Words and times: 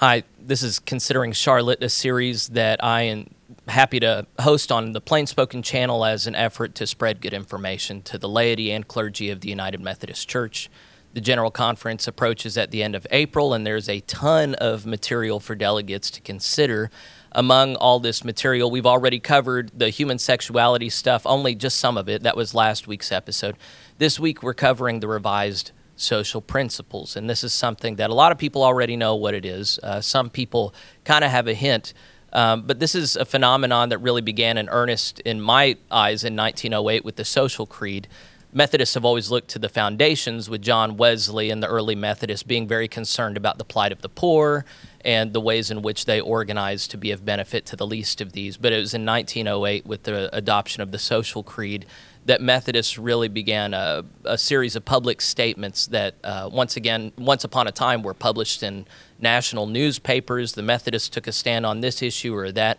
Hi, 0.00 0.22
this 0.40 0.62
is 0.62 0.78
Considering 0.78 1.32
Charlotte, 1.32 1.82
a 1.82 1.90
series 1.90 2.48
that 2.48 2.82
I 2.82 3.02
am 3.02 3.34
happy 3.68 4.00
to 4.00 4.26
host 4.40 4.72
on 4.72 4.92
the 4.92 5.00
Plain 5.02 5.26
Spoken 5.26 5.62
channel 5.62 6.06
as 6.06 6.26
an 6.26 6.34
effort 6.34 6.74
to 6.76 6.86
spread 6.86 7.20
good 7.20 7.34
information 7.34 8.00
to 8.04 8.16
the 8.16 8.26
laity 8.26 8.72
and 8.72 8.88
clergy 8.88 9.28
of 9.28 9.42
the 9.42 9.50
United 9.50 9.78
Methodist 9.78 10.26
Church. 10.26 10.70
The 11.12 11.20
General 11.20 11.50
Conference 11.50 12.08
approaches 12.08 12.56
at 12.56 12.70
the 12.70 12.82
end 12.82 12.94
of 12.94 13.06
April, 13.10 13.52
and 13.52 13.66
there's 13.66 13.90
a 13.90 14.00
ton 14.00 14.54
of 14.54 14.86
material 14.86 15.38
for 15.38 15.54
delegates 15.54 16.10
to 16.12 16.22
consider. 16.22 16.90
Among 17.32 17.76
all 17.76 18.00
this 18.00 18.24
material, 18.24 18.70
we've 18.70 18.86
already 18.86 19.20
covered 19.20 19.70
the 19.76 19.90
human 19.90 20.18
sexuality 20.18 20.88
stuff, 20.88 21.26
only 21.26 21.54
just 21.54 21.78
some 21.78 21.98
of 21.98 22.08
it. 22.08 22.22
That 22.22 22.38
was 22.38 22.54
last 22.54 22.86
week's 22.86 23.12
episode. 23.12 23.54
This 23.98 24.18
week, 24.18 24.42
we're 24.42 24.54
covering 24.54 25.00
the 25.00 25.08
revised 25.08 25.72
social 26.00 26.40
principles. 26.40 27.16
And 27.16 27.28
this 27.28 27.44
is 27.44 27.52
something 27.52 27.96
that 27.96 28.10
a 28.10 28.14
lot 28.14 28.32
of 28.32 28.38
people 28.38 28.62
already 28.62 28.96
know 28.96 29.14
what 29.14 29.34
it 29.34 29.44
is. 29.44 29.78
Uh, 29.82 30.00
some 30.00 30.30
people 30.30 30.74
kind 31.04 31.24
of 31.24 31.30
have 31.30 31.46
a 31.46 31.54
hint. 31.54 31.92
Um, 32.32 32.62
but 32.62 32.78
this 32.78 32.94
is 32.94 33.16
a 33.16 33.24
phenomenon 33.24 33.88
that 33.88 33.98
really 33.98 34.22
began 34.22 34.56
in 34.56 34.68
earnest 34.68 35.20
in 35.20 35.40
my 35.40 35.76
eyes 35.90 36.24
in 36.24 36.36
1908 36.36 37.04
with 37.04 37.16
the 37.16 37.24
Social 37.24 37.66
Creed. 37.66 38.08
Methodists 38.52 38.94
have 38.94 39.04
always 39.04 39.30
looked 39.30 39.48
to 39.50 39.60
the 39.60 39.68
foundations, 39.68 40.50
with 40.50 40.60
John 40.60 40.96
Wesley 40.96 41.50
and 41.50 41.62
the 41.62 41.68
early 41.68 41.94
Methodists 41.94 42.42
being 42.42 42.66
very 42.66 42.88
concerned 42.88 43.36
about 43.36 43.58
the 43.58 43.64
plight 43.64 43.92
of 43.92 44.02
the 44.02 44.08
poor 44.08 44.64
and 45.04 45.32
the 45.32 45.40
ways 45.40 45.70
in 45.70 45.82
which 45.82 46.04
they 46.04 46.20
organized 46.20 46.90
to 46.90 46.96
be 46.98 47.12
of 47.12 47.24
benefit 47.24 47.64
to 47.66 47.76
the 47.76 47.86
least 47.86 48.20
of 48.20 48.32
these. 48.32 48.56
But 48.56 48.72
it 48.72 48.78
was 48.78 48.92
in 48.92 49.06
1908 49.06 49.86
with 49.86 50.02
the 50.02 50.34
adoption 50.34 50.82
of 50.82 50.90
the 50.90 50.98
Social 50.98 51.44
Creed 51.44 51.86
that 52.30 52.40
Methodists 52.40 52.96
really 52.96 53.26
began 53.26 53.74
a, 53.74 54.04
a 54.24 54.38
series 54.38 54.76
of 54.76 54.84
public 54.84 55.20
statements 55.20 55.88
that, 55.88 56.14
uh, 56.22 56.48
once 56.52 56.76
again, 56.76 57.10
once 57.18 57.42
upon 57.42 57.66
a 57.66 57.72
time, 57.72 58.04
were 58.04 58.14
published 58.14 58.62
in 58.62 58.86
national 59.18 59.66
newspapers. 59.66 60.52
The 60.52 60.62
Methodists 60.62 61.08
took 61.08 61.26
a 61.26 61.32
stand 61.32 61.66
on 61.66 61.80
this 61.80 62.02
issue 62.02 62.32
or 62.36 62.52
that. 62.52 62.78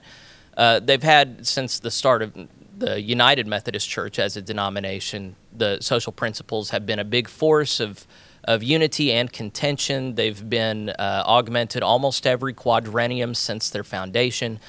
Uh, 0.56 0.80
they've 0.80 1.04
had 1.04 1.46
since 1.46 1.80
the 1.80 1.92
start 1.92 2.22
of 2.22 2.32
the 2.78 3.02
United 3.02 3.46
Methodist 3.46 3.90
Church 3.90 4.20
as 4.20 4.38
a 4.38 4.42
denomination. 4.42 5.36
The 5.52 5.80
social 5.82 6.14
principles 6.14 6.70
have 6.70 6.86
been 6.86 7.00
a 7.00 7.04
big 7.04 7.28
force 7.28 7.82
of 7.82 8.08
of 8.46 8.64
unity 8.64 9.12
and 9.12 9.32
contention. 9.32 10.16
They've 10.16 10.50
been 10.50 10.90
uh, 10.92 11.24
augmented 11.28 11.84
almost 11.84 12.26
every 12.26 12.54
quadrennium 12.54 13.36
since 13.36 13.70
their 13.70 13.84
foundation. 13.84 14.62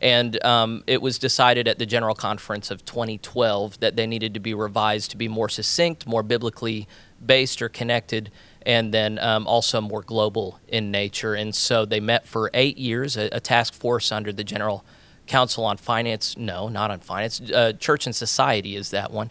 And 0.00 0.42
um, 0.44 0.82
it 0.86 1.02
was 1.02 1.18
decided 1.18 1.68
at 1.68 1.78
the 1.78 1.86
General 1.86 2.14
Conference 2.14 2.70
of 2.70 2.84
2012 2.84 3.80
that 3.80 3.96
they 3.96 4.06
needed 4.06 4.34
to 4.34 4.40
be 4.40 4.54
revised 4.54 5.10
to 5.10 5.16
be 5.16 5.28
more 5.28 5.48
succinct, 5.48 6.06
more 6.06 6.22
biblically 6.22 6.88
based 7.24 7.60
or 7.60 7.68
connected, 7.68 8.30
and 8.62 8.94
then 8.94 9.18
um, 9.18 9.46
also 9.46 9.80
more 9.80 10.02
global 10.02 10.58
in 10.68 10.90
nature. 10.90 11.34
And 11.34 11.54
so 11.54 11.84
they 11.84 12.00
met 12.00 12.26
for 12.26 12.50
eight 12.54 12.78
years, 12.78 13.16
a, 13.16 13.28
a 13.32 13.40
task 13.40 13.74
force 13.74 14.10
under 14.10 14.32
the 14.32 14.44
General 14.44 14.84
Council 15.26 15.64
on 15.64 15.76
Finance. 15.76 16.36
No, 16.36 16.68
not 16.68 16.90
on 16.90 17.00
finance. 17.00 17.40
Uh, 17.40 17.72
Church 17.72 18.06
and 18.06 18.16
Society 18.16 18.76
is 18.76 18.90
that 18.90 19.12
one 19.12 19.30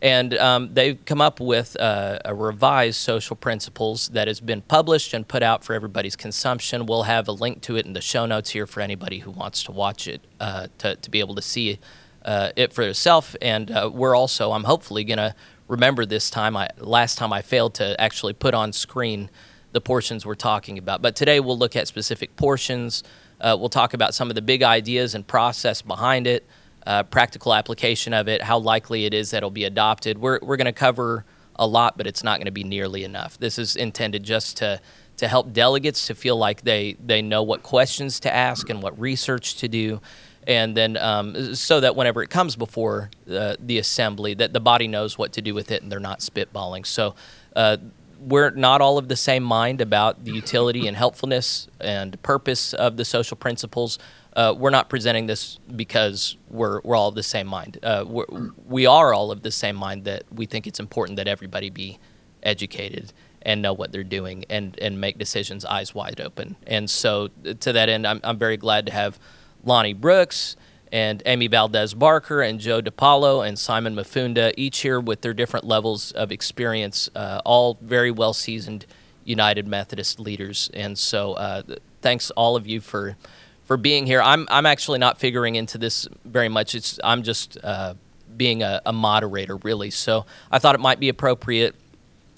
and 0.00 0.34
um, 0.34 0.74
they've 0.74 1.02
come 1.04 1.20
up 1.20 1.40
with 1.40 1.76
uh, 1.78 2.18
a 2.24 2.34
revised 2.34 3.00
social 3.00 3.36
principles 3.36 4.08
that 4.10 4.28
has 4.28 4.40
been 4.40 4.62
published 4.62 5.12
and 5.12 5.26
put 5.26 5.42
out 5.42 5.64
for 5.64 5.74
everybody's 5.74 6.16
consumption. 6.16 6.86
We'll 6.86 7.04
have 7.04 7.26
a 7.28 7.32
link 7.32 7.62
to 7.62 7.76
it 7.76 7.86
in 7.86 7.92
the 7.94 8.00
show 8.00 8.26
notes 8.26 8.50
here 8.50 8.66
for 8.66 8.80
anybody 8.80 9.20
who 9.20 9.30
wants 9.30 9.62
to 9.64 9.72
watch 9.72 10.06
it 10.06 10.22
uh, 10.38 10.68
to, 10.78 10.96
to 10.96 11.10
be 11.10 11.20
able 11.20 11.34
to 11.34 11.42
see 11.42 11.78
uh, 12.24 12.50
it 12.54 12.72
for 12.72 12.82
yourself. 12.82 13.34
And 13.42 13.70
uh, 13.70 13.90
we're 13.92 14.14
also, 14.14 14.52
I'm 14.52 14.64
hopefully 14.64 15.04
going 15.04 15.18
to 15.18 15.34
remember 15.66 16.06
this 16.06 16.30
time. 16.30 16.56
I, 16.56 16.68
last 16.78 17.18
time 17.18 17.32
I 17.32 17.42
failed 17.42 17.74
to 17.74 18.00
actually 18.00 18.34
put 18.34 18.54
on 18.54 18.72
screen 18.72 19.30
the 19.72 19.80
portions 19.80 20.24
we're 20.24 20.34
talking 20.34 20.78
about. 20.78 21.02
But 21.02 21.16
today 21.16 21.40
we'll 21.40 21.58
look 21.58 21.76
at 21.76 21.88
specific 21.88 22.36
portions. 22.36 23.02
Uh, 23.40 23.56
we'll 23.58 23.68
talk 23.68 23.94
about 23.94 24.14
some 24.14 24.30
of 24.30 24.34
the 24.34 24.42
big 24.42 24.62
ideas 24.62 25.14
and 25.14 25.26
process 25.26 25.82
behind 25.82 26.26
it 26.26 26.46
uh, 26.86 27.02
practical 27.04 27.54
application 27.54 28.12
of 28.12 28.28
it, 28.28 28.42
how 28.42 28.58
likely 28.58 29.04
it 29.04 29.14
is 29.14 29.30
that 29.30 29.38
it'll 29.38 29.50
be 29.50 29.64
adopted. 29.64 30.18
We're, 30.18 30.38
we're 30.42 30.56
going 30.56 30.66
to 30.66 30.72
cover 30.72 31.24
a 31.56 31.66
lot, 31.66 31.96
but 31.96 32.06
it's 32.06 32.22
not 32.22 32.38
going 32.38 32.46
to 32.46 32.52
be 32.52 32.64
nearly 32.64 33.04
enough. 33.04 33.38
This 33.38 33.58
is 33.58 33.76
intended 33.76 34.22
just 34.22 34.56
to, 34.58 34.80
to 35.16 35.28
help 35.28 35.52
delegates 35.52 36.06
to 36.06 36.14
feel 36.14 36.36
like 36.36 36.62
they, 36.62 36.96
they 37.04 37.20
know 37.20 37.42
what 37.42 37.62
questions 37.62 38.20
to 38.20 38.34
ask 38.34 38.70
and 38.70 38.82
what 38.82 38.98
research 38.98 39.56
to 39.56 39.68
do. 39.68 40.00
And 40.46 40.76
then, 40.76 40.96
um, 40.96 41.54
so 41.54 41.80
that 41.80 41.94
whenever 41.94 42.22
it 42.22 42.30
comes 42.30 42.56
before 42.56 43.10
uh, 43.30 43.56
the 43.58 43.78
assembly, 43.78 44.34
that 44.34 44.52
the 44.52 44.60
body 44.60 44.88
knows 44.88 45.18
what 45.18 45.32
to 45.34 45.42
do 45.42 45.54
with 45.54 45.70
it 45.70 45.82
and 45.82 45.92
they're 45.92 46.00
not 46.00 46.20
spitballing. 46.20 46.86
So, 46.86 47.14
uh, 47.54 47.76
we're 48.20 48.50
not 48.50 48.80
all 48.80 48.98
of 48.98 49.08
the 49.08 49.16
same 49.16 49.42
mind 49.42 49.80
about 49.80 50.24
the 50.24 50.32
utility 50.32 50.86
and 50.86 50.96
helpfulness 50.96 51.68
and 51.80 52.20
purpose 52.22 52.74
of 52.74 52.96
the 52.96 53.04
social 53.04 53.36
principles 53.36 53.98
uh, 54.38 54.54
we're 54.54 54.70
not 54.70 54.88
presenting 54.88 55.26
this 55.26 55.58
because 55.74 56.36
we're, 56.48 56.80
we're 56.84 56.94
all 56.94 57.08
of 57.08 57.16
the 57.16 57.24
same 57.24 57.48
mind. 57.48 57.76
Uh, 57.82 58.04
we 58.64 58.86
are 58.86 59.12
all 59.12 59.32
of 59.32 59.42
the 59.42 59.50
same 59.50 59.74
mind 59.74 60.04
that 60.04 60.22
we 60.32 60.46
think 60.46 60.64
it's 60.64 60.78
important 60.78 61.16
that 61.16 61.26
everybody 61.26 61.70
be 61.70 61.98
educated 62.44 63.12
and 63.42 63.60
know 63.60 63.72
what 63.72 63.90
they're 63.90 64.04
doing 64.04 64.44
and, 64.48 64.78
and 64.78 65.00
make 65.00 65.18
decisions 65.18 65.64
eyes 65.64 65.92
wide 65.92 66.20
open. 66.20 66.54
And 66.68 66.88
so, 66.88 67.30
to 67.42 67.72
that 67.72 67.88
end, 67.88 68.06
I'm, 68.06 68.20
I'm 68.22 68.38
very 68.38 68.56
glad 68.56 68.86
to 68.86 68.92
have 68.92 69.18
Lonnie 69.64 69.92
Brooks 69.92 70.56
and 70.92 71.20
Amy 71.26 71.48
Valdez 71.48 71.92
Barker 71.94 72.40
and 72.40 72.60
Joe 72.60 72.80
DiPaolo 72.80 73.44
and 73.44 73.58
Simon 73.58 73.96
Mafunda, 73.96 74.54
each 74.56 74.78
here 74.78 75.00
with 75.00 75.22
their 75.22 75.34
different 75.34 75.66
levels 75.66 76.12
of 76.12 76.30
experience, 76.30 77.10
uh, 77.16 77.40
all 77.44 77.76
very 77.82 78.12
well 78.12 78.32
seasoned 78.32 78.86
United 79.24 79.66
Methodist 79.66 80.20
leaders. 80.20 80.70
And 80.72 80.96
so, 80.96 81.32
uh, 81.32 81.62
thanks 82.02 82.30
all 82.30 82.54
of 82.54 82.68
you 82.68 82.80
for 82.80 83.16
for 83.68 83.76
being 83.76 84.06
here. 84.06 84.20
I'm 84.22 84.48
I'm 84.50 84.66
actually 84.66 84.98
not 84.98 85.18
figuring 85.18 85.54
into 85.54 85.76
this 85.76 86.08
very 86.24 86.48
much. 86.48 86.74
It's 86.74 86.98
I'm 87.04 87.22
just 87.22 87.58
uh, 87.62 87.94
being 88.34 88.62
a, 88.62 88.80
a, 88.86 88.92
moderator 88.94 89.56
really. 89.58 89.90
So 89.90 90.24
I 90.50 90.58
thought 90.58 90.74
it 90.74 90.80
might 90.80 90.98
be 90.98 91.10
appropriate. 91.10 91.74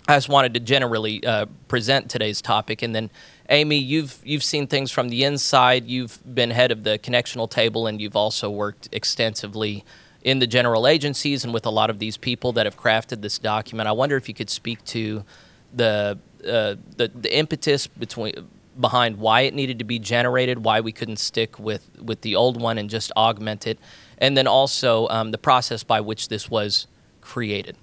I 0.09 0.17
just 0.17 0.29
wanted 0.29 0.55
to 0.55 0.61
generally 0.61 1.25
uh, 1.25 1.47
present 1.69 2.11
today's 2.11 2.43
topic, 2.43 2.83
and 2.83 2.95
then 2.97 3.11
Amy, 3.49 3.77
you've 3.77 4.19
you've 4.25 4.43
seen 4.43 4.67
things 4.67 4.91
from 4.91 5.09
the 5.09 5.23
inside. 5.23 5.87
You've 5.87 6.19
been 6.35 6.51
head 6.51 6.73
of 6.73 6.83
the 6.83 6.99
connectional 6.99 7.49
table, 7.49 7.87
and 7.87 8.01
you've 8.01 8.17
also 8.17 8.51
worked 8.51 8.89
extensively 8.91 9.85
in 10.23 10.41
the 10.41 10.49
general 10.49 10.89
agencies 10.89 11.45
and 11.45 11.55
with 11.55 11.65
a 11.65 11.71
lot 11.71 11.91
of 11.91 12.01
these 12.01 12.17
people 12.17 12.53
that 12.53 12.67
have 12.67 12.77
crafted 12.77 13.23
this 13.23 13.39
document. 13.39 13.89
I 13.89 13.93
wonder 13.93 14.17
if 14.17 14.29
you 14.29 14.35
could 14.35 14.51
speak 14.51 14.85
to 14.87 15.25
the 15.73 16.19
uh, 16.45 16.75
the, 16.97 17.09
the 17.15 17.37
impetus 17.37 17.87
between 17.87 18.35
behind 18.81 19.19
why 19.19 19.43
it 19.43 19.55
needed 19.55 19.79
to 19.79 19.85
be 19.85 19.99
generated, 19.99 20.65
why 20.65 20.81
we 20.81 20.93
couldn't 20.93 21.19
stick 21.19 21.59
with, 21.59 21.89
with 22.01 22.23
the 22.23 22.35
old 22.35 22.61
one 22.61 22.79
and 22.79 22.89
just 22.91 23.13
augment 23.17 23.67
it, 23.67 23.79
and 24.19 24.37
then 24.37 24.47
also 24.47 25.09
um, 25.09 25.31
the 25.31 25.39
process 25.39 25.83
by 25.83 26.01
which 26.01 26.29
this 26.29 26.51
was 26.51 26.87
created. 27.21 27.77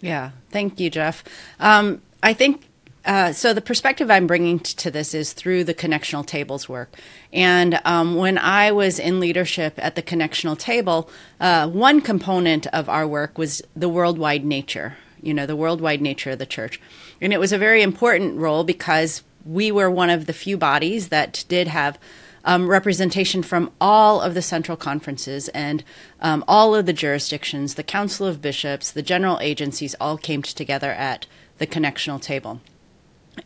Yeah, 0.00 0.32
thank 0.50 0.80
you, 0.80 0.90
Jeff. 0.90 1.24
Um, 1.60 2.02
I 2.22 2.34
think 2.34 2.68
uh, 3.04 3.32
so. 3.32 3.52
The 3.52 3.60
perspective 3.60 4.10
I'm 4.10 4.26
bringing 4.26 4.58
t- 4.58 4.74
to 4.76 4.90
this 4.90 5.14
is 5.14 5.32
through 5.32 5.64
the 5.64 5.74
connectional 5.74 6.26
tables 6.26 6.68
work. 6.68 6.94
And 7.32 7.80
um, 7.84 8.16
when 8.16 8.38
I 8.38 8.72
was 8.72 8.98
in 8.98 9.20
leadership 9.20 9.74
at 9.78 9.94
the 9.94 10.02
connectional 10.02 10.58
table, 10.58 11.10
uh, 11.40 11.68
one 11.68 12.00
component 12.00 12.66
of 12.68 12.88
our 12.88 13.06
work 13.06 13.38
was 13.38 13.62
the 13.76 13.88
worldwide 13.88 14.44
nature. 14.44 14.96
You 15.22 15.32
know, 15.32 15.46
the 15.46 15.56
worldwide 15.56 16.02
nature 16.02 16.30
of 16.30 16.38
the 16.38 16.46
church, 16.46 16.80
and 17.20 17.32
it 17.32 17.40
was 17.40 17.52
a 17.52 17.58
very 17.58 17.82
important 17.82 18.38
role 18.38 18.62
because 18.62 19.22
we 19.44 19.70
were 19.70 19.90
one 19.90 20.10
of 20.10 20.26
the 20.26 20.32
few 20.32 20.56
bodies 20.56 21.08
that 21.08 21.44
did 21.48 21.68
have 21.68 21.98
um, 22.44 22.68
representation 22.68 23.42
from 23.42 23.70
all 23.80 24.20
of 24.20 24.34
the 24.34 24.42
central 24.42 24.76
conferences 24.76 25.48
and 25.50 25.82
um, 26.20 26.44
all 26.46 26.74
of 26.74 26.86
the 26.86 26.92
jurisdictions. 26.92 27.74
The 27.74 27.82
Council 27.82 28.26
of 28.26 28.42
Bishops, 28.42 28.90
the 28.90 29.02
general 29.02 29.38
agencies 29.40 29.94
all 30.00 30.18
came 30.18 30.42
together 30.42 30.90
at 30.90 31.26
the 31.58 31.66
connectional 31.66 32.20
table. 32.20 32.60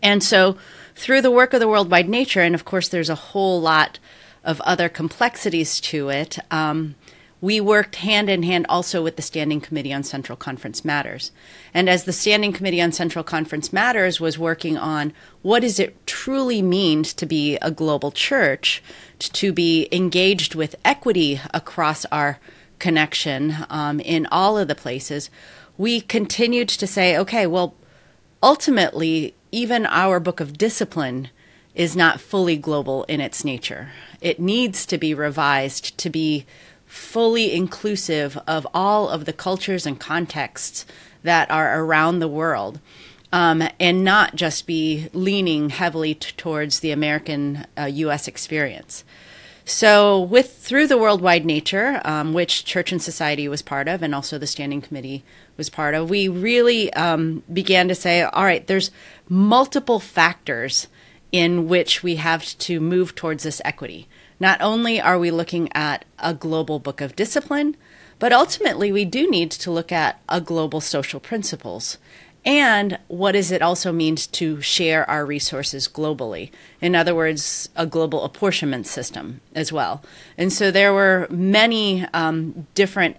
And 0.02 0.22
so, 0.22 0.56
through 0.94 1.22
the 1.22 1.30
work 1.30 1.54
of 1.54 1.60
the 1.60 1.68
World 1.68 1.86
Worldwide 1.86 2.08
Nature, 2.08 2.42
and 2.42 2.54
of 2.54 2.64
course, 2.64 2.88
there's 2.88 3.08
a 3.08 3.14
whole 3.14 3.60
lot 3.60 3.98
of 4.44 4.60
other 4.62 4.88
complexities 4.88 5.80
to 5.80 6.10
it. 6.10 6.38
Um, 6.50 6.94
we 7.40 7.60
worked 7.60 7.96
hand 7.96 8.28
in 8.28 8.42
hand 8.42 8.66
also 8.68 9.02
with 9.02 9.16
the 9.16 9.22
Standing 9.22 9.60
Committee 9.60 9.92
on 9.92 10.02
Central 10.02 10.36
Conference 10.36 10.84
Matters. 10.84 11.30
And 11.72 11.88
as 11.88 12.04
the 12.04 12.12
Standing 12.12 12.52
Committee 12.52 12.80
on 12.80 12.92
Central 12.92 13.22
Conference 13.22 13.72
Matters 13.72 14.20
was 14.20 14.38
working 14.38 14.76
on 14.76 15.12
what 15.42 15.60
does 15.60 15.78
it 15.78 16.04
truly 16.06 16.62
mean 16.62 17.04
to 17.04 17.26
be 17.26 17.56
a 17.62 17.70
global 17.70 18.10
church, 18.10 18.82
to 19.20 19.52
be 19.52 19.88
engaged 19.92 20.54
with 20.54 20.76
equity 20.84 21.40
across 21.54 22.04
our 22.06 22.38
connection 22.78 23.56
um, 23.70 24.00
in 24.00 24.26
all 24.26 24.58
of 24.58 24.68
the 24.68 24.74
places, 24.74 25.30
we 25.76 26.00
continued 26.00 26.68
to 26.68 26.86
say, 26.86 27.16
okay, 27.16 27.46
well, 27.46 27.74
ultimately, 28.42 29.34
even 29.52 29.86
our 29.86 30.18
book 30.18 30.40
of 30.40 30.58
discipline 30.58 31.30
is 31.74 31.94
not 31.94 32.20
fully 32.20 32.56
global 32.56 33.04
in 33.04 33.20
its 33.20 33.44
nature. 33.44 33.90
It 34.20 34.40
needs 34.40 34.84
to 34.86 34.98
be 34.98 35.14
revised 35.14 35.96
to 35.98 36.10
be 36.10 36.44
fully 36.88 37.52
inclusive 37.54 38.36
of 38.46 38.66
all 38.74 39.08
of 39.08 39.24
the 39.24 39.32
cultures 39.32 39.86
and 39.86 40.00
contexts 40.00 40.84
that 41.22 41.48
are 41.50 41.80
around 41.80 42.18
the 42.18 42.28
world. 42.28 42.80
um, 43.32 43.62
and 43.78 44.04
not 44.04 44.34
just 44.36 44.66
be 44.66 45.08
leaning 45.12 45.70
heavily 45.70 46.14
t- 46.14 46.32
towards 46.36 46.80
the 46.80 46.90
American 46.90 47.66
uh, 47.78 47.84
U.S. 47.84 48.26
experience. 48.26 49.04
So, 49.64 50.18
with 50.22 50.56
through 50.56 50.86
the 50.86 50.96
worldwide 50.96 51.44
nature, 51.44 52.00
um, 52.04 52.32
which 52.32 52.64
Church 52.64 52.90
and 52.90 53.02
Society 53.02 53.46
was 53.48 53.60
part 53.60 53.86
of, 53.86 54.02
and 54.02 54.14
also 54.14 54.38
the 54.38 54.46
Standing 54.46 54.80
Committee 54.80 55.24
was 55.58 55.68
part 55.68 55.94
of, 55.94 56.08
we 56.08 56.26
really 56.26 56.90
um, 56.94 57.42
began 57.52 57.86
to 57.88 57.94
say, 57.94 58.22
all 58.22 58.44
right, 58.44 58.66
there's 58.66 58.90
multiple 59.28 60.00
factors 60.00 60.86
in 61.32 61.68
which 61.68 62.02
we 62.02 62.16
have 62.16 62.56
to 62.58 62.80
move 62.80 63.14
towards 63.14 63.42
this 63.42 63.60
equity. 63.62 64.08
Not 64.40 64.60
only 64.60 65.00
are 65.00 65.18
we 65.18 65.30
looking 65.30 65.68
at 65.72 66.04
a 66.18 66.34
global 66.34 66.78
book 66.78 67.00
of 67.00 67.16
discipline, 67.16 67.76
but 68.18 68.32
ultimately 68.32 68.90
we 68.92 69.04
do 69.04 69.30
need 69.30 69.50
to 69.52 69.70
look 69.70 69.92
at 69.92 70.20
a 70.28 70.40
global 70.40 70.80
social 70.80 71.20
principles 71.20 71.98
and 72.48 72.98
what 73.08 73.32
does 73.32 73.50
it 73.50 73.60
also 73.60 73.92
mean 73.92 74.16
to 74.16 74.62
share 74.62 75.08
our 75.10 75.26
resources 75.26 75.86
globally? 75.86 76.50
In 76.80 76.94
other 76.94 77.14
words, 77.14 77.68
a 77.76 77.84
global 77.84 78.24
apportionment 78.24 78.86
system 78.86 79.42
as 79.54 79.70
well. 79.70 80.02
And 80.38 80.50
so 80.50 80.70
there 80.70 80.94
were 80.94 81.26
many 81.28 82.06
um, 82.14 82.66
different 82.74 83.18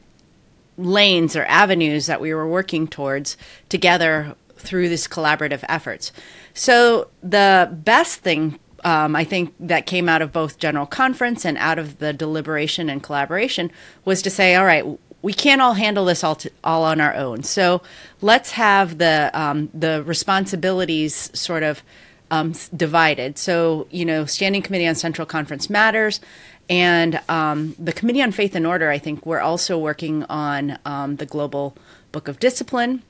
lanes 0.79 1.35
or 1.35 1.45
avenues 1.45 2.07
that 2.07 2.21
we 2.21 2.33
were 2.33 2.47
working 2.47 2.87
towards 2.87 3.37
together 3.67 4.35
through 4.55 4.89
this 4.89 5.07
collaborative 5.07 5.63
efforts. 5.69 6.11
So 6.55 7.09
the 7.21 7.69
best 7.71 8.21
thing 8.21 8.57
um, 8.83 9.15
I 9.15 9.23
think 9.23 9.53
that 9.59 9.85
came 9.85 10.09
out 10.09 10.21
of 10.21 10.31
both 10.31 10.57
general 10.57 10.85
conference 10.85 11.45
and 11.45 11.57
out 11.57 11.79
of 11.79 11.99
the 11.99 12.13
deliberation 12.13 12.89
and 12.89 13.01
collaboration 13.01 13.71
was 14.05 14.21
to 14.23 14.29
say, 14.29 14.55
all 14.55 14.65
right, 14.65 14.85
we 15.21 15.33
can't 15.33 15.61
all 15.61 15.73
handle 15.73 16.05
this 16.05 16.23
all 16.23 16.35
to, 16.35 16.51
all 16.63 16.83
on 16.83 17.01
our 17.01 17.13
own. 17.13 17.43
So 17.43 17.81
let's 18.21 18.51
have 18.51 18.97
the 18.97 19.31
um, 19.33 19.69
the 19.73 20.03
responsibilities 20.03 21.29
sort 21.37 21.63
of 21.63 21.83
um, 22.31 22.53
divided. 22.75 23.37
So 23.37 23.87
you 23.91 24.05
know, 24.05 24.25
Standing 24.25 24.61
Committee 24.61 24.87
on 24.87 24.95
Central 24.95 25.25
Conference 25.25 25.69
Matters. 25.69 26.21
And 26.69 27.19
um, 27.29 27.75
the 27.79 27.91
Committee 27.91 28.21
on 28.21 28.31
Faith 28.31 28.53
and 28.53 28.67
Order, 28.67 28.91
I 28.91 28.99
think, 28.99 29.25
we're 29.25 29.39
also 29.39 29.75
working 29.75 30.23
on 30.25 30.77
um, 30.85 31.15
the 31.15 31.25
Global 31.25 31.75
Book 32.11 32.27
of 32.27 32.39
Discipline. 32.39 33.01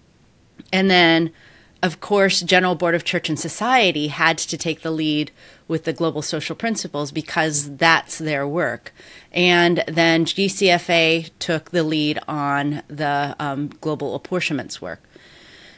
And 0.72 0.90
then 0.90 1.34
of 1.82 2.02
course, 2.02 2.42
General 2.42 2.76
Board 2.76 2.94
of 2.94 3.06
Church 3.06 3.30
and 3.30 3.40
Society 3.40 4.08
had 4.10 4.38
to 4.40 4.58
take 4.58 4.82
the 4.82 4.92
lead 4.92 5.32
with 5.68 5.86
the 5.86 5.94
global 5.94 6.22
social 6.22 6.56
principles 6.56 7.12
because 7.12 7.76
that's 7.78 8.18
their 8.18 8.46
work. 8.46 8.94
And 9.32 9.84
then 9.88 10.26
GCFA 10.26 11.30
took 11.40 11.72
the 11.72 11.84
lead 11.84 12.20
on 12.28 12.84
the 12.88 13.36
um, 13.40 13.70
global 13.80 14.14
apportionments 14.14 14.82
work. 14.82 15.02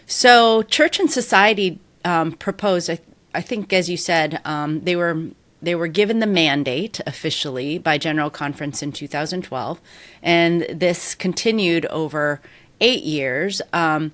So, 0.07 0.63
Church 0.63 1.00
and 1.00 1.12
Society 1.12 1.80
um, 2.03 2.31
proposed, 2.31 2.89
I, 2.89 3.00
I, 3.36 3.42
think, 3.42 3.71
as 3.71 3.89
you 3.89 3.98
said, 3.98 4.42
um, 4.44 4.81
they 4.81 4.95
were 4.95 5.27
they 5.62 5.75
were 5.75 5.88
given 5.88 6.18
the 6.18 6.27
mandate 6.27 7.00
officially 7.06 7.77
by 7.77 8.00
General 8.00 8.31
Conference 8.31 8.81
in 8.81 8.92
2012, 8.92 9.80
and 10.24 10.63
this 10.63 11.13
continued 11.13 11.86
over 11.86 12.42
eight 12.80 13.03
years. 13.03 13.62
Um, 13.71 14.12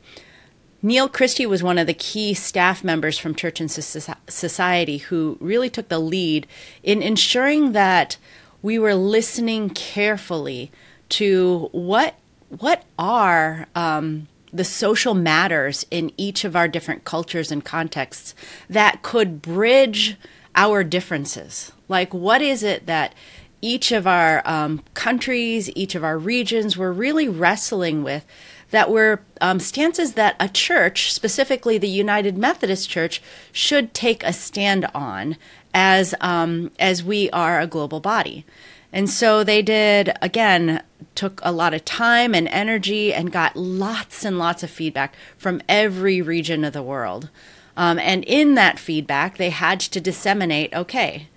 Neal 0.82 1.10
Christie 1.10 1.46
was 1.46 1.64
one 1.64 1.78
of 1.78 1.88
the 1.88 1.94
key 1.94 2.34
staff 2.34 2.84
members 2.84 3.18
from 3.18 3.34
Church 3.34 3.60
and 3.60 3.72
Society 3.72 4.98
who 4.98 5.38
really 5.40 5.70
took 5.70 5.90
the 5.90 6.00
lead 6.00 6.46
in 6.84 7.02
ensuring 7.02 7.72
that 7.72 8.18
we 8.62 8.78
were 8.78 8.96
listening 8.96 9.70
carefully 9.70 10.72
to 11.10 11.70
what 11.72 12.16
what 12.50 12.84
are 12.98 13.68
um, 13.76 14.28
the 14.54 14.64
social 14.64 15.14
matters 15.14 15.86
in 15.92 16.12
each 16.16 16.46
of 16.46 16.56
our 16.56 16.68
different 16.68 17.04
cultures 17.04 17.52
and 17.52 17.66
contexts 17.66 18.34
that 18.70 19.02
could 19.02 19.42
bridge 19.42 20.16
our 20.56 20.84
differences. 20.84 21.72
Like, 21.90 22.14
what 22.14 22.42
is 22.42 22.64
it 22.64 22.86
that 22.86 23.14
each 23.62 23.92
of 23.92 24.08
our 24.08 24.42
um, 24.46 24.84
countries, 24.94 25.70
each 25.76 25.96
of 25.96 26.04
our 26.04 26.18
regions, 26.18 26.78
we're 26.78 26.92
really 26.92 27.28
wrestling 27.28 28.04
with 28.04 28.26
that 28.72 28.92
were 28.92 29.22
um, 29.42 29.60
stances 29.60 30.14
that 30.14 30.36
a 30.40 30.50
church, 30.50 31.14
specifically 31.14 31.78
the 31.78 31.88
United 31.88 32.38
Methodist 32.38 32.90
Church, 32.90 33.22
should 33.52 33.94
take 33.94 34.24
a 34.24 34.34
stand 34.34 34.88
on 34.94 35.38
as 35.74 36.14
um, 36.22 36.72
as 36.80 37.04
we 37.04 37.30
are 37.32 37.60
a 37.60 37.68
global 37.68 38.00
body. 38.00 38.46
And 38.92 39.10
so 39.10 39.44
they 39.44 39.62
did 39.62 40.16
again 40.22 40.82
took 41.14 41.40
a 41.44 41.52
lot 41.52 41.74
of 41.74 41.86
time 41.86 42.34
and 42.34 42.48
energy 42.48 43.14
and 43.14 43.32
got 43.32 43.56
lots 43.56 44.26
and 44.26 44.40
lots 44.40 44.64
of 44.64 44.70
feedback 44.70 45.16
from 45.38 45.62
every 45.68 46.22
region 46.22 46.64
of 46.64 46.74
the 46.74 46.82
world. 46.82 47.30
Um, 47.76 48.00
and 48.00 48.24
in 48.24 48.56
that 48.56 48.80
feedback, 48.80 49.38
they 49.38 49.52
had 49.52 49.80
to 49.82 50.02
disseminate 50.02 50.74
okay, 50.74 51.28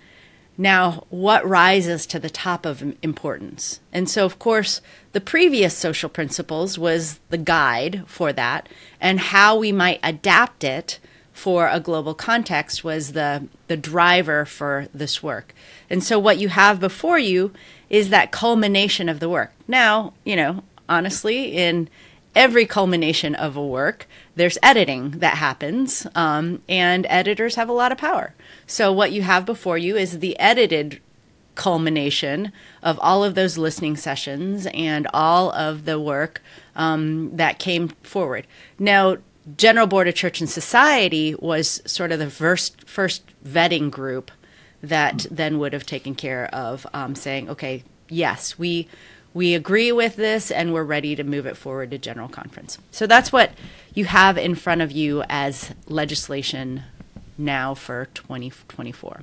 now, 0.57 1.05
what 1.09 1.47
rises 1.47 2.05
to 2.07 2.19
the 2.19 2.29
top 2.29 2.65
of 2.65 2.83
importance? 3.01 3.79
And 3.91 4.09
so, 4.09 4.25
of 4.25 4.37
course, 4.37 4.81
the 5.13 5.21
previous 5.21 5.75
social 5.75 6.09
principles 6.09 6.77
was 6.77 7.19
the 7.29 7.37
guide 7.37 8.03
for 8.05 8.33
that, 8.33 8.67
and 8.99 9.19
how 9.19 9.57
we 9.57 9.71
might 9.71 9.99
adapt 10.03 10.63
it 10.63 10.99
for 11.31 11.67
a 11.67 11.79
global 11.79 12.13
context 12.13 12.83
was 12.83 13.13
the, 13.13 13.47
the 13.67 13.77
driver 13.77 14.45
for 14.45 14.87
this 14.93 15.23
work. 15.23 15.55
And 15.89 16.03
so, 16.03 16.19
what 16.19 16.37
you 16.37 16.49
have 16.49 16.79
before 16.79 17.17
you 17.17 17.53
is 17.89 18.09
that 18.09 18.31
culmination 18.31 19.09
of 19.09 19.19
the 19.19 19.29
work. 19.29 19.51
Now, 19.67 20.13
you 20.23 20.35
know, 20.35 20.63
honestly, 20.87 21.57
in 21.57 21.89
every 22.35 22.65
culmination 22.65 23.35
of 23.35 23.55
a 23.55 23.65
work, 23.65 24.07
there's 24.41 24.57
editing 24.63 25.11
that 25.19 25.37
happens, 25.37 26.07
um, 26.15 26.63
and 26.67 27.05
editors 27.07 27.53
have 27.53 27.69
a 27.69 27.73
lot 27.73 27.91
of 27.91 27.99
power. 27.99 28.33
So, 28.65 28.91
what 28.91 29.11
you 29.11 29.21
have 29.21 29.45
before 29.45 29.77
you 29.77 29.95
is 29.95 30.17
the 30.17 30.37
edited 30.39 30.99
culmination 31.53 32.51
of 32.81 32.97
all 33.03 33.23
of 33.23 33.35
those 33.35 33.59
listening 33.59 33.95
sessions 33.95 34.65
and 34.73 35.07
all 35.13 35.51
of 35.51 35.85
the 35.85 35.99
work 35.99 36.41
um, 36.75 37.29
that 37.35 37.59
came 37.59 37.89
forward. 38.01 38.47
Now, 38.79 39.17
General 39.57 39.85
Board 39.85 40.07
of 40.07 40.15
Church 40.15 40.39
and 40.39 40.49
Society 40.49 41.35
was 41.35 41.79
sort 41.85 42.11
of 42.11 42.17
the 42.17 42.31
first 42.31 42.89
first 42.89 43.23
vetting 43.45 43.91
group 43.91 44.31
that 44.81 45.27
then 45.29 45.59
would 45.59 45.73
have 45.73 45.85
taken 45.85 46.15
care 46.15 46.47
of 46.47 46.87
um, 46.95 47.13
saying, 47.13 47.47
okay, 47.47 47.83
yes, 48.09 48.57
we 48.57 48.87
we 49.33 49.55
agree 49.55 49.91
with 49.91 50.15
this 50.15 50.51
and 50.51 50.73
we're 50.73 50.83
ready 50.83 51.15
to 51.15 51.23
move 51.23 51.45
it 51.45 51.55
forward 51.55 51.91
to 51.91 51.97
general 51.97 52.27
conference. 52.27 52.77
So 52.91 53.07
that's 53.07 53.31
what 53.31 53.51
you 53.93 54.05
have 54.05 54.37
in 54.37 54.55
front 54.55 54.81
of 54.81 54.91
you 54.91 55.23
as 55.29 55.73
legislation 55.87 56.83
now 57.37 57.73
for 57.73 58.07
2024. 58.13 59.21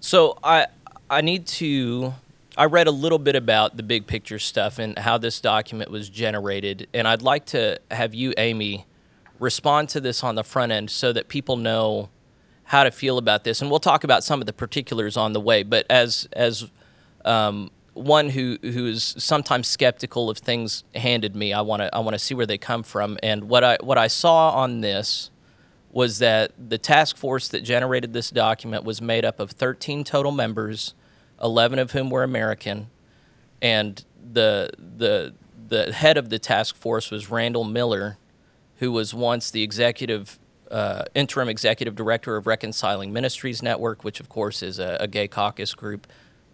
So 0.00 0.38
I 0.42 0.66
I 1.10 1.20
need 1.20 1.46
to 1.46 2.14
I 2.56 2.66
read 2.66 2.86
a 2.86 2.92
little 2.92 3.18
bit 3.18 3.34
about 3.34 3.76
the 3.76 3.82
big 3.82 4.06
picture 4.06 4.38
stuff 4.38 4.78
and 4.78 4.96
how 4.98 5.18
this 5.18 5.40
document 5.40 5.90
was 5.90 6.08
generated 6.08 6.88
and 6.94 7.08
I'd 7.08 7.22
like 7.22 7.46
to 7.46 7.80
have 7.90 8.14
you 8.14 8.32
Amy 8.38 8.86
respond 9.40 9.88
to 9.90 10.00
this 10.00 10.22
on 10.22 10.36
the 10.36 10.44
front 10.44 10.70
end 10.70 10.90
so 10.90 11.12
that 11.12 11.28
people 11.28 11.56
know 11.56 12.10
how 12.64 12.84
to 12.84 12.90
feel 12.90 13.18
about 13.18 13.44
this 13.44 13.60
and 13.60 13.70
we'll 13.70 13.80
talk 13.80 14.04
about 14.04 14.22
some 14.22 14.40
of 14.40 14.46
the 14.46 14.52
particulars 14.52 15.16
on 15.16 15.32
the 15.32 15.40
way 15.40 15.62
but 15.64 15.84
as 15.90 16.28
as 16.32 16.70
um, 17.24 17.70
one 17.94 18.30
who 18.30 18.58
who 18.60 18.86
is 18.86 19.14
sometimes 19.18 19.68
skeptical 19.68 20.28
of 20.28 20.38
things 20.38 20.84
handed 20.94 21.34
me. 21.34 21.52
I 21.52 21.60
want 21.62 21.80
to 21.80 21.94
I 21.94 22.00
want 22.00 22.14
to 22.14 22.18
see 22.18 22.34
where 22.34 22.46
they 22.46 22.58
come 22.58 22.82
from. 22.82 23.18
And 23.22 23.44
what 23.48 23.64
I 23.64 23.78
what 23.80 23.98
I 23.98 24.08
saw 24.08 24.50
on 24.50 24.80
this 24.80 25.30
was 25.90 26.18
that 26.18 26.52
the 26.58 26.76
task 26.76 27.16
force 27.16 27.46
that 27.48 27.60
generated 27.62 28.12
this 28.12 28.30
document 28.30 28.82
was 28.84 29.00
made 29.00 29.24
up 29.24 29.38
of 29.38 29.52
13 29.52 30.02
total 30.02 30.32
members, 30.32 30.92
11 31.40 31.78
of 31.78 31.92
whom 31.92 32.10
were 32.10 32.24
American, 32.24 32.88
and 33.62 34.04
the 34.32 34.70
the 34.76 35.34
the 35.68 35.92
head 35.92 36.16
of 36.16 36.28
the 36.30 36.38
task 36.38 36.76
force 36.76 37.10
was 37.10 37.30
Randall 37.30 37.64
Miller, 37.64 38.18
who 38.78 38.90
was 38.90 39.14
once 39.14 39.50
the 39.50 39.62
executive 39.62 40.38
uh, 40.70 41.04
interim 41.14 41.48
executive 41.48 41.94
director 41.94 42.36
of 42.36 42.48
Reconciling 42.48 43.12
Ministries 43.12 43.62
Network, 43.62 44.02
which 44.02 44.18
of 44.18 44.28
course 44.28 44.62
is 44.62 44.80
a, 44.80 44.96
a 44.98 45.06
gay 45.06 45.28
caucus 45.28 45.74
group 45.74 46.08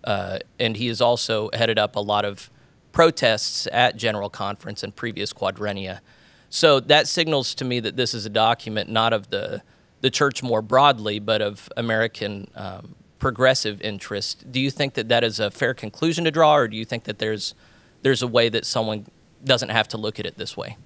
uh, 0.04 0.38
and 0.59 0.76
he 0.76 0.87
has 0.88 1.00
also 1.00 1.50
headed 1.52 1.78
up 1.78 1.97
a 1.97 2.00
lot 2.00 2.25
of 2.25 2.50
protests 2.92 3.69
at 3.73 3.97
General 3.97 4.30
Conference 4.30 4.83
and 4.83 4.95
previous 4.95 5.33
quadrennia. 5.33 6.00
So 6.49 6.80
that 6.80 7.07
signals 7.07 7.54
to 7.57 7.64
me 7.64 7.80
that 7.80 7.97
this 7.97 8.12
is 8.12 8.26
a 8.26 8.30
document 8.30 8.90
not 8.90 9.12
of 9.12 9.30
the 9.30 9.62
the 10.00 10.11
church 10.11 10.42
more 10.42 10.62
broadly, 10.62 11.19
but 11.19 11.42
of 11.42 11.69
American 11.76 12.50
um, 12.54 12.95
progressive 13.19 13.83
interest. 13.83 14.50
Do 14.50 14.59
you 14.59 14.71
think 14.71 14.95
that 14.95 15.09
that 15.09 15.23
is 15.23 15.38
a 15.38 15.50
fair 15.50 15.75
conclusion 15.75 16.25
to 16.25 16.30
draw, 16.30 16.57
or 16.57 16.69
do 16.69 16.76
you 16.76 16.85
think 16.85 17.04
that 17.04 17.19
there's 17.19 17.54
there's 18.02 18.23
a 18.23 18.26
way 18.26 18.49
that 18.49 18.64
someone 18.64 19.07
doesn't 19.45 19.69
have 19.69 19.88
to 19.88 19.97
look 19.97 20.19
at 20.19 20.26
it 20.26 20.37
this 20.37 20.57
way? 20.57 20.76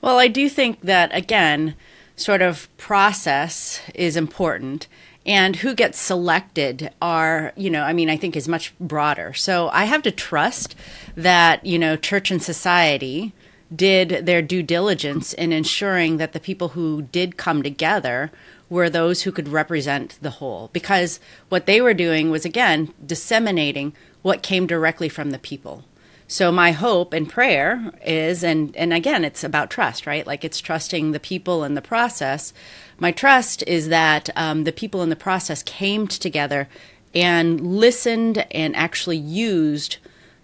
Well, 0.00 0.18
I 0.18 0.28
do 0.28 0.48
think 0.48 0.82
that 0.82 1.10
again, 1.14 1.74
sort 2.14 2.42
of 2.42 2.68
process 2.76 3.80
is 3.94 4.16
important 4.16 4.86
and 5.26 5.56
who 5.56 5.74
gets 5.74 5.98
selected 5.98 6.90
are 7.00 7.52
you 7.56 7.70
know 7.70 7.82
i 7.82 7.92
mean 7.92 8.10
i 8.10 8.16
think 8.16 8.36
is 8.36 8.48
much 8.48 8.76
broader 8.78 9.32
so 9.32 9.68
i 9.70 9.84
have 9.84 10.02
to 10.02 10.10
trust 10.10 10.74
that 11.16 11.64
you 11.64 11.78
know 11.78 11.96
church 11.96 12.30
and 12.30 12.42
society 12.42 13.32
did 13.74 14.26
their 14.26 14.42
due 14.42 14.62
diligence 14.62 15.32
in 15.32 15.52
ensuring 15.52 16.18
that 16.18 16.32
the 16.32 16.40
people 16.40 16.70
who 16.70 17.02
did 17.02 17.36
come 17.36 17.62
together 17.62 18.30
were 18.68 18.90
those 18.90 19.22
who 19.22 19.32
could 19.32 19.48
represent 19.48 20.18
the 20.20 20.30
whole. 20.30 20.70
Because 20.72 21.20
what 21.48 21.66
they 21.66 21.80
were 21.80 21.94
doing 21.94 22.30
was, 22.30 22.44
again, 22.44 22.92
disseminating 23.04 23.94
what 24.22 24.42
came 24.42 24.66
directly 24.66 25.08
from 25.08 25.30
the 25.30 25.38
people. 25.38 25.84
So 26.26 26.50
my 26.50 26.72
hope 26.72 27.12
and 27.12 27.28
prayer 27.28 27.92
is, 28.04 28.42
and 28.42 28.74
and 28.76 28.92
again, 28.92 29.24
it's 29.24 29.44
about 29.44 29.70
trust, 29.70 30.06
right? 30.06 30.26
Like 30.26 30.44
it's 30.44 30.60
trusting 30.60 31.12
the 31.12 31.20
people 31.20 31.62
and 31.62 31.76
the 31.76 31.82
process. 31.82 32.54
My 32.98 33.12
trust 33.12 33.62
is 33.66 33.88
that 33.88 34.30
um, 34.36 34.64
the 34.64 34.72
people 34.72 35.02
in 35.02 35.08
the 35.08 35.16
process 35.16 35.62
came 35.62 36.06
together 36.06 36.68
and 37.14 37.60
listened 37.60 38.46
and 38.50 38.74
actually 38.76 39.16
used 39.16 39.98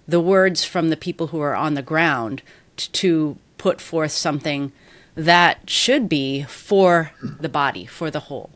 the 0.06 0.20
words 0.20 0.64
from 0.64 0.88
the 0.90 0.96
people 0.96 1.28
who 1.28 1.40
are 1.40 1.54
on 1.54 1.74
the 1.74 1.82
ground 1.82 2.42
t- 2.76 2.88
to 2.92 3.36
put 3.58 3.80
forth 3.80 4.12
something 4.12 4.72
that 5.14 5.68
should 5.68 6.08
be 6.08 6.42
for 6.44 7.12
the 7.22 7.48
body, 7.48 7.86
for 7.86 8.10
the 8.10 8.20
whole. 8.20 8.50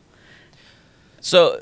So, 1.21 1.61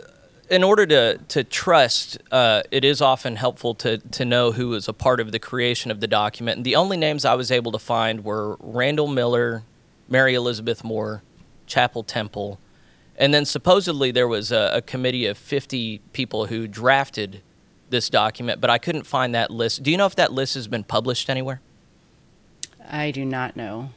in 0.49 0.63
order 0.63 0.85
to 0.85 1.17
to 1.29 1.43
trust, 1.43 2.17
uh, 2.31 2.63
it 2.69 2.83
is 2.83 3.01
often 3.01 3.37
helpful 3.37 3.73
to 3.75 3.97
to 3.97 4.25
know 4.25 4.51
who 4.51 4.69
was 4.69 4.87
a 4.87 4.93
part 4.93 5.19
of 5.19 5.31
the 5.31 5.39
creation 5.39 5.89
of 5.89 5.99
the 5.99 6.07
document. 6.07 6.57
And 6.57 6.65
the 6.65 6.75
only 6.75 6.97
names 6.97 7.25
I 7.25 7.35
was 7.35 7.51
able 7.51 7.71
to 7.71 7.79
find 7.79 8.23
were 8.23 8.57
Randall 8.59 9.07
Miller, 9.07 9.63
Mary 10.09 10.35
Elizabeth 10.35 10.83
Moore, 10.83 11.23
Chappell 11.65 12.03
Temple, 12.03 12.60
and 13.17 13.34
then 13.34 13.46
supposedly 13.46 14.12
there 14.12 14.27
was 14.27 14.51
a, 14.51 14.72
a 14.74 14.82
committee 14.82 15.25
of 15.25 15.38
fifty 15.38 16.00
people 16.13 16.48
who 16.48 16.67
drafted 16.67 17.41
this 17.89 18.10
document. 18.10 18.62
But 18.62 18.70
I 18.70 18.77
couldn't 18.77 19.03
find 19.03 19.34
that 19.36 19.51
list. 19.51 19.84
Do 19.84 19.91
you 19.91 19.98
know 19.98 20.05
if 20.05 20.15
that 20.15 20.32
list 20.32 20.55
has 20.55 20.67
been 20.67 20.84
published 20.84 21.29
anywhere? 21.29 21.62
I 22.89 23.12
do 23.12 23.25
not 23.25 23.55
know. 23.55 23.91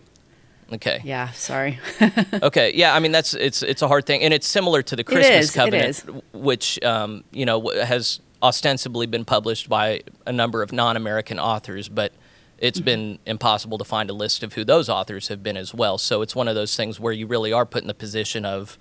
Okay. 0.72 1.00
Yeah, 1.04 1.30
sorry. 1.30 1.78
okay. 2.42 2.72
Yeah. 2.74 2.94
I 2.94 2.98
mean, 2.98 3.12
that's 3.12 3.34
it's 3.34 3.62
it's 3.62 3.82
a 3.82 3.88
hard 3.88 4.06
thing, 4.06 4.22
and 4.22 4.34
it's 4.34 4.46
similar 4.46 4.82
to 4.82 4.96
the 4.96 5.04
Christmas 5.04 5.46
is, 5.46 5.50
covenant, 5.52 6.04
which 6.32 6.82
um, 6.82 7.24
you 7.30 7.46
know 7.46 7.70
has 7.70 8.20
ostensibly 8.42 9.06
been 9.06 9.24
published 9.24 9.68
by 9.68 10.02
a 10.26 10.32
number 10.32 10.62
of 10.62 10.72
non-American 10.72 11.38
authors, 11.38 11.88
but 11.88 12.12
it's 12.58 12.80
been 12.80 13.18
impossible 13.26 13.78
to 13.78 13.84
find 13.84 14.08
a 14.10 14.12
list 14.14 14.42
of 14.42 14.54
who 14.54 14.64
those 14.64 14.88
authors 14.88 15.28
have 15.28 15.42
been 15.42 15.56
as 15.56 15.74
well. 15.74 15.98
So 15.98 16.22
it's 16.22 16.34
one 16.34 16.48
of 16.48 16.54
those 16.54 16.76
things 16.76 16.98
where 16.98 17.12
you 17.12 17.26
really 17.26 17.52
are 17.52 17.66
put 17.66 17.82
in 17.82 17.88
the 17.88 17.94
position 17.94 18.44
of 18.44 18.78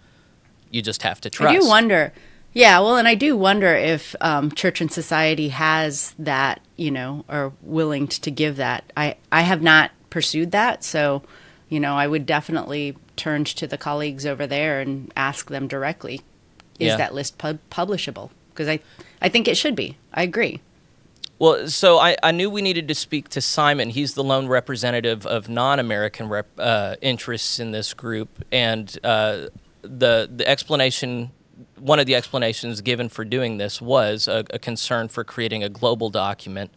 you 0.72 0.82
just 0.82 1.04
have 1.04 1.20
to 1.22 1.30
trust. 1.30 1.56
I 1.56 1.60
do 1.60 1.68
wonder. 1.68 2.14
Yeah, 2.54 2.80
well, 2.80 2.96
and 2.96 3.06
I 3.08 3.16
do 3.16 3.36
wonder 3.36 3.76
if 3.76 4.16
um, 4.22 4.50
church 4.52 4.80
and 4.80 4.90
society 4.92 5.50
has 5.50 6.16
that, 6.18 6.62
you 6.78 6.90
know, 6.90 7.26
or 7.28 7.52
willing 7.62 8.08
to 8.08 8.32
give 8.32 8.56
that. 8.58 8.92
I 8.96 9.18
I 9.32 9.42
have 9.42 9.62
not 9.62 9.92
pursued 10.10 10.52
that, 10.52 10.84
so 10.84 11.22
you 11.68 11.80
know, 11.82 11.96
I 11.96 12.08
would 12.08 12.26
definitely 12.26 12.96
turn 13.18 13.44
to 13.44 13.68
the 13.68 13.78
colleagues 13.78 14.26
over 14.26 14.48
there 14.48 14.80
and 14.80 15.12
ask 15.18 15.50
them 15.50 15.68
directly, 15.68 16.22
is 16.80 16.88
Yeah. 16.90 16.98
that 16.98 17.14
list 17.14 17.38
pub- 17.38 17.60
publishable? 17.70 18.30
Because 18.54 18.70
I 18.70 18.80
I 19.22 19.28
think 19.28 19.50
it 19.50 19.58
should 19.58 19.76
be. 19.76 19.98
I 20.14 20.24
agree. 20.24 20.62
Well, 21.38 21.68
so 21.68 22.00
I, 22.00 22.16
I 22.24 22.32
knew 22.32 22.50
we 22.50 22.62
needed 22.62 22.88
to 22.88 22.96
speak 22.96 23.28
to 23.30 23.42
Simon. 23.42 23.90
He's 23.90 24.14
the 24.14 24.24
lone 24.24 24.48
representative 24.48 25.26
of 25.26 25.50
non-American 25.50 26.30
rep, 26.30 26.48
uh, 26.58 26.96
interests 27.02 27.60
in 27.60 27.72
this 27.72 27.94
group, 27.94 28.46
and 28.54 28.98
uh, 29.04 29.48
the 29.82 30.30
the 30.34 30.48
explanation, 30.48 31.32
one 31.78 32.00
of 32.00 32.06
the 32.06 32.16
explanations 32.16 32.80
given 32.80 33.10
for 33.10 33.26
doing 33.26 33.58
this 33.58 33.82
was 33.82 34.30
a, 34.30 34.46
a 34.52 34.60
concern 34.60 35.10
for 35.10 35.26
creating 35.26 35.62
a 35.62 35.68
global 35.68 36.10
document, 36.10 36.72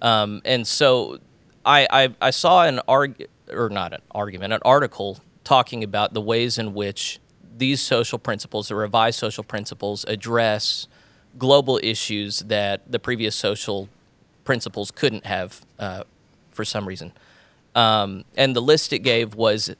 um, 0.00 0.40
and 0.46 0.66
so 0.66 1.18
I, 1.66 1.86
I 1.90 2.14
I 2.22 2.30
saw 2.30 2.64
an 2.64 2.80
arg 2.88 3.26
or 3.50 3.68
not 3.68 3.92
an 3.92 4.00
argument, 4.12 4.54
an 4.54 4.60
article 4.64 5.20
talking 5.44 5.84
about 5.84 6.14
the 6.14 6.22
ways 6.22 6.56
in 6.56 6.72
which 6.72 7.20
these 7.54 7.82
social 7.82 8.18
principles, 8.18 8.68
the 8.68 8.74
revised 8.76 9.18
social 9.18 9.44
principles, 9.44 10.04
address 10.08 10.88
global 11.38 11.80
issues 11.82 12.40
that 12.40 12.90
the 12.90 12.98
previous 12.98 13.34
social 13.34 13.88
principles 14.44 14.90
couldn't 14.90 15.26
have 15.26 15.64
uh, 15.78 16.04
for 16.50 16.64
some 16.64 16.86
reason. 16.86 17.12
Um, 17.74 18.24
and 18.36 18.54
the 18.54 18.60
list 18.60 18.92
it 18.92 19.00
gave 19.00 19.34
was, 19.34 19.74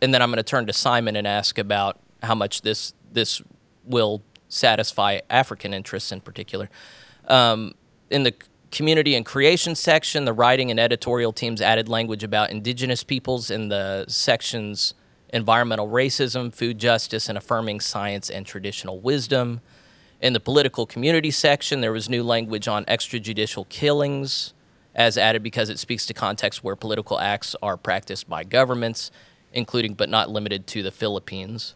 and 0.00 0.14
then 0.14 0.22
I'm 0.22 0.30
going 0.30 0.36
to 0.36 0.42
turn 0.42 0.66
to 0.66 0.72
Simon 0.72 1.16
and 1.16 1.26
ask 1.26 1.58
about 1.58 1.98
how 2.22 2.34
much 2.34 2.62
this 2.62 2.94
this 3.12 3.42
will 3.84 4.22
satisfy 4.48 5.20
African 5.30 5.74
interests 5.74 6.12
in 6.12 6.20
particular. 6.20 6.68
Um, 7.26 7.74
in 8.10 8.22
the 8.22 8.34
community 8.70 9.14
and 9.14 9.24
creation 9.24 9.74
section, 9.74 10.24
the 10.24 10.32
writing 10.32 10.70
and 10.70 10.78
editorial 10.78 11.32
teams 11.32 11.60
added 11.60 11.88
language 11.88 12.22
about 12.22 12.50
indigenous 12.50 13.02
peoples 13.02 13.50
in 13.50 13.68
the 13.68 14.04
sections 14.08 14.94
environmental 15.30 15.88
racism, 15.88 16.54
food 16.54 16.78
justice, 16.78 17.28
and 17.28 17.36
affirming 17.36 17.80
science 17.80 18.30
and 18.30 18.46
traditional 18.46 18.98
wisdom. 18.98 19.60
In 20.20 20.32
the 20.32 20.40
political 20.40 20.84
community 20.84 21.30
section, 21.30 21.80
there 21.80 21.92
was 21.92 22.08
new 22.08 22.24
language 22.24 22.66
on 22.66 22.84
extrajudicial 22.86 23.68
killings, 23.68 24.52
as 24.94 25.16
added 25.16 25.44
because 25.44 25.70
it 25.70 25.78
speaks 25.78 26.06
to 26.06 26.14
contexts 26.14 26.62
where 26.62 26.74
political 26.74 27.20
acts 27.20 27.54
are 27.62 27.76
practiced 27.76 28.28
by 28.28 28.42
governments, 28.42 29.12
including 29.52 29.94
but 29.94 30.08
not 30.08 30.28
limited 30.28 30.66
to 30.66 30.82
the 30.82 30.90
Philippines. 30.90 31.74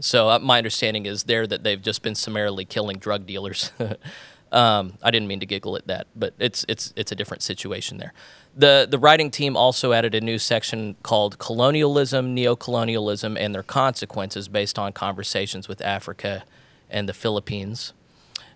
So 0.00 0.28
uh, 0.28 0.38
my 0.40 0.58
understanding 0.58 1.06
is 1.06 1.24
there 1.24 1.46
that 1.46 1.62
they've 1.62 1.80
just 1.80 2.02
been 2.02 2.16
summarily 2.16 2.64
killing 2.64 2.98
drug 2.98 3.26
dealers. 3.26 3.70
um, 4.52 4.94
I 5.00 5.12
didn't 5.12 5.28
mean 5.28 5.40
to 5.40 5.46
giggle 5.46 5.76
at 5.76 5.86
that, 5.86 6.08
but 6.16 6.34
it's 6.40 6.64
it's 6.68 6.92
it's 6.96 7.12
a 7.12 7.14
different 7.14 7.44
situation 7.44 7.98
there. 7.98 8.12
The 8.56 8.88
the 8.90 8.98
writing 8.98 9.30
team 9.30 9.56
also 9.56 9.92
added 9.92 10.16
a 10.16 10.20
new 10.20 10.38
section 10.38 10.96
called 11.04 11.38
colonialism, 11.38 12.34
neocolonialism, 12.34 13.36
and 13.38 13.54
their 13.54 13.62
consequences, 13.62 14.48
based 14.48 14.80
on 14.80 14.92
conversations 14.92 15.68
with 15.68 15.80
Africa 15.80 16.44
and 16.90 17.08
the 17.08 17.14
Philippines. 17.14 17.92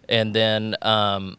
And 0.09 0.35
then 0.35 0.77
um, 0.83 1.37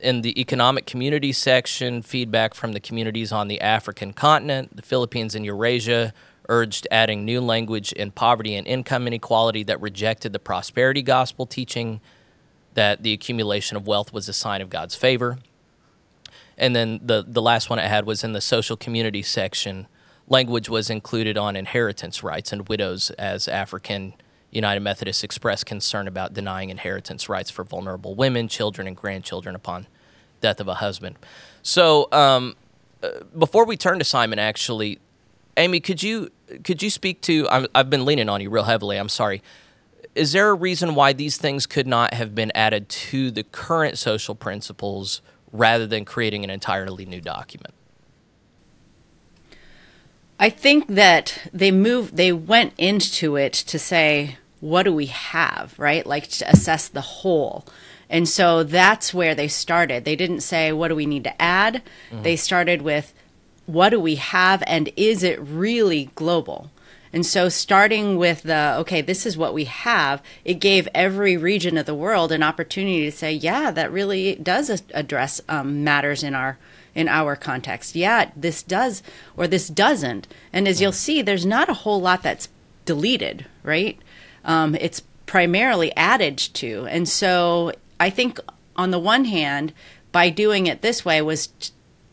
in 0.00 0.22
the 0.22 0.40
economic 0.40 0.86
community 0.86 1.32
section, 1.32 2.02
feedback 2.02 2.54
from 2.54 2.72
the 2.72 2.80
communities 2.80 3.32
on 3.32 3.48
the 3.48 3.60
African 3.60 4.12
continent, 4.12 4.76
the 4.76 4.82
Philippines, 4.82 5.34
and 5.34 5.44
Eurasia 5.44 6.12
urged 6.48 6.86
adding 6.90 7.24
new 7.24 7.40
language 7.40 7.92
in 7.92 8.10
poverty 8.10 8.54
and 8.54 8.66
income 8.66 9.06
inequality 9.06 9.62
that 9.64 9.80
rejected 9.80 10.32
the 10.32 10.38
prosperity 10.38 11.02
gospel 11.02 11.46
teaching 11.46 12.00
that 12.74 13.02
the 13.02 13.12
accumulation 13.12 13.76
of 13.76 13.86
wealth 13.86 14.12
was 14.12 14.28
a 14.28 14.32
sign 14.32 14.60
of 14.62 14.70
God's 14.70 14.94
favor. 14.94 15.38
And 16.56 16.74
then 16.74 17.00
the, 17.02 17.24
the 17.26 17.42
last 17.42 17.70
one 17.70 17.78
I 17.78 17.86
had 17.86 18.06
was 18.06 18.24
in 18.24 18.32
the 18.32 18.40
social 18.40 18.76
community 18.76 19.22
section. 19.22 19.86
Language 20.26 20.68
was 20.68 20.90
included 20.90 21.36
on 21.36 21.54
inheritance 21.56 22.22
rights 22.22 22.52
and 22.52 22.68
widows 22.68 23.10
as 23.10 23.48
African 23.48 24.14
United 24.50 24.80
Methodists 24.80 25.22
expressed 25.22 25.66
concern 25.66 26.08
about 26.08 26.32
denying 26.32 26.70
inheritance 26.70 27.28
rights 27.28 27.50
for 27.50 27.64
vulnerable 27.64 28.14
women, 28.14 28.48
children, 28.48 28.86
and 28.86 28.96
grandchildren 28.96 29.54
upon 29.54 29.86
death 30.40 30.60
of 30.60 30.68
a 30.68 30.74
husband. 30.74 31.16
So, 31.62 32.08
um, 32.12 32.56
uh, 33.02 33.10
before 33.36 33.64
we 33.66 33.76
turn 33.76 33.98
to 33.98 34.04
Simon, 34.04 34.38
actually, 34.38 34.98
Amy, 35.56 35.80
could 35.80 36.02
you 36.02 36.30
could 36.64 36.82
you 36.82 36.90
speak 36.90 37.20
to? 37.22 37.48
I've, 37.50 37.66
I've 37.74 37.90
been 37.90 38.04
leaning 38.04 38.28
on 38.28 38.40
you 38.40 38.48
real 38.48 38.64
heavily. 38.64 38.96
I'm 38.96 39.08
sorry. 39.08 39.42
Is 40.14 40.32
there 40.32 40.48
a 40.50 40.54
reason 40.54 40.94
why 40.94 41.12
these 41.12 41.36
things 41.36 41.66
could 41.66 41.86
not 41.86 42.14
have 42.14 42.34
been 42.34 42.50
added 42.54 42.88
to 42.88 43.30
the 43.30 43.42
current 43.42 43.98
social 43.98 44.34
principles 44.34 45.20
rather 45.52 45.86
than 45.86 46.04
creating 46.04 46.44
an 46.44 46.50
entirely 46.50 47.04
new 47.04 47.20
document? 47.20 47.74
I 50.38 50.50
think 50.50 50.86
that 50.88 51.48
they 51.52 51.70
moved, 51.72 52.16
they 52.16 52.32
went 52.32 52.72
into 52.78 53.36
it 53.36 53.52
to 53.52 53.78
say, 53.78 54.36
what 54.60 54.84
do 54.84 54.92
we 54.92 55.06
have, 55.06 55.74
right? 55.78 56.06
Like 56.06 56.28
to 56.28 56.48
assess 56.48 56.88
the 56.88 57.00
whole. 57.00 57.66
And 58.10 58.28
so 58.28 58.62
that's 58.62 59.12
where 59.12 59.34
they 59.34 59.48
started. 59.48 60.04
They 60.04 60.16
didn't 60.16 60.40
say, 60.40 60.72
what 60.72 60.88
do 60.88 60.94
we 60.94 61.06
need 61.06 61.24
to 61.24 61.42
add? 61.42 61.82
They 62.22 62.36
started 62.36 62.82
with, 62.82 63.12
what 63.66 63.90
do 63.90 64.00
we 64.00 64.14
have 64.14 64.62
and 64.66 64.90
is 64.96 65.22
it 65.22 65.38
really 65.40 66.10
global? 66.14 66.70
And 67.12 67.24
so, 67.24 67.48
starting 67.48 68.18
with 68.18 68.42
the, 68.42 68.76
okay, 68.80 69.00
this 69.00 69.24
is 69.24 69.36
what 69.36 69.54
we 69.54 69.64
have, 69.64 70.22
it 70.44 70.54
gave 70.54 70.88
every 70.94 71.38
region 71.38 71.78
of 71.78 71.86
the 71.86 71.94
world 71.94 72.32
an 72.32 72.42
opportunity 72.42 73.04
to 73.06 73.12
say, 73.12 73.32
yeah, 73.32 73.70
that 73.70 73.90
really 73.90 74.34
does 74.34 74.82
address 74.92 75.40
um, 75.48 75.82
matters 75.84 76.22
in 76.22 76.34
our 76.34 76.58
in 76.98 77.06
our 77.06 77.36
context. 77.36 77.94
Yeah, 77.94 78.32
this 78.34 78.60
does 78.60 79.04
or 79.36 79.46
this 79.46 79.68
doesn't. 79.68 80.26
And 80.52 80.66
as 80.66 80.80
you'll 80.80 80.90
see, 80.90 81.22
there's 81.22 81.46
not 81.46 81.68
a 81.68 81.74
whole 81.74 82.00
lot 82.00 82.24
that's 82.24 82.48
deleted, 82.84 83.46
right? 83.62 83.96
Um, 84.44 84.74
it's 84.74 85.02
primarily 85.24 85.94
added 85.94 86.36
to. 86.38 86.86
And 86.90 87.08
so, 87.08 87.72
I 88.00 88.10
think 88.10 88.40
on 88.74 88.90
the 88.90 88.98
one 88.98 89.26
hand, 89.26 89.72
by 90.10 90.28
doing 90.28 90.66
it 90.66 90.82
this 90.82 91.04
way 91.04 91.22
was 91.22 91.50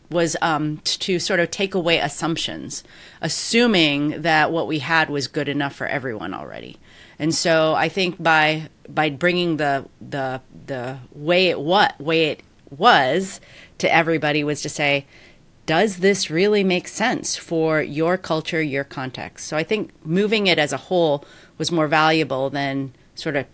was 0.08 0.36
um, 0.40 0.78
to 0.84 1.18
sort 1.18 1.40
of 1.40 1.50
take 1.50 1.74
away 1.74 1.98
assumptions, 1.98 2.84
assuming 3.20 4.22
that 4.22 4.52
what 4.52 4.68
we 4.68 4.78
had 4.78 5.10
was 5.10 5.26
good 5.26 5.48
enough 5.48 5.74
for 5.74 5.88
everyone 5.88 6.32
already. 6.32 6.78
And 7.18 7.34
so 7.34 7.74
I 7.74 7.88
think 7.88 8.22
by 8.22 8.68
by 8.88 9.10
bringing 9.10 9.56
the 9.56 9.88
the 10.00 10.40
the 10.66 10.98
way 11.12 11.48
it 11.48 11.58
what 11.58 12.00
way 12.00 12.26
it 12.26 12.42
was 12.70 13.40
to 13.78 13.92
everybody 13.92 14.42
was 14.44 14.62
to 14.62 14.68
say, 14.68 15.06
does 15.66 15.98
this 15.98 16.30
really 16.30 16.62
make 16.62 16.86
sense 16.86 17.36
for 17.36 17.82
your 17.82 18.16
culture, 18.16 18.62
your 18.62 18.84
context? 18.84 19.48
So 19.48 19.56
I 19.56 19.64
think 19.64 19.90
moving 20.06 20.46
it 20.46 20.58
as 20.58 20.72
a 20.72 20.76
whole 20.76 21.24
was 21.58 21.72
more 21.72 21.88
valuable 21.88 22.50
than 22.50 22.94
sort 23.14 23.36
of 23.36 23.46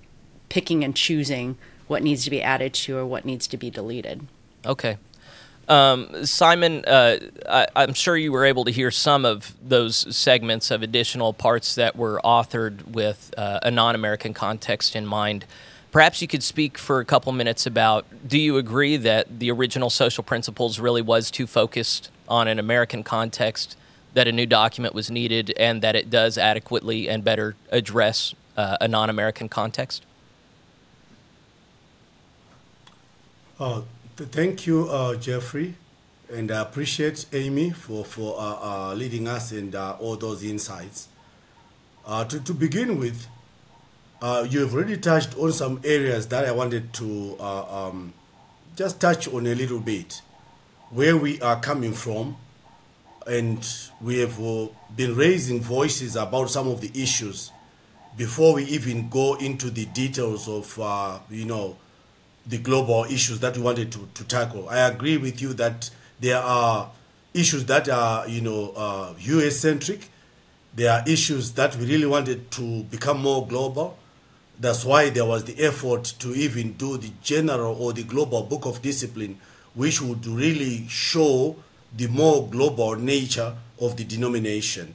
picking 0.49 0.85
and 0.85 0.95
choosing 0.95 1.57
what 1.87 2.03
needs 2.03 2.25
to 2.25 2.31
be 2.31 2.43
added 2.43 2.75
to 2.75 2.99
or 2.99 3.07
what 3.07 3.25
needs 3.25 3.47
to 3.47 3.57
be 3.57 3.71
deleted. 3.71 4.27
Okay. 4.67 4.99
Um, 5.69 6.27
Simon, 6.27 6.85
uh, 6.87 7.19
I, 7.49 7.67
am 7.83 7.95
sure 7.95 8.17
you 8.17 8.33
were 8.33 8.45
able 8.45 8.65
to 8.65 8.71
hear 8.71 8.91
some 8.91 9.25
of 9.25 9.55
those 9.63 10.15
segments 10.15 10.71
of 10.71 10.83
additional 10.83 11.33
parts 11.33 11.77
that 11.77 11.97
were 11.97 12.21
authored 12.25 12.89
with 12.89 13.33
uh, 13.39 13.61
a 13.63 13.71
non 13.71 13.95
American 13.95 14.35
context 14.35 14.97
in 14.97 15.07
mind. 15.07 15.47
Perhaps 15.93 16.23
you 16.23 16.27
could 16.27 16.43
speak 16.43 16.79
for 16.79 17.01
a 17.01 17.05
couple 17.05 17.33
minutes 17.33 17.67
about 17.67 18.07
do 18.27 18.39
you 18.39 18.57
agree 18.57 18.97
that 18.97 19.39
the 19.39 19.51
original 19.51 19.91
social 19.91 20.25
principles 20.25 20.81
really 20.81 21.03
was 21.03 21.31
too 21.31 21.47
focused 21.47 22.11
on 22.27 22.49
an 22.49 22.59
American 22.59 23.05
context, 23.05 23.77
that 24.15 24.27
a 24.27 24.33
new 24.33 24.47
document 24.47 24.95
was 24.95 25.11
needed, 25.11 25.53
and 25.59 25.83
that 25.83 25.95
it 25.95 26.09
does 26.09 26.39
adequately 26.39 27.11
and 27.11 27.23
better 27.23 27.57
address 27.71 28.35
uh, 28.57 28.79
a 28.81 28.89
non 28.89 29.11
American 29.11 29.51
context? 29.51 30.07
Uh, 33.61 33.83
th- 34.17 34.31
thank 34.31 34.67
you, 34.67 34.89
uh, 34.89 35.15
Jeffrey, 35.17 35.75
and 36.33 36.51
I 36.51 36.63
appreciate 36.63 37.27
Amy 37.35 37.71
for, 37.71 38.03
for 38.03 38.35
uh, 38.39 38.91
uh 38.91 38.95
leading 38.95 39.29
us 39.29 39.53
and 39.53 39.75
uh, 39.75 39.97
all 40.01 40.17
those 40.17 40.43
insights. 40.43 41.09
To, 42.09 42.41
to 42.41 42.55
begin 42.55 42.99
with, 42.99 43.27
you 44.23 44.61
have 44.61 44.75
already 44.75 44.97
touched 44.97 45.37
on 45.37 45.53
some 45.53 45.81
areas 45.85 46.29
that 46.29 46.45
I 46.45 46.53
wanted 46.53 46.93
to 46.95 47.39
um, 47.41 48.13
just 48.77 49.01
touch 49.01 49.29
on 49.29 49.47
a 49.47 49.55
little 49.55 49.81
bit, 49.81 50.23
where 50.91 51.17
we 51.17 51.41
are 51.41 51.61
coming 51.61 51.93
from, 51.93 52.37
and 53.27 53.67
we 54.01 54.19
have 54.19 54.39
been 54.97 55.17
raising 55.17 55.61
voices 55.61 56.17
about 56.17 56.51
some 56.51 56.69
of 56.69 56.81
the 56.81 56.91
issues 56.95 57.51
before 58.17 58.55
we 58.55 58.65
even 58.65 59.09
go 59.09 59.35
into 59.35 59.71
the 59.71 59.87
details 59.87 60.49
of, 60.49 61.25
you 61.31 61.45
know, 61.45 61.77
the 62.47 62.59
global 62.59 63.05
issues 63.05 63.41
that 63.41 63.57
we 63.57 63.63
wanted 63.63 63.93
to, 63.93 64.09
to 64.15 64.25
tackle. 64.25 64.69
I 64.69 64.89
agree 64.89 65.17
with 65.17 65.41
you 65.41 65.53
that 65.55 65.91
there 66.21 66.39
are 66.39 66.91
issues 67.35 67.65
that 67.67 67.89
are, 67.89 68.29
you 68.29 68.41
know, 68.41 68.73
uh, 68.77 69.15
US 69.19 69.57
centric. 69.57 70.09
There 70.75 70.91
are 70.91 71.03
issues 71.07 71.53
that 71.53 71.77
we 71.77 71.87
really 71.87 72.07
wanted 72.07 72.51
to 72.53 72.83
become 72.85 73.21
more 73.21 73.47
global. 73.47 73.97
That's 74.59 74.85
why 74.85 75.11
there 75.11 75.25
was 75.25 75.45
the 75.45 75.59
effort 75.65 76.05
to 76.21 76.35
even 76.35 76.75
do 76.75 76.97
the 76.97 77.11
general 77.23 77.75
or 77.81 77.93
the 77.93 78.05
global 78.05 78.43
book 78.45 78.67
of 78.67 78.83
discipline, 78.83 79.39
which 79.75 80.01
would 80.01 80.27
really 80.27 80.87
show 80.89 81.57
the 81.97 82.07
more 82.09 82.49
global 82.49 82.97
nature 82.97 83.55
of 83.81 83.97
the 83.97 84.05
denomination. 84.05 84.95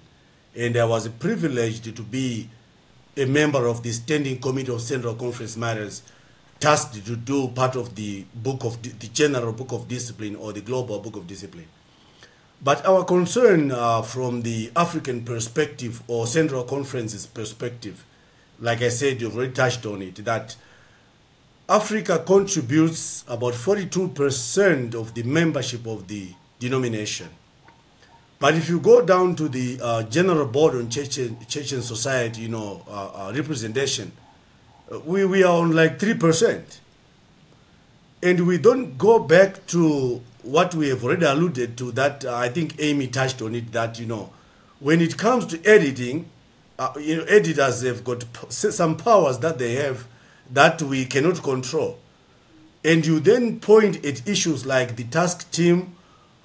And 0.56 0.78
I 0.78 0.86
was 0.86 1.08
privileged 1.08 1.96
to 1.96 2.02
be 2.02 2.50
a 3.16 3.26
member 3.26 3.68
of 3.68 3.84
the 3.84 3.92
Standing 3.92 4.40
Committee 4.40 4.72
of 4.72 4.82
Central 4.82 5.16
Conference 5.16 5.58
Matters 5.58 6.04
tasked 6.60 7.06
to 7.06 7.16
do 7.16 7.50
part 7.50 7.76
of 7.76 7.96
the 7.96 8.26
book 8.34 8.64
of 8.64 8.82
the, 8.82 9.08
general 9.10 9.54
book 9.54 9.72
of 9.72 9.88
discipline 9.88 10.36
or 10.36 10.54
the 10.54 10.62
global 10.62 11.00
book 11.00 11.16
of 11.16 11.28
discipline. 11.28 11.68
But 12.64 12.86
our 12.88 13.04
concern 13.06 13.72
uh, 13.72 14.02
from 14.02 14.42
the 14.42 14.72
African 14.76 15.24
perspective 15.24 16.02
or 16.08 16.26
Central 16.26 16.64
Conference's 16.64 17.28
perspective, 17.28 18.04
like 18.60 18.82
I 18.82 18.90
said, 18.90 19.22
you've 19.22 19.36
already 19.36 19.54
touched 19.54 19.86
on 19.86 20.02
it, 20.02 20.16
that 20.26 20.56
Africa 21.70 22.24
contributes 22.26 23.24
about 23.28 23.54
42% 23.54 24.96
of 24.96 25.14
the 25.14 25.24
membership 25.24 25.86
of 25.86 26.08
the 26.08 26.30
denomination. 26.60 27.30
But 28.40 28.56
if 28.56 28.70
you 28.70 28.80
go 28.80 29.04
down 29.04 29.36
to 29.36 29.50
the 29.50 29.80
uh, 29.82 30.04
General 30.04 30.46
Board 30.46 30.76
on 30.76 30.90
Church 30.90 31.18
and, 31.18 31.48
Church 31.48 31.72
and 31.72 31.84
Society, 31.84 32.42
you 32.42 32.50
know, 32.50 32.84
uh, 32.88 33.28
uh 33.30 33.34
representation, 33.36 34.12
we, 35.06 35.26
we 35.26 35.44
are 35.44 35.58
on 35.62 35.74
like 35.74 36.00
3%. 36.00 36.64
And 38.24 38.48
we 38.48 38.58
don't 38.58 38.98
go 38.98 39.20
back 39.20 39.66
to 39.68 40.22
what 40.44 40.74
we 40.75 40.90
have 40.90 41.03
already 41.03 41.25
alluded 41.25 41.77
to 41.77 41.92
that 41.92 42.24
uh, 42.24 42.36
I 42.36 42.50
think 42.50 42.75
Amy 42.79 43.08
touched 43.08 43.42
on 43.42 43.53
it 43.55 43.72
that, 43.74 44.00
you 44.00 44.05
know, 44.05 44.31
when 44.79 45.01
it 45.01 45.18
comes 45.18 45.46
to 45.48 45.64
editing, 45.66 46.29
uh, 46.79 46.94
you 47.00 47.18
know, 47.18 47.24
editors 47.24 47.81
have 47.83 48.03
got 48.03 48.24
some 48.50 48.98
powers 48.98 49.40
that 49.40 49.57
they 49.57 49.75
have 49.75 50.07
that 50.51 50.81
we 50.81 51.05
cannot 51.05 51.42
control. 51.42 52.00
And 52.83 53.05
you 53.05 53.20
then 53.20 53.59
point 53.59 54.05
at 54.05 54.27
issues 54.27 54.66
like 54.66 54.96
the 54.96 55.03
task 55.05 55.51
team, 55.51 55.96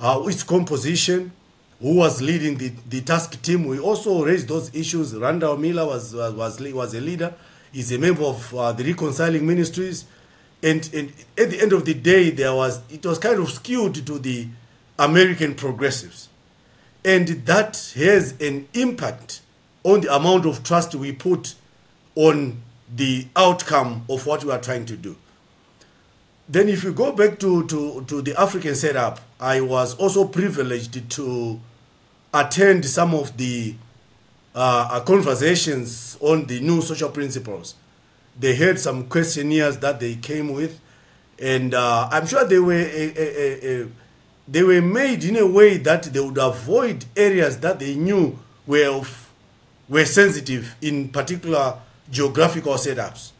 uh, 0.00 0.22
its 0.26 0.42
composition, 0.42 1.32
who 1.80 1.96
was 1.96 2.22
leading 2.22 2.56
the, 2.56 2.72
the 2.88 3.00
task 3.00 3.40
team. 3.42 3.66
We 3.66 3.78
also 3.78 4.24
raised 4.24 4.48
those 4.48 4.74
issues. 4.74 5.14
Randall 5.14 5.56
Miller 5.56 5.84
was, 5.84 6.14
was, 6.14 6.32
was, 6.34 6.72
was 6.72 6.94
a 6.94 7.00
leader. 7.00 7.34
He's 7.72 7.92
a 7.92 7.98
member 7.98 8.22
of 8.22 8.54
uh, 8.54 8.72
the 8.72 8.84
Reconciling 8.84 9.46
Ministries. 9.46 10.04
And, 10.62 10.88
and 10.94 11.12
at 11.36 11.50
the 11.50 11.60
end 11.60 11.72
of 11.72 11.84
the 11.84 11.94
day, 11.94 12.30
there 12.30 12.54
was 12.54 12.80
it 12.88 13.04
was 13.04 13.18
kind 13.18 13.38
of 13.40 13.50
skewed 13.50 14.06
to 14.06 14.18
the 14.18 14.46
American 14.98 15.54
progressives. 15.54 16.28
And 17.04 17.26
that 17.46 17.92
has 17.96 18.40
an 18.40 18.68
impact 18.74 19.41
on 19.84 20.00
the 20.02 20.14
amount 20.14 20.46
of 20.46 20.62
trust 20.62 20.94
we 20.94 21.12
put 21.12 21.54
on 22.14 22.62
the 22.94 23.26
outcome 23.36 24.04
of 24.08 24.26
what 24.26 24.44
we 24.44 24.52
are 24.52 24.60
trying 24.60 24.84
to 24.86 24.96
do. 24.96 25.16
Then, 26.48 26.68
if 26.68 26.84
you 26.84 26.92
go 26.92 27.12
back 27.12 27.38
to, 27.38 27.66
to, 27.68 28.04
to 28.06 28.20
the 28.22 28.38
African 28.38 28.74
setup, 28.74 29.20
I 29.40 29.60
was 29.60 29.94
also 29.94 30.26
privileged 30.26 31.10
to 31.12 31.60
attend 32.34 32.84
some 32.84 33.14
of 33.14 33.36
the 33.36 33.74
uh, 34.54 35.00
conversations 35.00 36.18
on 36.20 36.46
the 36.46 36.60
new 36.60 36.82
social 36.82 37.08
principles. 37.10 37.74
They 38.38 38.54
had 38.54 38.78
some 38.78 39.06
questionnaires 39.08 39.78
that 39.78 40.00
they 40.00 40.16
came 40.16 40.52
with, 40.52 40.80
and 41.38 41.74
uh, 41.74 42.08
I'm 42.10 42.26
sure 42.26 42.44
they 42.44 42.58
were 42.58 42.72
a, 42.72 43.12
a, 43.16 43.82
a, 43.82 43.88
they 44.48 44.62
were 44.62 44.82
made 44.82 45.24
in 45.24 45.36
a 45.36 45.46
way 45.46 45.76
that 45.78 46.04
they 46.04 46.20
would 46.20 46.38
avoid 46.38 47.04
areas 47.16 47.58
that 47.60 47.78
they 47.78 47.94
knew 47.94 48.38
were 48.66 48.88
of, 48.88 49.21
were 49.88 50.04
sensitive 50.04 50.74
in 50.80 51.08
particular 51.08 51.78
geographical 52.10 52.74
setups. 52.74 53.30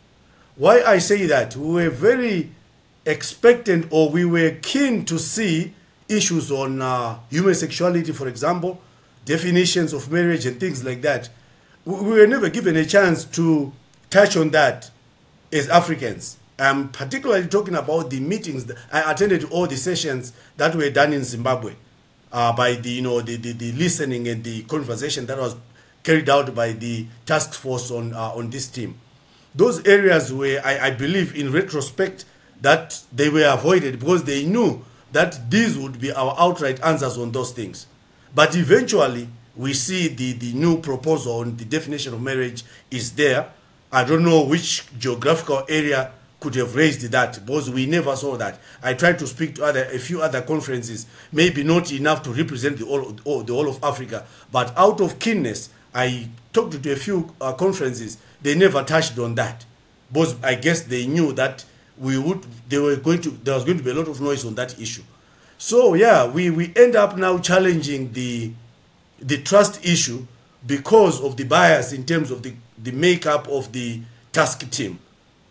Why 0.56 0.82
I 0.82 0.98
say 0.98 1.26
that 1.26 1.56
we 1.56 1.72
were 1.84 1.90
very 1.90 2.50
expectant 3.06 3.86
or 3.90 4.10
we 4.10 4.24
were 4.24 4.52
keen 4.62 5.04
to 5.06 5.18
see 5.18 5.74
issues 6.08 6.50
on 6.50 6.82
uh, 6.82 7.18
human 7.30 7.54
sexuality, 7.54 8.12
for 8.12 8.28
example, 8.28 8.80
definitions 9.24 9.92
of 9.92 10.10
marriage 10.10 10.46
and 10.46 10.58
things 10.60 10.84
like 10.84 11.02
that. 11.02 11.28
We 11.84 11.94
were 12.00 12.26
never 12.26 12.48
given 12.48 12.76
a 12.76 12.84
chance 12.84 13.24
to 13.24 13.72
touch 14.10 14.36
on 14.36 14.50
that 14.50 14.90
as 15.52 15.68
Africans. 15.68 16.38
I'm 16.58 16.90
particularly 16.90 17.48
talking 17.48 17.74
about 17.74 18.10
the 18.10 18.20
meetings. 18.20 18.70
I 18.92 19.10
attended 19.10 19.44
all 19.44 19.66
the 19.66 19.76
sessions 19.76 20.32
that 20.56 20.74
were 20.76 20.90
done 20.90 21.12
in 21.12 21.24
Zimbabwe 21.24 21.74
uh, 22.30 22.52
by 22.52 22.74
the, 22.74 22.90
you 22.90 23.02
know, 23.02 23.20
the, 23.20 23.36
the, 23.36 23.52
the, 23.52 23.72
listening 23.72 24.28
and 24.28 24.44
the 24.44 24.62
conversation 24.64 25.26
that 25.26 25.38
was 25.38 25.56
carried 26.02 26.28
out 26.28 26.54
by 26.54 26.72
the 26.72 27.06
task 27.26 27.54
force 27.54 27.90
on, 27.90 28.12
uh, 28.12 28.32
on 28.34 28.50
this 28.50 28.68
team. 28.68 28.98
Those 29.54 29.86
areas 29.86 30.32
where 30.32 30.64
I, 30.64 30.86
I 30.86 30.90
believe 30.90 31.36
in 31.36 31.52
retrospect 31.52 32.24
that 32.60 33.00
they 33.12 33.28
were 33.28 33.46
avoided 33.52 33.98
because 33.98 34.24
they 34.24 34.44
knew 34.44 34.84
that 35.12 35.50
these 35.50 35.76
would 35.76 36.00
be 36.00 36.12
our 36.12 36.34
outright 36.38 36.80
answers 36.82 37.18
on 37.18 37.32
those 37.32 37.52
things. 37.52 37.86
But 38.34 38.56
eventually, 38.56 39.28
we 39.56 39.74
see 39.74 40.08
the, 40.08 40.32
the 40.32 40.52
new 40.54 40.80
proposal 40.80 41.40
on 41.40 41.56
the 41.56 41.64
definition 41.64 42.14
of 42.14 42.22
marriage 42.22 42.64
is 42.90 43.12
there. 43.12 43.50
I 43.90 44.04
don't 44.04 44.24
know 44.24 44.44
which 44.44 44.86
geographical 44.98 45.64
area 45.68 46.12
could 46.40 46.54
have 46.56 46.74
raised 46.74 47.02
that 47.12 47.44
because 47.44 47.70
we 47.70 47.86
never 47.86 48.16
saw 48.16 48.36
that. 48.36 48.58
I 48.82 48.94
tried 48.94 49.18
to 49.20 49.26
speak 49.26 49.54
to 49.56 49.64
other 49.64 49.84
a 49.84 49.98
few 49.98 50.22
other 50.22 50.40
conferences, 50.40 51.06
maybe 51.30 51.62
not 51.62 51.92
enough 51.92 52.22
to 52.24 52.32
represent 52.32 52.78
the 52.78 52.86
whole, 52.86 53.42
the 53.42 53.52
whole 53.52 53.68
of 53.68 53.82
Africa, 53.84 54.26
but 54.50 54.76
out 54.76 55.00
of 55.00 55.18
keenness, 55.18 55.68
I 55.94 56.28
talked 56.52 56.82
to 56.82 56.92
a 56.92 56.96
few 56.96 57.34
uh, 57.40 57.52
conferences. 57.52 58.18
They 58.40 58.54
never 58.54 58.82
touched 58.82 59.18
on 59.18 59.34
that 59.36 59.64
because 60.10 60.36
I 60.42 60.54
guess 60.54 60.82
they 60.82 61.06
knew 61.06 61.32
that 61.34 61.64
we 61.98 62.18
would 62.18 62.44
they 62.68 62.78
were 62.78 62.96
going 62.96 63.20
to 63.22 63.30
there 63.30 63.54
was 63.54 63.64
going 63.64 63.78
to 63.78 63.84
be 63.84 63.90
a 63.90 63.94
lot 63.94 64.08
of 64.08 64.20
noise 64.20 64.44
on 64.44 64.54
that 64.56 64.78
issue. 64.80 65.02
So 65.58 65.94
yeah, 65.94 66.26
we, 66.26 66.50
we 66.50 66.72
end 66.74 66.96
up 66.96 67.16
now 67.16 67.38
challenging 67.38 68.12
the 68.12 68.52
the 69.20 69.38
trust 69.42 69.84
issue 69.84 70.26
because 70.66 71.20
of 71.20 71.36
the 71.36 71.44
bias 71.44 71.92
in 71.92 72.04
terms 72.04 72.30
of 72.30 72.42
the, 72.42 72.52
the 72.82 72.92
makeup 72.92 73.48
of 73.48 73.72
the 73.72 74.00
task 74.32 74.68
team. 74.70 74.98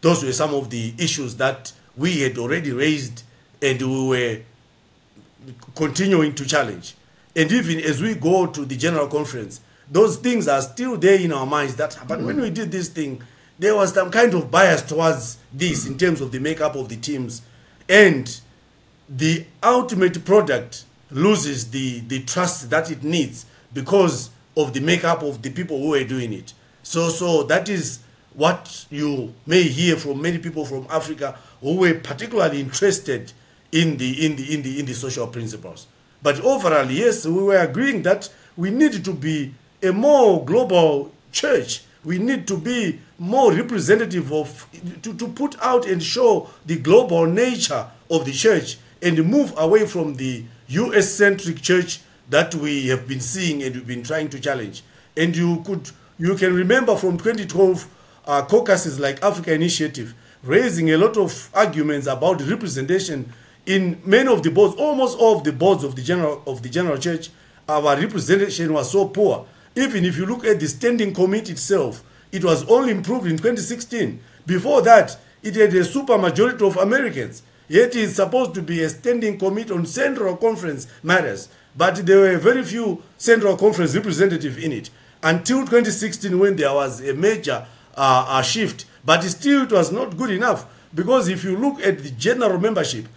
Those 0.01 0.23
were 0.23 0.33
some 0.33 0.53
of 0.53 0.69
the 0.69 0.93
issues 0.97 1.35
that 1.37 1.71
we 1.95 2.21
had 2.21 2.37
already 2.37 2.71
raised 2.71 3.23
and 3.61 3.81
we 3.81 4.07
were 4.07 4.41
continuing 5.75 6.33
to 6.35 6.45
challenge. 6.45 6.95
And 7.35 7.51
even 7.51 7.79
as 7.79 8.01
we 8.01 8.15
go 8.15 8.47
to 8.47 8.65
the 8.65 8.75
general 8.75 9.07
conference, 9.07 9.61
those 9.91 10.17
things 10.17 10.47
are 10.47 10.61
still 10.61 10.97
there 10.97 11.19
in 11.19 11.33
our 11.33 11.45
minds 11.45 11.75
that 11.75 11.97
but 12.07 12.21
when 12.21 12.39
we 12.39 12.49
did 12.49 12.71
this 12.71 12.87
thing, 12.87 13.21
there 13.59 13.75
was 13.75 13.93
some 13.93 14.09
kind 14.09 14.33
of 14.33 14.49
bias 14.49 14.81
towards 14.81 15.37
this 15.53 15.85
in 15.85 15.97
terms 15.97 16.21
of 16.21 16.31
the 16.31 16.39
makeup 16.39 16.75
of 16.75 16.87
the 16.87 16.95
teams. 16.95 17.41
And 17.89 18.39
the 19.09 19.45
ultimate 19.61 20.23
product 20.23 20.85
loses 21.11 21.69
the, 21.71 21.99
the 21.99 22.23
trust 22.23 22.69
that 22.69 22.89
it 22.89 23.03
needs 23.03 23.45
because 23.73 24.29
of 24.55 24.73
the 24.73 24.79
makeup 24.79 25.21
of 25.23 25.41
the 25.41 25.49
people 25.49 25.77
who 25.77 25.93
are 25.93 26.03
doing 26.05 26.31
it. 26.31 26.53
So, 26.83 27.09
so 27.09 27.43
that 27.43 27.67
is 27.67 27.99
what 28.33 28.85
you 28.89 29.33
may 29.45 29.63
hear 29.63 29.97
from 29.97 30.21
many 30.21 30.37
people 30.37 30.65
from 30.65 30.87
Africa 30.89 31.37
who 31.59 31.75
were 31.75 31.95
particularly 31.95 32.61
interested 32.61 33.33
in 33.73 33.97
the, 33.97 34.25
in 34.25 34.37
the, 34.37 34.53
in 34.53 34.61
the, 34.61 34.79
in 34.79 34.85
the 34.85 34.93
social 34.93 35.27
principles. 35.27 35.87
But 36.23 36.39
overall, 36.39 36.89
yes, 36.89 37.25
we 37.25 37.43
were 37.43 37.57
agreeing 37.57 38.03
that 38.03 38.29
we 38.55 38.69
need 38.69 39.03
to 39.03 39.13
be 39.13 39.53
a 39.83 39.91
more 39.91 40.43
global 40.45 41.11
church. 41.31 41.83
We 42.03 42.17
need 42.17 42.47
to 42.47 42.57
be 42.57 42.99
more 43.19 43.53
representative 43.53 44.31
of, 44.31 44.67
to, 45.03 45.13
to 45.13 45.27
put 45.27 45.59
out 45.61 45.85
and 45.85 46.01
show 46.01 46.49
the 46.65 46.77
global 46.77 47.25
nature 47.27 47.87
of 48.09 48.25
the 48.25 48.31
church 48.31 48.77
and 49.01 49.23
move 49.25 49.53
away 49.57 49.85
from 49.85 50.15
the 50.15 50.43
US 50.67 51.13
centric 51.13 51.61
church 51.61 52.01
that 52.29 52.55
we 52.55 52.87
have 52.87 53.07
been 53.07 53.19
seeing 53.19 53.61
and 53.61 53.75
we've 53.75 53.87
been 53.87 54.03
trying 54.03 54.29
to 54.29 54.39
challenge. 54.39 54.83
And 55.15 55.35
you 55.35 55.61
could, 55.65 55.89
you 56.17 56.35
can 56.35 56.55
remember 56.55 56.95
from 56.95 57.17
2012, 57.17 57.87
uh, 58.25 58.45
caucuses 58.45 58.99
like 58.99 59.21
Africa 59.21 59.53
Initiative 59.53 60.13
raising 60.43 60.91
a 60.91 60.97
lot 60.97 61.17
of 61.17 61.49
arguments 61.53 62.07
about 62.07 62.41
representation 62.41 63.31
in 63.65 64.01
many 64.03 64.31
of 64.31 64.41
the 64.43 64.49
boards, 64.49 64.75
almost 64.75 65.17
all 65.19 65.37
of 65.37 65.43
the 65.43 65.53
boards 65.53 65.83
of 65.83 65.95
the 65.95 66.01
general 66.01 66.41
of 66.47 66.63
the 66.63 66.69
general 66.69 66.97
church, 66.97 67.29
our 67.69 67.95
representation 67.95 68.73
was 68.73 68.91
so 68.91 69.07
poor. 69.07 69.45
Even 69.75 70.03
if 70.05 70.17
you 70.17 70.25
look 70.25 70.45
at 70.45 70.59
the 70.59 70.67
standing 70.67 71.13
committee 71.13 71.53
itself, 71.53 72.03
it 72.31 72.43
was 72.43 72.67
only 72.69 72.91
improved 72.91 73.25
in 73.27 73.37
2016. 73.37 74.19
Before 74.45 74.81
that, 74.81 75.17
it 75.43 75.55
had 75.55 75.73
a 75.73 75.83
super 75.83 76.17
majority 76.17 76.65
of 76.65 76.77
Americans. 76.77 77.43
Yet 77.67 77.95
it's 77.95 78.15
supposed 78.15 78.53
to 78.55 78.61
be 78.61 78.83
a 78.83 78.89
standing 78.89 79.39
committee 79.39 79.71
on 79.71 79.85
central 79.85 80.35
conference 80.35 80.87
matters. 81.03 81.47
But 81.77 82.05
there 82.05 82.19
were 82.19 82.37
very 82.37 82.63
few 82.63 83.01
central 83.17 83.55
conference 83.55 83.95
representatives 83.95 84.57
in 84.57 84.73
it 84.73 84.89
until 85.23 85.59
2016 85.61 86.37
when 86.37 86.55
there 86.57 86.73
was 86.73 86.99
a 87.07 87.13
major 87.13 87.65
uh, 87.95 88.25
uh, 88.27 88.41
shift. 88.41 88.85
But 89.05 89.23
still, 89.23 89.63
it 89.63 89.71
was 89.71 89.91
not 89.91 90.17
good 90.17 90.31
enough 90.31 90.65
because 90.93 91.29
if 91.29 91.43
you 91.43 91.55
look 91.55 91.81
at 91.81 91.99
the 91.99 92.11
general 92.11 92.59
membership, 92.59 93.07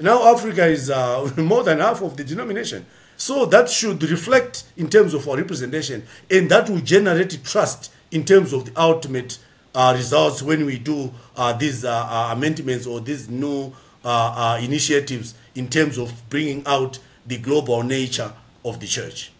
now 0.00 0.32
Africa 0.32 0.66
is 0.66 0.90
uh, 0.90 1.30
more 1.36 1.64
than 1.64 1.80
half 1.80 2.00
of 2.02 2.16
the 2.16 2.24
denomination. 2.24 2.86
So 3.18 3.46
that 3.46 3.68
should 3.68 4.00
reflect 4.04 4.62
in 4.76 4.88
terms 4.88 5.12
of 5.12 5.28
our 5.28 5.36
representation, 5.36 6.04
and 6.30 6.48
that 6.50 6.70
will 6.70 6.80
generate 6.80 7.42
trust 7.44 7.92
in 8.12 8.24
terms 8.24 8.52
of 8.52 8.66
the 8.66 8.80
ultimate 8.80 9.38
uh, 9.74 9.92
results 9.96 10.40
when 10.40 10.64
we 10.64 10.78
do 10.78 11.12
uh, 11.36 11.52
these 11.52 11.84
uh, 11.84 11.90
uh 11.90 12.30
amendments 12.32 12.86
or 12.86 13.00
these 13.00 13.28
new 13.28 13.72
uh, 14.04 14.54
uh, 14.54 14.60
initiatives 14.62 15.34
in 15.56 15.68
terms 15.68 15.98
of 15.98 16.12
bringing 16.30 16.64
out 16.64 17.00
the 17.26 17.36
global 17.38 17.82
nature 17.82 18.32
of 18.64 18.78
the 18.78 18.86
church. 18.86 19.32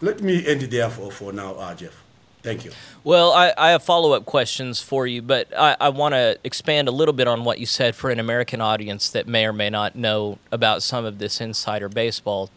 Let 0.00 0.22
me 0.22 0.46
end 0.46 0.62
there 0.62 0.88
for, 0.88 1.10
for 1.10 1.32
now, 1.32 1.74
Jeff. 1.74 2.04
Thank 2.44 2.64
you. 2.64 2.70
Well, 3.02 3.32
I, 3.32 3.52
I 3.58 3.70
have 3.70 3.82
follow 3.82 4.12
up 4.12 4.26
questions 4.26 4.80
for 4.80 5.08
you, 5.08 5.22
but 5.22 5.48
I, 5.58 5.76
I 5.80 5.88
want 5.88 6.14
to 6.14 6.38
expand 6.44 6.86
a 6.86 6.92
little 6.92 7.12
bit 7.12 7.26
on 7.26 7.42
what 7.42 7.58
you 7.58 7.66
said 7.66 7.96
for 7.96 8.10
an 8.10 8.20
American 8.20 8.60
audience 8.60 9.10
that 9.10 9.26
may 9.26 9.44
or 9.44 9.52
may 9.52 9.70
not 9.70 9.96
know 9.96 10.38
about 10.52 10.84
some 10.84 11.04
of 11.04 11.18
this 11.18 11.40
insider 11.40 11.88
baseball 11.88 12.48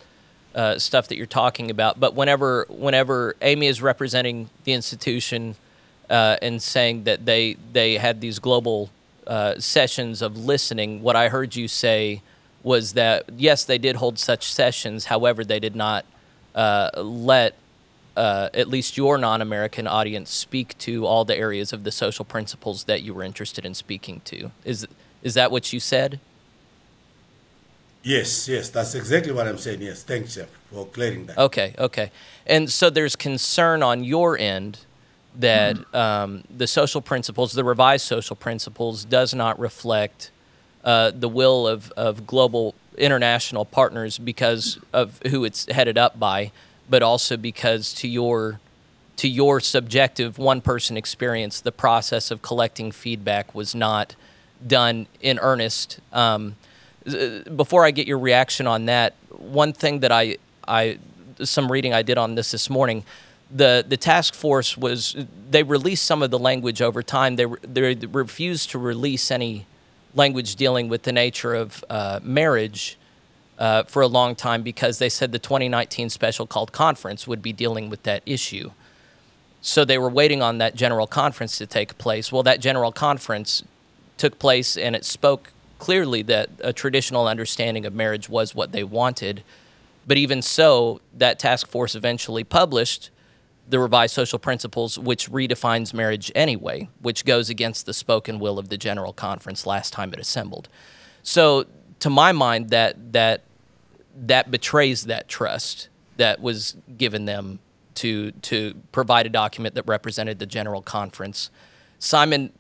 uh, 0.56 0.78
stuff 0.78 1.08
that 1.08 1.18
you're 1.18 1.26
talking 1.26 1.72
about. 1.72 2.00
But 2.00 2.14
whenever 2.14 2.66
whenever 2.70 3.36
Amy 3.42 3.68
is 3.68 3.82
representing 3.82 4.50
the 4.64 4.74
institution 4.74 5.56
uh, 6.10 6.38
and 6.42 6.62
saying 6.62 7.04
that 7.06 7.26
they 7.26 7.56
they 7.72 7.98
had 7.98 8.22
these 8.22 8.40
global 8.40 8.90
uh, 9.28 9.60
sessions 9.60 10.22
of 10.22 10.38
listening, 10.38 11.02
what 11.02 11.16
I 11.16 11.30
heard 11.30 11.56
you 11.56 11.68
say 11.68 12.22
was 12.64 12.94
that 12.94 13.26
yes, 13.38 13.64
they 13.64 13.78
did 13.78 13.98
hold 13.98 14.20
such 14.20 14.52
sessions. 14.52 15.06
However, 15.06 15.44
they 15.44 15.60
did 15.60 15.76
not 15.76 16.06
uh, 16.54 16.90
let 17.02 17.56
uh, 18.18 18.50
at 18.54 18.68
least 18.68 18.98
your 18.98 19.18
non-American 19.18 19.88
audience 19.88 20.32
speak 20.32 20.78
to 20.80 21.06
all 21.06 21.24
the 21.24 21.38
areas 21.38 21.72
of 21.72 21.84
the 21.84 21.92
social 21.92 22.26
principles 22.26 22.84
that 22.84 23.02
you 23.02 23.14
were 23.14 23.24
interested 23.24 23.66
in 23.66 23.74
speaking 23.74 24.22
to. 24.26 24.52
Is 24.66 24.88
is 25.24 25.34
that 25.36 25.52
what 25.52 25.72
you 25.72 25.80
said? 25.80 26.20
Yes, 28.04 28.48
yes, 28.48 28.70
that's 28.70 28.96
exactly 28.96 29.32
what 29.32 29.48
I'm 29.48 29.58
saying. 29.58 29.82
Yes, 29.82 30.04
thanks, 30.04 30.36
Jeff, 30.36 30.50
for 30.72 30.86
clearing 30.88 31.28
that. 31.28 31.38
Okay, 31.38 31.76
okay. 31.78 32.12
And 32.48 32.72
so 32.72 32.90
there's 32.90 33.16
concern 33.16 33.84
on 33.84 34.04
your 34.04 34.38
end 34.38 34.80
that 35.38 35.76
mm 35.76 35.96
um, 35.96 36.44
the 36.50 36.68
social 36.68 37.02
principles, 37.02 37.54
the 37.54 37.64
revised 37.64 38.06
social 38.06 38.36
principles, 38.36 39.06
does 39.06 39.34
not 39.34 39.58
reflect 39.60 40.30
uh, 40.84 41.12
the 41.12 41.30
will 41.30 41.68
of, 41.68 41.92
of 41.92 42.28
global 42.28 42.76
international 42.98 43.64
partners 43.64 44.18
because 44.18 44.78
of 44.92 45.22
who 45.28 45.46
it's 45.46 45.66
headed 45.72 45.98
up 45.98 46.20
by 46.20 46.52
but 46.92 47.02
also 47.02 47.38
because 47.38 47.94
to 47.94 48.08
your 48.08 48.60
to 49.16 49.28
your 49.28 49.60
subjective 49.60 50.38
one 50.38 50.62
person 50.62 50.98
experience, 50.98 51.62
the 51.62 51.72
process 51.72 52.32
of 52.32 52.42
collecting 52.42 52.92
feedback 52.92 53.54
was 53.54 53.76
not 53.76 54.16
done 54.66 55.06
in 55.22 55.38
earnest. 55.40 56.00
Um, 56.12 56.56
before 57.04 57.86
I 57.86 57.92
get 57.92 58.08
your 58.08 58.20
reaction 58.20 58.68
on 58.68 58.86
that, 58.86 59.16
one 59.30 59.74
thing 59.74 60.00
that 60.02 60.12
I 60.12 60.38
I 60.68 61.00
some 61.44 61.72
reading 61.72 61.94
I 61.94 62.02
did 62.02 62.18
on 62.18 62.36
this 62.36 62.52
this 62.52 62.70
morning. 62.70 63.04
The, 63.54 63.84
the 63.86 63.98
task 63.98 64.34
force 64.34 64.78
was 64.78 65.16
they 65.50 65.64
released 65.64 66.06
some 66.06 66.24
of 66.24 66.32
the 66.32 66.40
language 66.40 66.82
over 66.82 67.04
time. 67.04 67.36
They, 67.36 67.46
they 67.64 67.96
refused 67.96 68.70
to 68.72 68.80
release 68.80 69.30
any 69.30 69.66
language 70.16 70.56
dealing 70.56 70.88
with 70.88 71.04
the 71.04 71.12
nature 71.12 71.54
of 71.54 71.84
uh, 71.90 72.20
marriage 72.24 72.98
uh, 73.58 73.84
for 73.84 74.02
a 74.02 74.08
long 74.08 74.36
time 74.36 74.64
because 74.64 75.00
they 75.00 75.10
said 75.10 75.32
the 75.32 75.40
2019 75.40 76.10
special 76.10 76.48
called 76.48 76.72
conference 76.72 77.28
would 77.28 77.42
be 77.42 77.54
dealing 77.54 77.90
with 77.90 78.04
that 78.04 78.24
issue. 78.26 78.72
So 79.62 79.86
they 79.86 79.98
were 79.98 80.10
waiting 80.10 80.42
on 80.42 80.58
that 80.58 80.76
general 80.76 81.06
conference 81.06 81.58
to 81.58 81.68
take 81.68 81.98
place. 81.98 82.32
Well, 82.32 82.44
that 82.44 82.60
general 82.60 82.92
conference 82.92 83.64
took 84.18 84.40
place 84.40 84.78
and 84.78 84.96
it 84.96 85.06
spoke 85.06 85.52
clearly 85.82 86.22
that 86.22 86.48
a 86.60 86.72
traditional 86.72 87.28
understanding 87.28 87.88
of 87.88 87.94
marriage 87.94 88.30
was 88.30 88.54
what 88.54 88.72
they 88.72 88.84
wanted. 88.84 89.44
But 90.06 90.16
even 90.16 90.44
so, 90.44 91.02
that 91.18 91.40
task 91.40 91.66
force 91.66 91.96
eventually 91.96 92.44
published 92.44 93.10
the 93.68 93.80
revised 93.80 94.14
social 94.14 94.38
principles, 94.38 95.00
which 95.00 95.28
redefines 95.32 95.92
marriage 95.92 96.32
anyway, 96.36 96.88
which 97.02 97.26
goes 97.26 97.50
against 97.50 97.88
the 97.88 97.96
spoken 97.96 98.38
will 98.38 98.60
of 98.60 98.70
the 98.70 98.78
general 98.78 99.12
conference 99.12 99.66
last 99.66 99.92
time 99.92 100.14
it 100.14 100.20
assembled. 100.20 100.70
So, 101.24 101.66
to 102.02 102.12
my 102.12 102.32
mind, 102.32 102.70
that 102.70 103.14
that 103.14 103.42
that 104.16 104.52
betrays 104.52 105.06
that 105.06 105.28
trust 105.28 105.90
that 106.18 106.42
was 106.42 106.78
given 106.96 107.26
them 107.26 107.58
to 107.96 108.30
to 108.44 108.76
provide 108.92 109.26
a 109.26 109.30
document 109.30 109.74
that 109.74 109.88
represented 109.88 110.38
the 110.38 110.46
general 110.46 110.84
conference. 110.84 111.50
Simon, 111.98 112.52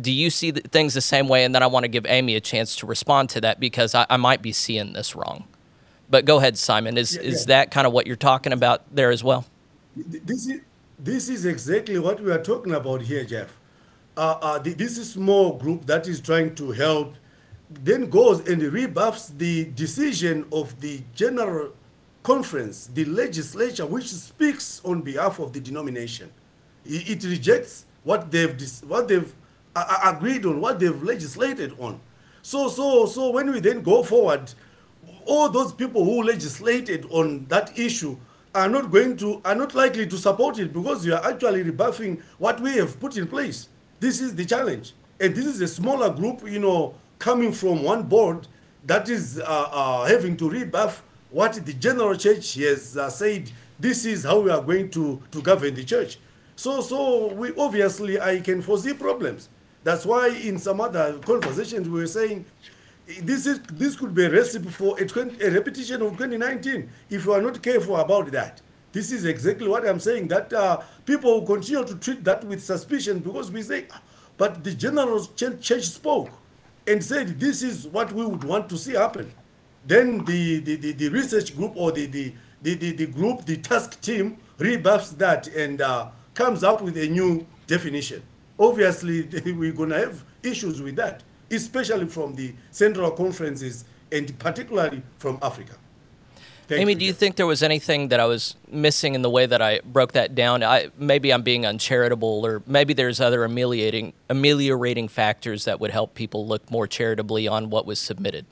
do 0.00 0.12
you 0.12 0.30
see 0.30 0.50
things 0.50 0.94
the 0.94 1.00
same 1.00 1.28
way? 1.28 1.44
And 1.44 1.54
then 1.54 1.62
I 1.62 1.66
want 1.66 1.84
to 1.84 1.88
give 1.88 2.06
Amy 2.06 2.34
a 2.34 2.40
chance 2.40 2.76
to 2.76 2.86
respond 2.86 3.30
to 3.30 3.40
that 3.42 3.60
because 3.60 3.94
I, 3.94 4.06
I 4.10 4.16
might 4.16 4.42
be 4.42 4.52
seeing 4.52 4.92
this 4.92 5.16
wrong. 5.16 5.46
But 6.08 6.24
go 6.24 6.38
ahead, 6.38 6.56
Simon. 6.58 6.96
Is 6.96 7.16
yeah, 7.16 7.22
yeah. 7.22 7.28
is 7.28 7.46
that 7.46 7.70
kind 7.70 7.86
of 7.86 7.92
what 7.92 8.06
you're 8.06 8.16
talking 8.16 8.52
about 8.52 8.82
there 8.94 9.10
as 9.10 9.24
well? 9.24 9.44
This 9.96 10.46
is 10.46 10.60
this 10.98 11.28
is 11.28 11.44
exactly 11.44 11.98
what 11.98 12.20
we 12.20 12.30
are 12.30 12.42
talking 12.42 12.74
about 12.74 13.02
here, 13.02 13.24
Jeff. 13.24 13.58
Uh, 14.16 14.38
uh, 14.40 14.58
this 14.58 14.96
is 14.96 15.12
small 15.12 15.54
group 15.58 15.84
that 15.86 16.08
is 16.08 16.20
trying 16.20 16.54
to 16.54 16.70
help 16.70 17.14
then 17.70 18.08
goes 18.08 18.46
and 18.48 18.62
rebuffs 18.62 19.28
the 19.30 19.64
decision 19.66 20.46
of 20.52 20.80
the 20.80 21.02
general 21.14 21.72
conference, 22.22 22.88
the 22.94 23.04
legislature, 23.04 23.86
which 23.86 24.08
speaks 24.08 24.80
on 24.84 25.02
behalf 25.02 25.38
of 25.38 25.52
the 25.52 25.60
denomination. 25.60 26.30
It, 26.84 27.24
it 27.24 27.28
rejects 27.28 27.86
what 28.04 28.30
they've 28.30 28.56
what 28.86 29.08
they've 29.08 29.34
uh, 29.76 30.14
agreed 30.14 30.44
on, 30.46 30.60
what 30.60 30.80
they've 30.80 31.02
legislated 31.02 31.74
on. 31.78 32.00
So, 32.42 32.68
so, 32.68 33.06
so 33.06 33.30
when 33.30 33.50
we 33.50 33.60
then 33.60 33.82
go 33.82 34.02
forward, 34.02 34.52
all 35.26 35.48
those 35.48 35.72
people 35.72 36.04
who 36.04 36.22
legislated 36.22 37.06
on 37.10 37.46
that 37.46 37.78
issue 37.78 38.16
are 38.54 38.68
not 38.68 38.90
going 38.90 39.16
to 39.18 39.40
are 39.44 39.54
not 39.54 39.74
likely 39.74 40.06
to 40.06 40.16
support 40.16 40.58
it 40.58 40.72
because 40.72 41.04
you 41.04 41.14
are 41.14 41.24
actually 41.26 41.62
rebuffing 41.62 42.22
what 42.38 42.60
we 42.60 42.76
have 42.76 42.98
put 42.98 43.16
in 43.16 43.26
place. 43.26 43.68
This 44.00 44.20
is 44.20 44.34
the 44.34 44.44
challenge, 44.44 44.94
and 45.20 45.34
this 45.34 45.46
is 45.46 45.60
a 45.60 45.68
smaller 45.68 46.10
group, 46.10 46.42
you 46.48 46.58
know, 46.58 46.94
coming 47.18 47.52
from 47.52 47.82
one 47.82 48.04
board 48.04 48.46
that 48.86 49.08
is 49.08 49.38
uh, 49.38 49.42
uh, 49.44 50.04
having 50.06 50.36
to 50.36 50.48
rebuff 50.48 51.02
what 51.30 51.54
the 51.54 51.72
general 51.72 52.14
church 52.16 52.54
has 52.54 52.96
uh, 52.96 53.10
said 53.10 53.50
this 53.78 54.04
is 54.04 54.24
how 54.24 54.40
we 54.40 54.50
are 54.50 54.62
going 54.62 54.90
to, 54.90 55.20
to 55.30 55.42
govern 55.42 55.74
the 55.74 55.84
church. 55.84 56.18
So, 56.54 56.80
so 56.80 57.32
we 57.34 57.52
obviously 57.58 58.20
I 58.20 58.40
can 58.40 58.62
foresee 58.62 58.94
problems. 58.94 59.48
That's 59.86 60.04
why 60.04 60.30
in 60.30 60.58
some 60.58 60.80
other 60.80 61.16
conversations 61.20 61.88
we 61.88 62.00
were 62.00 62.08
saying 62.08 62.44
this 63.22 63.46
is 63.46 63.60
this 63.70 63.94
could 63.94 64.16
be 64.16 64.24
a 64.24 64.30
recipe 64.32 64.68
for 64.68 64.98
a, 64.98 65.06
20, 65.06 65.40
a 65.40 65.48
repetition 65.52 66.02
of 66.02 66.10
2019 66.18 66.90
if 67.08 67.24
we 67.24 67.32
are 67.32 67.40
not 67.40 67.62
careful 67.62 67.94
about 67.96 68.32
that. 68.32 68.60
This 68.90 69.12
is 69.12 69.24
exactly 69.24 69.68
what 69.68 69.86
I'm 69.88 70.00
saying. 70.00 70.26
That 70.26 70.52
uh, 70.52 70.80
people 71.04 71.38
will 71.38 71.46
continue 71.46 71.84
to 71.84 71.94
treat 71.98 72.24
that 72.24 72.42
with 72.42 72.64
suspicion 72.64 73.20
because 73.20 73.52
we 73.52 73.62
say, 73.62 73.86
but 74.36 74.64
the 74.64 74.74
general 74.74 75.24
church 75.24 75.84
spoke 75.84 76.30
and 76.88 77.04
said, 77.04 77.38
This 77.38 77.62
is 77.62 77.86
what 77.86 78.10
we 78.10 78.26
would 78.26 78.42
want 78.42 78.68
to 78.70 78.76
see 78.76 78.94
happen. 78.94 79.32
then 79.86 80.24
the, 80.24 80.58
the, 80.66 80.74
the, 80.74 80.92
the 80.94 81.08
research 81.10 81.54
group 81.56 81.74
or 81.76 81.92
the, 81.92 82.06
the, 82.06 82.34
the, 82.62 82.74
the, 82.74 82.90
the 82.90 83.06
group, 83.06 83.44
the 83.44 83.56
task 83.58 84.00
team 84.00 84.36
rebuffs 84.58 85.10
that 85.10 85.46
and 85.46 85.80
uh, 85.80 86.08
comes 86.34 86.64
up 86.64 86.82
with 86.82 86.96
a 86.96 87.06
new 87.06 87.46
definition. 87.68 88.20
Obviously, 88.58 89.22
we're 89.52 89.72
going 89.72 89.90
to 89.90 89.98
have 89.98 90.24
issues 90.42 90.80
with 90.80 90.96
that, 90.96 91.22
especially 91.50 92.06
from 92.06 92.34
the 92.34 92.54
central 92.70 93.10
conferences 93.10 93.84
and 94.12 94.38
particularly 94.38 95.02
from 95.18 95.38
Africa. 95.42 95.74
Thank 96.68 96.80
Amy, 96.80 96.94
you, 96.94 96.98
do 96.98 97.04
you 97.04 97.12
think 97.12 97.36
there 97.36 97.46
was 97.46 97.62
anything 97.62 98.08
that 98.08 98.18
I 98.18 98.24
was 98.24 98.56
missing 98.68 99.14
in 99.14 99.22
the 99.22 99.30
way 99.30 99.46
that 99.46 99.62
I 99.62 99.80
broke 99.84 100.12
that 100.12 100.34
down? 100.34 100.64
I, 100.64 100.88
maybe 100.98 101.32
I'm 101.32 101.42
being 101.42 101.64
uncharitable, 101.64 102.44
or 102.44 102.60
maybe 102.66 102.92
there's 102.92 103.20
other 103.20 103.44
ameliorating 103.44 104.14
ameliorating 104.28 105.06
factors 105.06 105.64
that 105.66 105.78
would 105.78 105.92
help 105.92 106.14
people 106.14 106.44
look 106.44 106.68
more 106.68 106.88
charitably 106.88 107.46
on 107.46 107.70
what 107.70 107.86
was 107.86 108.00
submitted. 108.00 108.46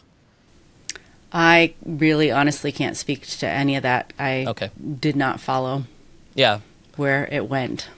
I 1.32 1.74
really 1.84 2.30
honestly 2.30 2.70
can't 2.70 2.96
speak 2.96 3.26
to 3.26 3.48
any 3.48 3.74
of 3.74 3.82
that. 3.82 4.12
I 4.16 4.44
okay. 4.46 4.70
did 5.00 5.16
not 5.16 5.40
follow. 5.40 5.82
Yeah. 6.34 6.60
Where 6.96 7.28
it 7.32 7.48
went. 7.48 7.88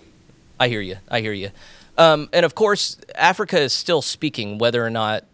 I 0.58 0.68
hear 0.68 0.80
you. 0.80 0.96
I 1.10 1.20
hear 1.20 1.34
you. 1.34 1.50
Um, 1.98 2.28
and 2.32 2.44
of 2.44 2.54
course, 2.54 2.98
Africa 3.14 3.60
is 3.60 3.72
still 3.72 4.02
speaking, 4.02 4.58
whether 4.58 4.84
or 4.84 4.90
not 4.90 5.24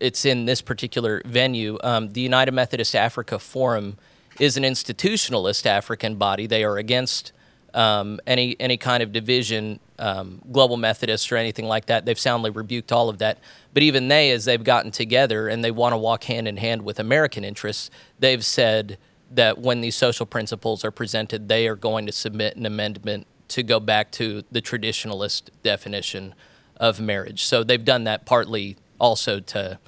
it's 0.00 0.24
in 0.24 0.46
this 0.46 0.62
particular 0.62 1.22
venue. 1.24 1.78
Um, 1.82 2.12
the 2.12 2.20
United 2.20 2.52
Methodist 2.52 2.94
Africa 2.94 3.38
Forum 3.38 3.98
is 4.38 4.56
an 4.56 4.62
institutionalist 4.62 5.66
African 5.66 6.16
body. 6.16 6.46
They 6.46 6.64
are 6.64 6.78
against 6.78 7.32
um, 7.74 8.18
any 8.26 8.56
any 8.58 8.76
kind 8.76 9.02
of 9.02 9.12
division, 9.12 9.80
um, 9.98 10.40
global 10.50 10.76
Methodists 10.76 11.30
or 11.30 11.36
anything 11.36 11.66
like 11.66 11.86
that. 11.86 12.06
They've 12.06 12.18
soundly 12.18 12.50
rebuked 12.50 12.92
all 12.92 13.08
of 13.08 13.18
that. 13.18 13.38
But 13.74 13.82
even 13.82 14.08
they, 14.08 14.30
as 14.30 14.44
they've 14.44 14.62
gotten 14.62 14.90
together 14.90 15.48
and 15.48 15.62
they 15.62 15.70
want 15.70 15.92
to 15.92 15.98
walk 15.98 16.24
hand 16.24 16.48
in 16.48 16.56
hand 16.56 16.82
with 16.82 16.98
American 16.98 17.44
interests, 17.44 17.90
they've 18.18 18.44
said 18.44 18.98
that 19.30 19.58
when 19.58 19.82
these 19.82 19.94
social 19.94 20.24
principles 20.24 20.84
are 20.84 20.90
presented, 20.90 21.48
they 21.48 21.68
are 21.68 21.76
going 21.76 22.06
to 22.06 22.12
submit 22.12 22.56
an 22.56 22.64
amendment 22.64 23.26
to 23.48 23.62
go 23.62 23.80
back 23.80 24.10
to 24.12 24.44
the 24.50 24.62
traditionalist 24.62 25.50
definition 25.62 26.34
of 26.76 27.00
marriage. 27.00 27.44
So 27.44 27.64
they've 27.64 27.84
done 27.84 28.04
that 28.04 28.24
partly 28.24 28.76
also 28.98 29.40
to 29.40 29.78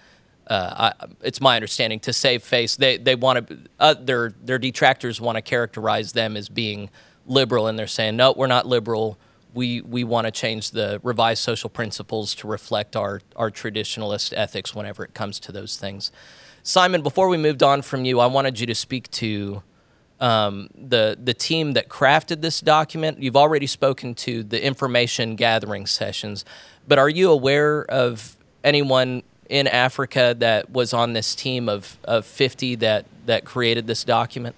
uh, 0.50 0.92
I, 1.00 1.06
it's 1.22 1.40
my 1.40 1.54
understanding 1.54 2.00
to 2.00 2.12
save 2.12 2.42
face. 2.42 2.74
They 2.74 2.98
they 2.98 3.14
want 3.14 3.48
to 3.48 3.58
uh, 3.78 3.94
their 3.94 4.34
their 4.42 4.58
detractors 4.58 5.20
want 5.20 5.36
to 5.36 5.42
characterize 5.42 6.12
them 6.12 6.36
as 6.36 6.48
being 6.48 6.90
liberal, 7.24 7.68
and 7.68 7.78
they're 7.78 7.86
saying 7.86 8.16
no, 8.16 8.34
we're 8.36 8.48
not 8.48 8.66
liberal. 8.66 9.16
We 9.54 9.80
we 9.80 10.02
want 10.02 10.26
to 10.26 10.32
change 10.32 10.72
the 10.72 11.00
revised 11.04 11.42
social 11.42 11.70
principles 11.70 12.34
to 12.36 12.48
reflect 12.48 12.96
our 12.96 13.20
our 13.36 13.50
traditionalist 13.52 14.32
ethics 14.36 14.74
whenever 14.74 15.04
it 15.04 15.14
comes 15.14 15.38
to 15.40 15.52
those 15.52 15.76
things. 15.76 16.10
Simon, 16.64 17.02
before 17.02 17.28
we 17.28 17.36
moved 17.36 17.62
on 17.62 17.80
from 17.80 18.04
you, 18.04 18.18
I 18.18 18.26
wanted 18.26 18.58
you 18.58 18.66
to 18.66 18.74
speak 18.74 19.08
to 19.12 19.62
um, 20.20 20.68
the 20.74 21.18
the 21.22 21.34
team 21.34 21.72
that 21.72 21.88
crafted 21.88 22.40
this 22.40 22.60
document. 22.60 23.22
You've 23.22 23.36
already 23.36 23.66
spoken 23.66 24.14
to 24.16 24.42
the 24.42 24.62
information 24.64 25.36
gathering 25.36 25.86
sessions, 25.86 26.44
but 26.86 26.98
are 26.98 27.08
you 27.08 27.30
aware 27.30 27.84
of 27.84 28.36
anyone 28.64 29.22
in 29.50 29.66
Africa 29.66 30.34
that 30.38 30.70
was 30.70 30.94
on 30.94 31.12
this 31.12 31.34
team 31.34 31.68
of, 31.68 31.98
of 32.04 32.24
50 32.24 32.76
that, 32.76 33.04
that 33.26 33.44
created 33.44 33.86
this 33.86 34.04
document? 34.04 34.54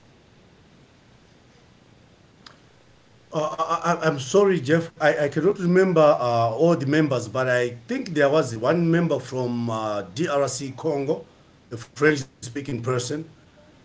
Uh, 3.32 3.98
I, 4.02 4.06
am 4.06 4.20
sorry, 4.20 4.60
Jeff. 4.60 4.90
I, 5.00 5.24
I 5.24 5.28
cannot 5.28 5.58
remember 5.58 6.02
uh, 6.02 6.50
all 6.50 6.76
the 6.76 6.86
members, 6.86 7.28
but 7.28 7.48
I 7.48 7.70
think 7.88 8.10
there 8.10 8.28
was 8.28 8.54
one 8.54 8.90
member 8.90 9.18
from 9.18 9.70
uh, 9.70 10.02
DRC 10.14 10.76
Congo, 10.76 11.24
a 11.70 11.78
French-speaking 11.78 12.82
person. 12.82 13.24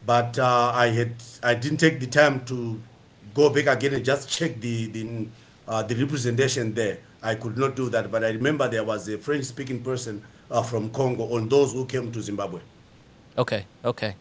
But 0.07 0.39
uh, 0.39 0.71
I 0.73 0.87
had 0.87 1.13
I 1.43 1.53
didn't 1.53 1.79
take 1.79 1.99
the 1.99 2.07
time 2.07 2.45
to 2.45 2.81
go 3.33 3.49
back 3.49 3.67
again 3.67 3.93
and 3.93 4.05
just 4.05 4.29
check 4.29 4.59
the 4.61 4.87
the, 4.87 5.27
uh, 5.67 5.83
the 5.83 5.95
representation 5.95 6.73
there. 6.73 6.99
I 7.21 7.35
could 7.35 7.57
not 7.57 7.75
do 7.75 7.89
that, 7.89 8.09
but 8.09 8.23
I 8.23 8.29
remember 8.29 8.69
there 8.69 8.85
was 8.85 9.09
a 9.09 9.17
French-speaking 9.17 9.83
person 9.83 10.23
uh, 10.49 10.63
from 10.63 10.91
Congo 10.91 11.35
on 11.35 11.49
those 11.49 11.73
who 11.73 11.85
came 11.85 12.09
to 12.13 12.21
Zimbabwe. 12.21 12.61
Okay, 13.37 13.65
okay. 13.83 14.15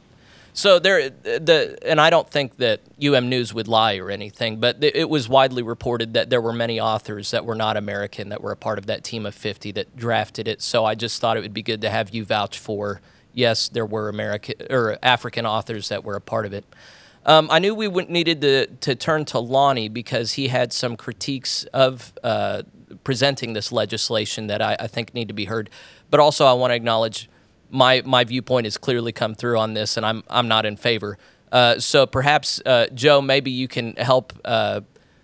So 0.55 0.81
there, 0.81 1.11
the 1.11 1.79
and 1.83 2.01
I 2.01 2.11
don't 2.11 2.29
think 2.29 2.57
that 2.57 2.81
UM 3.01 3.29
News 3.29 3.55
would 3.55 3.69
lie 3.69 3.99
or 3.99 4.11
anything, 4.11 4.59
but 4.59 4.83
it 4.83 5.09
was 5.09 5.29
widely 5.29 5.63
reported 5.63 6.15
that 6.15 6.31
there 6.31 6.41
were 6.41 6.53
many 6.53 6.81
authors 6.81 7.31
that 7.31 7.45
were 7.45 7.55
not 7.55 7.77
American 7.77 8.31
that 8.31 8.43
were 8.43 8.53
a 8.53 8.57
part 8.57 8.79
of 8.79 8.87
that 8.87 9.05
team 9.05 9.25
of 9.25 9.37
50 9.37 9.71
that 9.73 9.97
drafted 9.97 10.49
it. 10.49 10.63
So 10.63 10.85
I 10.85 10.97
just 10.97 11.21
thought 11.21 11.37
it 11.37 11.43
would 11.43 11.55
be 11.55 11.63
good 11.63 11.83
to 11.83 11.91
have 11.91 12.13
you 12.13 12.25
vouch 12.25 12.59
for. 12.59 13.03
Yes, 13.37 13.69
there 13.69 13.85
were 13.85 14.09
American 14.09 14.55
or 14.71 14.99
African 15.03 15.45
authors 15.45 15.91
that 15.91 16.03
were 16.05 16.17
a 16.17 16.23
part 16.23 16.47
of 16.47 16.55
it. 16.55 16.65
Um, 17.27 17.49
I 17.51 17.59
knew 17.59 17.75
we 17.75 17.89
needed 17.89 18.41
to, 18.41 18.67
to 18.67 18.95
turn 18.95 19.27
to 19.27 19.39
Lonnie 19.39 19.91
because 19.91 20.33
he 20.33 20.49
had 20.49 20.73
some 20.73 20.97
critiques 20.97 21.65
of 21.65 22.15
uh, 22.25 22.63
presenting 23.05 23.53
this 23.53 23.71
legislation 23.71 24.47
that 24.47 24.63
I, 24.63 24.77
I 24.81 24.87
think 24.87 25.13
need 25.13 25.29
to 25.29 25.35
be 25.35 25.45
heard. 25.45 25.69
But 26.09 26.19
also, 26.19 26.47
I 26.47 26.55
want 26.55 26.71
to 26.71 26.77
acknowledge 26.77 27.29
my 27.69 28.01
my 28.07 28.25
viewpoint 28.25 28.65
has 28.65 28.79
clearly 28.79 29.13
come 29.13 29.35
through 29.35 29.59
on 29.59 29.75
this, 29.75 29.99
and 29.99 30.07
I'm 30.07 30.25
I'm 30.31 30.49
not 30.49 30.65
in 30.65 30.79
favor. 30.79 31.19
Uh, 31.53 31.79
so 31.79 32.07
perhaps 32.07 32.63
uh, 32.65 32.87
Joe, 32.95 33.21
maybe 33.21 33.51
you 33.51 33.69
can 33.69 33.97
help 33.97 34.33
uh, 34.47 34.81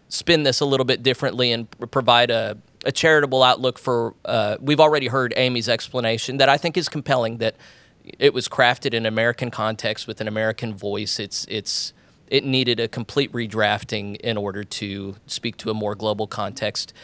spin 0.09 0.43
this 0.43 0.61
a 0.61 0.67
little 0.67 0.85
bit 0.85 1.03
differently 1.03 1.51
and 1.51 1.67
provide 1.91 2.31
a, 2.31 2.59
a 2.85 2.93
charitable 2.93 3.43
outlook 3.43 3.79
for. 3.79 4.15
Uh, 4.23 4.59
we've 4.61 4.81
already 4.81 5.07
heard 5.07 5.33
Amy's 5.35 5.71
explanation 5.71 6.37
that 6.37 6.51
I 6.51 6.59
think 6.59 6.77
is 6.77 6.91
compelling. 6.91 7.39
That 7.39 7.57
it 8.05 8.35
was 8.35 8.49
crafted 8.49 8.95
in 8.95 9.07
American 9.07 9.51
context 9.51 10.07
with 10.07 10.21
an 10.21 10.29
American 10.29 10.75
voice. 10.75 11.19
It's 11.19 11.45
it's 11.49 11.93
it 12.29 12.45
needed 12.45 12.81
a 12.81 12.89
complete 12.89 13.31
redrafting 13.33 14.17
in 14.17 14.37
order 14.37 14.65
to 14.65 15.17
speak 15.27 15.57
to 15.59 15.71
a 15.71 15.75
more 15.75 15.95
global 15.95 16.27
context. 16.27 16.95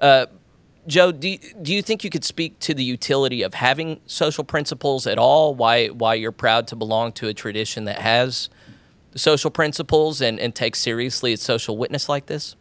Uh, 0.00 0.26
Joe, 0.86 1.10
do 1.10 1.30
you, 1.30 1.38
do 1.60 1.74
you 1.74 1.82
think 1.82 2.04
you 2.04 2.10
could 2.10 2.24
speak 2.24 2.60
to 2.60 2.72
the 2.72 2.84
utility 2.84 3.42
of 3.42 3.54
having 3.54 4.00
social 4.06 4.44
principles 4.44 5.06
at 5.06 5.18
all? 5.18 5.54
Why 5.54 5.88
why 5.88 6.14
you're 6.14 6.32
proud 6.32 6.68
to 6.68 6.76
belong 6.76 7.12
to 7.12 7.28
a 7.28 7.34
tradition 7.34 7.84
that 7.86 8.00
has 8.00 8.48
social 9.16 9.50
principles 9.50 10.20
and, 10.20 10.38
and 10.38 10.54
takes 10.54 10.78
seriously 10.78 11.32
its 11.32 11.42
social 11.42 11.76
witness 11.76 12.08
like 12.08 12.26
this? 12.26 12.54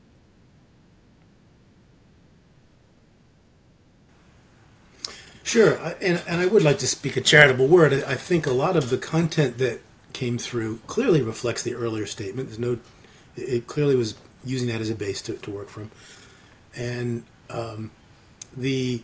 Sure, 5.45 5.75
and, 6.01 6.23
and 6.27 6.41
I 6.41 6.47
would 6.47 6.63
like 6.63 6.79
to 6.79 6.87
speak 6.87 7.15
a 7.15 7.21
charitable 7.21 7.67
word. 7.67 7.93
I 7.93 8.15
think 8.15 8.47
a 8.47 8.51
lot 8.51 8.75
of 8.75 8.89
the 8.89 8.97
content 8.97 9.59
that 9.59 9.79
came 10.11 10.39
through 10.39 10.79
clearly 10.87 11.21
reflects 11.21 11.61
the 11.61 11.75
earlier 11.75 12.07
statement. 12.07 12.49
There's 12.49 12.57
no, 12.57 12.79
it 13.35 13.67
clearly 13.67 13.95
was 13.95 14.15
using 14.43 14.67
that 14.69 14.81
as 14.81 14.89
a 14.89 14.95
base 14.95 15.21
to, 15.21 15.33
to 15.33 15.51
work 15.51 15.69
from. 15.69 15.91
And 16.75 17.25
um, 17.51 17.91
the 18.57 19.03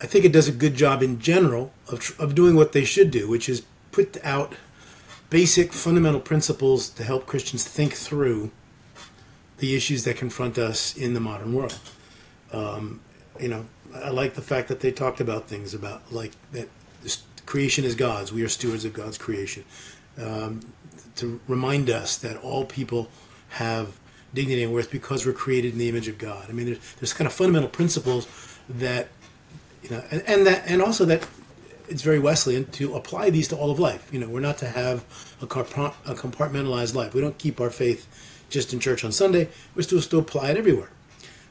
I 0.00 0.06
think 0.06 0.24
it 0.24 0.32
does 0.32 0.48
a 0.48 0.52
good 0.52 0.74
job 0.74 1.02
in 1.02 1.20
general 1.20 1.70
of, 1.86 2.18
of 2.18 2.34
doing 2.34 2.56
what 2.56 2.72
they 2.72 2.84
should 2.84 3.10
do, 3.10 3.28
which 3.28 3.46
is 3.46 3.62
put 3.92 4.16
out 4.24 4.54
basic 5.28 5.74
fundamental 5.74 6.20
principles 6.20 6.88
to 6.88 7.04
help 7.04 7.26
Christians 7.26 7.68
think 7.68 7.92
through 7.92 8.50
the 9.58 9.76
issues 9.76 10.04
that 10.04 10.16
confront 10.16 10.56
us 10.56 10.96
in 10.96 11.12
the 11.12 11.20
modern 11.20 11.52
world. 11.52 11.78
Um, 12.52 13.00
you 13.38 13.48
know, 13.48 13.66
I 13.94 14.10
like 14.10 14.34
the 14.34 14.42
fact 14.42 14.68
that 14.68 14.80
they 14.80 14.90
talked 14.90 15.20
about 15.20 15.48
things 15.48 15.74
about 15.74 16.12
like 16.12 16.32
that 16.52 16.68
creation 17.46 17.84
is 17.84 17.94
God's. 17.94 18.32
We 18.32 18.42
are 18.42 18.48
stewards 18.48 18.84
of 18.84 18.92
God's 18.92 19.18
creation. 19.18 19.64
Um, 20.18 20.60
to 21.16 21.40
remind 21.46 21.90
us 21.90 22.16
that 22.18 22.36
all 22.38 22.64
people 22.64 23.08
have 23.50 23.98
dignity 24.34 24.62
and 24.62 24.72
worth 24.72 24.90
because 24.90 25.26
we're 25.26 25.32
created 25.32 25.72
in 25.72 25.78
the 25.78 25.88
image 25.88 26.08
of 26.08 26.16
God. 26.18 26.46
I 26.48 26.52
mean, 26.52 26.66
there's, 26.66 26.94
there's 26.94 27.12
kind 27.12 27.26
of 27.26 27.34
fundamental 27.34 27.68
principles 27.68 28.26
that, 28.68 29.08
you 29.82 29.90
know, 29.90 30.02
and, 30.10 30.22
and 30.26 30.46
that, 30.46 30.62
and 30.66 30.80
also 30.80 31.04
that 31.04 31.26
it's 31.88 32.02
very 32.02 32.18
Wesleyan 32.18 32.64
to 32.72 32.94
apply 32.94 33.30
these 33.30 33.48
to 33.48 33.56
all 33.56 33.70
of 33.70 33.78
life. 33.78 34.08
You 34.12 34.20
know, 34.20 34.28
we're 34.28 34.40
not 34.40 34.58
to 34.58 34.68
have 34.68 35.00
a, 35.42 35.46
compartmentalized 35.46 36.94
life. 36.94 37.14
We 37.14 37.20
don't 37.20 37.36
keep 37.36 37.60
our 37.60 37.70
faith 37.70 38.46
just 38.48 38.72
in 38.72 38.80
church 38.80 39.04
on 39.04 39.12
Sunday. 39.12 39.48
We're 39.74 39.82
supposed 39.82 40.10
to 40.10 40.18
apply 40.18 40.50
it 40.50 40.56
everywhere. 40.56 40.90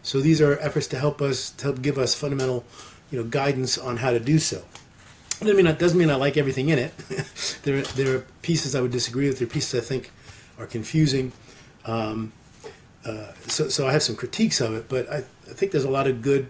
So 0.04 0.20
these 0.20 0.42
are 0.42 0.58
efforts 0.60 0.88
to 0.88 1.00
help 1.00 1.22
us, 1.22 1.52
to 1.52 1.64
help 1.66 1.82
give 1.82 1.98
us 1.98 2.16
fundamental, 2.16 2.66
you 3.12 3.20
know, 3.20 3.28
guidance 3.28 3.78
on 3.78 3.98
how 3.98 4.12
to 4.12 4.20
do 4.20 4.40
so. 4.40 4.64
I 5.42 5.54
mean, 5.54 5.66
that 5.66 5.80
doesn't 5.80 5.98
mean 5.98 6.12
I 6.12 6.16
like 6.16 6.38
everything 6.38 6.70
in 6.70 6.78
it. 6.78 6.96
there, 7.64 7.82
there 7.82 8.18
are 8.18 8.26
pieces 8.42 8.76
I 8.76 8.82
would 8.82 8.92
disagree 8.92 9.28
with. 9.28 9.40
There 9.40 9.48
are 9.48 9.52
pieces 9.52 9.82
I 9.82 9.84
think 9.84 10.12
are 10.60 10.68
confusing. 10.68 11.32
Um, 11.86 12.32
uh, 13.06 13.34
so, 13.48 13.68
so 13.68 13.88
I 13.88 13.92
have 13.92 14.04
some 14.04 14.16
critiques 14.16 14.62
of 14.62 14.76
it, 14.76 14.88
but 14.88 15.10
I, 15.12 15.18
I 15.18 15.54
think 15.54 15.72
there's 15.72 15.84
a 15.84 15.90
lot 15.90 16.08
of 16.08 16.22
good, 16.22 16.48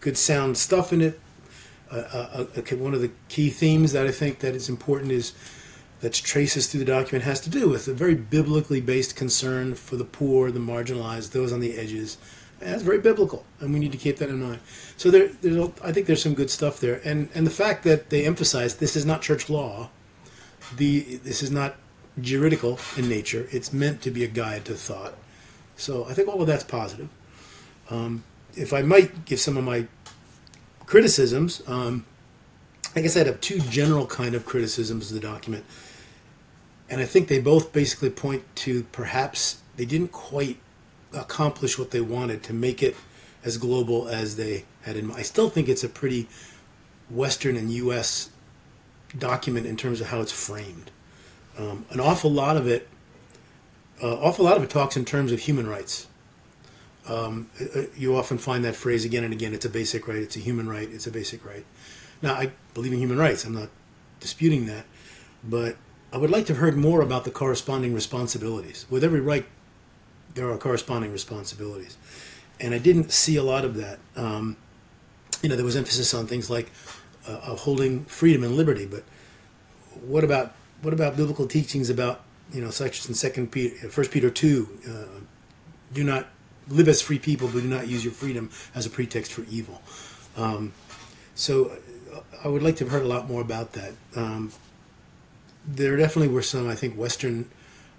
good 0.00 0.16
sound 0.16 0.56
stuff 0.56 0.92
in 0.92 1.02
it. 1.02 1.20
Uh, 1.90 1.96
uh, 1.96 2.46
uh 2.56 2.76
one 2.76 2.94
of 2.94 3.00
the 3.00 3.10
key 3.28 3.50
themes 3.50 3.92
that 3.92 4.06
I 4.06 4.10
think 4.10 4.40
that 4.40 4.54
is 4.54 4.68
important 4.68 5.12
is 5.12 5.34
that 6.00 6.12
traces 6.12 6.66
through 6.66 6.80
the 6.80 6.86
document 6.86 7.24
has 7.24 7.40
to 7.40 7.50
do 7.50 7.68
with 7.68 7.88
a 7.88 7.94
very 7.94 8.14
biblically 8.14 8.80
based 8.80 9.16
concern 9.16 9.74
for 9.74 9.96
the 9.96 10.04
poor, 10.04 10.50
the 10.50 10.60
marginalized, 10.60 11.32
those 11.32 11.52
on 11.52 11.60
the 11.60 11.78
edges. 11.78 12.18
And 12.60 12.72
that's 12.72 12.82
very 12.82 12.98
biblical, 12.98 13.44
and 13.60 13.72
we 13.72 13.80
need 13.80 13.92
to 13.92 13.98
keep 13.98 14.16
that 14.18 14.28
in 14.28 14.42
mind. 14.42 14.60
So 14.96 15.10
there, 15.10 15.28
there's, 15.28 15.70
I 15.84 15.92
think 15.92 16.06
there's 16.06 16.22
some 16.22 16.34
good 16.34 16.50
stuff 16.50 16.80
there, 16.80 17.00
and 17.04 17.28
and 17.34 17.46
the 17.46 17.50
fact 17.50 17.84
that 17.84 18.08
they 18.08 18.24
emphasize 18.24 18.76
this 18.76 18.96
is 18.96 19.04
not 19.04 19.20
church 19.20 19.50
law, 19.50 19.90
the 20.74 21.16
this 21.16 21.42
is 21.42 21.50
not 21.50 21.76
juridical 22.20 22.78
in 22.96 23.08
nature. 23.08 23.46
It's 23.52 23.72
meant 23.74 24.00
to 24.02 24.10
be 24.10 24.24
a 24.24 24.28
guide 24.28 24.64
to 24.66 24.74
thought. 24.74 25.14
So 25.76 26.06
I 26.06 26.14
think 26.14 26.28
all 26.28 26.40
of 26.40 26.46
that's 26.46 26.64
positive. 26.64 27.10
Um, 27.90 28.24
if 28.54 28.72
I 28.72 28.80
might 28.82 29.26
give 29.26 29.38
some 29.38 29.58
of 29.58 29.64
my 29.64 29.86
criticisms, 30.86 31.62
um, 31.66 32.06
I 32.96 33.02
guess 33.02 33.14
I'd 33.14 33.26
have 33.26 33.42
two 33.42 33.60
general 33.60 34.06
kind 34.06 34.34
of 34.34 34.46
criticisms 34.46 35.10
of 35.10 35.20
the 35.20 35.26
document, 35.26 35.66
and 36.88 36.98
I 36.98 37.04
think 37.04 37.28
they 37.28 37.38
both 37.38 37.70
basically 37.70 38.08
point 38.08 38.42
to 38.56 38.84
perhaps 38.84 39.60
they 39.76 39.84
didn't 39.84 40.12
quite 40.12 40.58
accomplish 41.12 41.78
what 41.78 41.90
they 41.90 42.00
wanted 42.00 42.42
to 42.44 42.54
make 42.54 42.82
it 42.82 42.96
as 43.44 43.58
global 43.58 44.08
as 44.08 44.36
they 44.36 44.64
had 44.82 44.96
in 44.96 45.08
mind. 45.08 45.20
I 45.20 45.24
still 45.24 45.50
think 45.50 45.68
it's 45.68 45.84
a 45.84 45.90
pretty 45.90 46.26
Western 47.10 47.54
and 47.54 47.70
U.S. 47.70 48.30
document 49.16 49.66
in 49.66 49.76
terms 49.76 50.00
of 50.00 50.08
how 50.08 50.22
it's 50.22 50.32
framed. 50.32 50.90
Um, 51.58 51.84
an 51.90 52.00
awful 52.00 52.30
lot 52.30 52.56
of 52.56 52.66
it, 52.66 52.88
uh, 54.02 54.14
awful 54.20 54.46
lot 54.46 54.56
of 54.56 54.62
it 54.62 54.70
talks 54.70 54.96
in 54.96 55.04
terms 55.04 55.32
of 55.32 55.40
human 55.40 55.66
rights. 55.66 56.06
Um, 57.06 57.50
uh, 57.60 57.80
uh, 57.80 57.82
you 57.94 58.16
often 58.16 58.38
find 58.38 58.64
that 58.64 58.74
phrase 58.74 59.04
again 59.04 59.22
and 59.22 59.34
again. 59.34 59.52
It's 59.52 59.66
a 59.66 59.70
basic 59.70 60.08
right. 60.08 60.18
It's 60.18 60.36
a 60.36 60.40
human 60.40 60.66
right. 60.66 60.88
It's 60.90 61.06
a 61.06 61.10
basic 61.10 61.44
right. 61.44 61.64
Now, 62.22 62.34
I 62.34 62.52
believe 62.74 62.92
in 62.92 62.98
human 62.98 63.18
rights. 63.18 63.44
I'm 63.44 63.54
not 63.54 63.68
disputing 64.20 64.66
that, 64.66 64.84
but 65.44 65.76
I 66.12 66.16
would 66.16 66.30
like 66.30 66.46
to 66.46 66.52
have 66.52 66.60
heard 66.60 66.76
more 66.76 67.02
about 67.02 67.24
the 67.24 67.30
corresponding 67.30 67.94
responsibilities. 67.94 68.86
With 68.88 69.04
every 69.04 69.20
right, 69.20 69.46
there 70.34 70.50
are 70.50 70.58
corresponding 70.58 71.12
responsibilities, 71.12 71.96
and 72.60 72.74
I 72.74 72.78
didn't 72.78 73.12
see 73.12 73.36
a 73.36 73.42
lot 73.42 73.64
of 73.64 73.76
that. 73.76 73.98
Um, 74.16 74.56
you 75.42 75.48
know, 75.48 75.56
there 75.56 75.64
was 75.64 75.76
emphasis 75.76 76.14
on 76.14 76.26
things 76.26 76.48
like 76.50 76.70
uh, 77.26 77.56
holding 77.56 78.04
freedom 78.04 78.44
and 78.44 78.56
liberty, 78.56 78.86
but 78.86 79.04
what 80.00 80.24
about 80.24 80.54
what 80.82 80.92
about 80.92 81.16
biblical 81.16 81.46
teachings 81.46 81.90
about 81.90 82.22
you 82.52 82.60
know, 82.60 82.70
such 82.70 83.00
as 83.00 83.08
in 83.08 83.14
Second 83.14 83.50
Peter, 83.50 83.88
First 83.88 84.10
Peter 84.10 84.30
two, 84.30 84.68
uh, 84.88 85.20
do 85.92 86.04
not 86.04 86.26
live 86.68 86.88
as 86.88 87.00
free 87.00 87.18
people, 87.18 87.48
but 87.48 87.62
do 87.62 87.68
not 87.68 87.88
use 87.88 88.04
your 88.04 88.12
freedom 88.12 88.50
as 88.74 88.86
a 88.86 88.90
pretext 88.90 89.32
for 89.32 89.44
evil. 89.50 89.82
Um, 90.36 90.72
so 91.34 91.66
uh, 91.66 91.76
I 92.44 92.48
would 92.48 92.62
like 92.62 92.76
to 92.76 92.84
have 92.84 92.92
heard 92.92 93.02
a 93.02 93.08
lot 93.08 93.28
more 93.28 93.40
about 93.40 93.72
that. 93.72 93.92
Um, 94.14 94.52
there 95.66 95.96
definitely 95.96 96.32
were 96.32 96.42
some, 96.42 96.68
I 96.68 96.74
think, 96.74 96.96
Western 96.96 97.48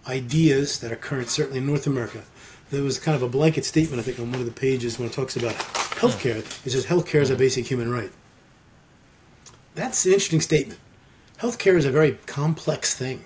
ideas 0.07 0.79
that 0.79 0.91
are 0.91 0.95
current, 0.95 1.29
certainly 1.29 1.59
in 1.59 1.67
North 1.67 1.85
America. 1.87 2.23
There 2.69 2.83
was 2.83 2.99
kind 2.99 3.15
of 3.15 3.23
a 3.23 3.29
blanket 3.29 3.65
statement, 3.65 3.99
I 3.99 4.03
think, 4.03 4.19
on 4.19 4.31
one 4.31 4.39
of 4.39 4.45
the 4.45 4.51
pages 4.51 4.97
when 4.97 5.07
it 5.07 5.13
talks 5.13 5.35
about 5.35 5.53
healthcare. 5.53 6.39
It 6.65 6.71
says 6.71 6.85
healthcare 6.85 7.21
is 7.21 7.29
a 7.29 7.35
basic 7.35 7.67
human 7.67 7.91
right. 7.91 8.11
That's 9.75 10.05
an 10.05 10.13
interesting 10.13 10.41
statement. 10.41 10.79
Healthcare 11.39 11.77
is 11.77 11.85
a 11.85 11.91
very 11.91 12.13
complex 12.25 12.95
thing. 12.95 13.23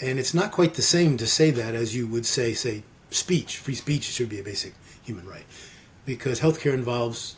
And 0.00 0.18
it's 0.18 0.34
not 0.34 0.52
quite 0.52 0.74
the 0.74 0.82
same 0.82 1.16
to 1.18 1.26
say 1.26 1.50
that 1.50 1.74
as 1.74 1.94
you 1.94 2.06
would 2.06 2.26
say, 2.26 2.52
say, 2.54 2.82
speech. 3.10 3.56
Free 3.58 3.74
speech 3.74 4.04
should 4.04 4.28
be 4.28 4.40
a 4.40 4.42
basic 4.42 4.74
human 5.02 5.26
right. 5.26 5.46
Because 6.04 6.40
healthcare 6.40 6.74
involves 6.74 7.36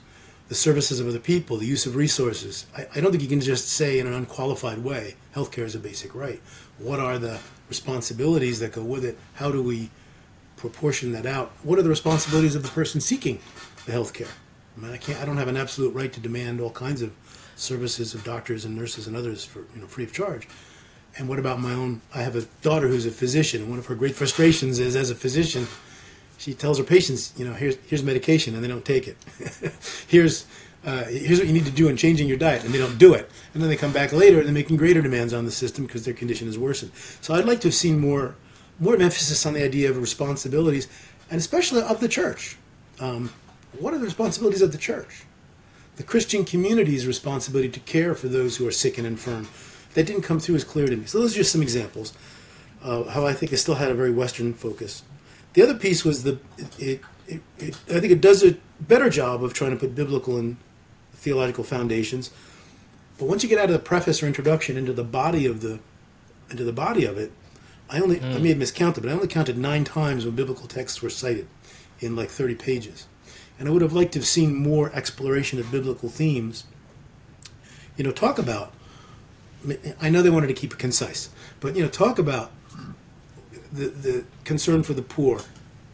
the 0.49 0.55
services 0.55 1.01
of 1.01 1.09
other 1.09 1.19
people, 1.19 1.57
the 1.57 1.67
use 1.67 1.87
of 1.87 1.97
resources. 1.97 2.67
I, 2.77 2.87
I 2.95 3.01
don't 3.01 3.11
think 3.11 3.23
you 3.23 3.29
can 3.29 3.41
just 3.41 3.69
say 3.69 3.99
in 3.99 4.07
an 4.07 4.13
unqualified 4.13 4.79
way, 4.79 5.17
healthcare 5.35 5.65
is 5.65 5.75
a 5.75 5.81
basic 5.81 6.15
right. 6.15 6.41
What 6.79 7.01
are 7.01 7.19
the 7.19 7.41
responsibilities 7.69 8.61
that 8.61 8.73
go 8.73 8.83
with 8.83 9.05
it? 9.05 9.19
How 9.35 9.51
do 9.51 9.63
we 9.63 9.91
proportion 10.57 11.13
that 11.13 11.27
out? 11.27 11.53
What 11.63 11.79
are 11.79 11.83
the 11.83 11.89
responsibilities 11.89 12.55
of 12.55 12.63
the 12.63 12.69
person 12.69 13.01
seeking 13.01 13.41
the 13.87 13.93
healthcare? 13.93 14.31
I 14.77 14.81
mean, 14.81 14.93
I 14.93 14.99
can't. 14.99 15.21
I 15.21 15.25
don't 15.25 15.39
have 15.39 15.49
an 15.49 15.57
absolute 15.57 15.95
right 15.95 16.13
to 16.13 16.21
demand 16.21 16.61
all 16.61 16.71
kinds 16.71 17.03
of 17.03 17.13
services 17.57 18.15
of 18.15 18.23
doctors 18.25 18.65
and 18.65 18.77
nurses 18.77 19.07
and 19.07 19.17
others 19.17 19.45
for 19.45 19.61
you 19.75 19.81
know 19.81 19.87
free 19.87 20.05
of 20.05 20.13
charge. 20.13 20.47
And 21.19 21.29
what 21.29 21.39
about 21.39 21.61
my 21.61 21.73
own? 21.73 22.03
I 22.15 22.23
have 22.23 22.37
a 22.37 22.43
daughter 22.61 22.89
who's 22.89 23.07
a 23.07 23.11
physician, 23.11 23.63
and 23.63 23.71
one 23.71 23.79
of 23.79 23.87
her 23.87 23.95
great 23.95 24.15
frustrations 24.15 24.79
is, 24.79 24.95
as 24.95 25.11
a 25.11 25.15
physician, 25.15 25.67
she 26.39 26.55
tells 26.55 26.79
her 26.79 26.85
patients, 26.85 27.33
you 27.37 27.45
know, 27.47 27.55
here's 27.55 27.77
here's 27.87 28.03
medication, 28.03 28.55
and 28.55 28.63
they 28.63 28.69
don't 28.69 28.85
take 28.85 29.09
it. 29.09 29.17
here's 30.09 30.47
uh, 30.85 31.05
here's 31.05 31.39
what 31.39 31.49
you 31.49 31.53
need 31.53 31.65
to 31.65 31.73
do 31.73 31.89
in 31.89 31.97
changing 31.97 32.29
your 32.29 32.37
diet, 32.37 32.65
and 32.65 32.73
they 32.73 32.79
don't 32.79 32.99
do 32.99 33.15
it. 33.15 33.29
And 33.55 33.63
then 33.63 33.69
they 33.69 33.77
come 33.77 33.93
back 33.93 34.13
later 34.13 34.39
and 34.39 34.47
they're 34.47 34.55
making 34.55 34.77
greater 34.77 35.03
demands 35.03 35.35
on 35.35 35.45
the 35.45 35.51
system 35.51 35.85
because 35.85 36.05
their 36.05 36.15
condition 36.15 36.47
is 36.47 36.59
worsened. 36.59 36.93
So 37.21 37.35
I'd 37.35 37.45
like 37.45 37.61
to 37.63 37.69
have 37.69 37.75
seen 37.75 37.99
more 37.99 38.37
more 38.79 38.95
emphasis 38.95 39.45
on 39.47 39.55
the 39.55 39.65
idea 39.65 39.91
of 39.91 39.97
responsibilities, 39.97 40.89
and 41.31 41.39
especially 41.39 41.83
of 41.83 42.01
the 42.01 42.09
church. 42.09 42.57
Um, 43.01 43.33
what 43.79 43.93
are 43.93 43.99
the 43.99 44.05
responsibilities 44.05 44.63
of 44.63 44.73
the 44.73 44.79
church? 44.79 45.25
The 45.97 46.03
Christian 46.03 46.45
community's 46.45 47.07
responsibility 47.07 47.71
to 47.71 47.81
care 47.81 48.15
for 48.15 48.29
those 48.29 48.57
who 48.57 48.67
are 48.67 48.71
sick 48.71 48.99
and 48.99 49.07
infirm 49.07 49.49
that 49.95 50.07
didn't 50.07 50.23
come 50.23 50.39
through 50.39 50.57
as 50.57 50.65
clear 50.65 50.87
to 50.87 50.97
me. 50.97 51.07
So 51.07 51.19
those 51.19 51.33
are 51.33 51.39
just 51.39 51.53
some 51.53 51.63
examples 51.63 52.13
of 52.83 53.09
how 53.09 53.27
I 53.27 53.33
think 53.33 53.53
it 53.53 53.57
still 53.57 53.77
had 53.77 53.91
a 53.91 53.95
very 53.95 54.11
Western 54.11 54.53
focus. 54.53 55.03
The 55.57 55.63
other 55.63 55.75
piece 55.75 56.05
was 56.05 56.23
the 56.23 56.39
it, 56.79 57.01
it, 57.27 57.41
it, 57.57 57.75
I 57.89 57.99
think 57.99 58.13
it 58.13 58.21
does 58.21 58.45
a 58.45 58.59
better 58.79 59.09
job 59.09 59.43
of 59.43 59.55
trying 59.55 59.71
to 59.71 59.77
put 59.79 59.95
biblical 59.95 60.37
and 60.37 60.59
theological 61.15 61.65
foundations. 61.65 62.31
But 63.19 63.25
once 63.25 63.43
you 63.43 63.49
get 63.49 63.59
out 63.59 63.65
of 63.65 63.73
the 63.73 63.79
preface 63.79 64.23
or 64.23 64.27
introduction 64.27 64.77
into 64.77 64.93
the 64.93 65.03
body 65.03 65.47
of 65.47 65.63
the 65.63 65.79
into 66.51 66.63
the 66.63 66.75
body 66.75 67.07
of 67.07 67.17
it, 67.17 67.33
I 67.89 68.01
only 68.01 68.19
mm. 68.19 68.35
I 68.35 68.39
may 68.39 68.51
have 68.51 68.59
miscounted, 68.59 69.03
but 69.03 69.11
I 69.11 69.15
only 69.15 69.29
counted 69.29 69.57
nine 69.57 69.85
times 69.85 70.27
when 70.27 70.35
biblical 70.35 70.67
texts 70.67 71.01
were 71.01 71.09
cited 71.09 71.49
in 72.01 72.15
like 72.15 72.29
30 72.29 72.57
pages. 72.57 73.07
And 73.59 73.67
I 73.67 73.73
would 73.73 73.81
have 73.81 73.95
liked 73.95 74.13
to 74.13 74.19
have 74.19 74.27
seen 74.27 74.55
more 74.55 74.93
exploration 74.93 75.59
of 75.59 75.73
biblical 75.73 76.11
themes. 76.11 76.65
You 77.97 78.05
know, 78.05 78.13
talk 78.13 78.39
about 78.39 78.75
I 80.03 80.11
know 80.11 80.21
they 80.21 80.29
wanted 80.29 80.49
to 80.49 80.53
keep 80.53 80.75
it 80.75 80.79
concise, 80.79 81.31
but 81.61 81.77
you 81.77 81.83
know, 81.83 81.89
talk 81.89 82.19
about 82.19 82.51
the 83.73 83.89
the 83.89 84.25
concern 84.45 84.83
for 84.83 84.95
the 84.95 85.03
poor, 85.03 85.41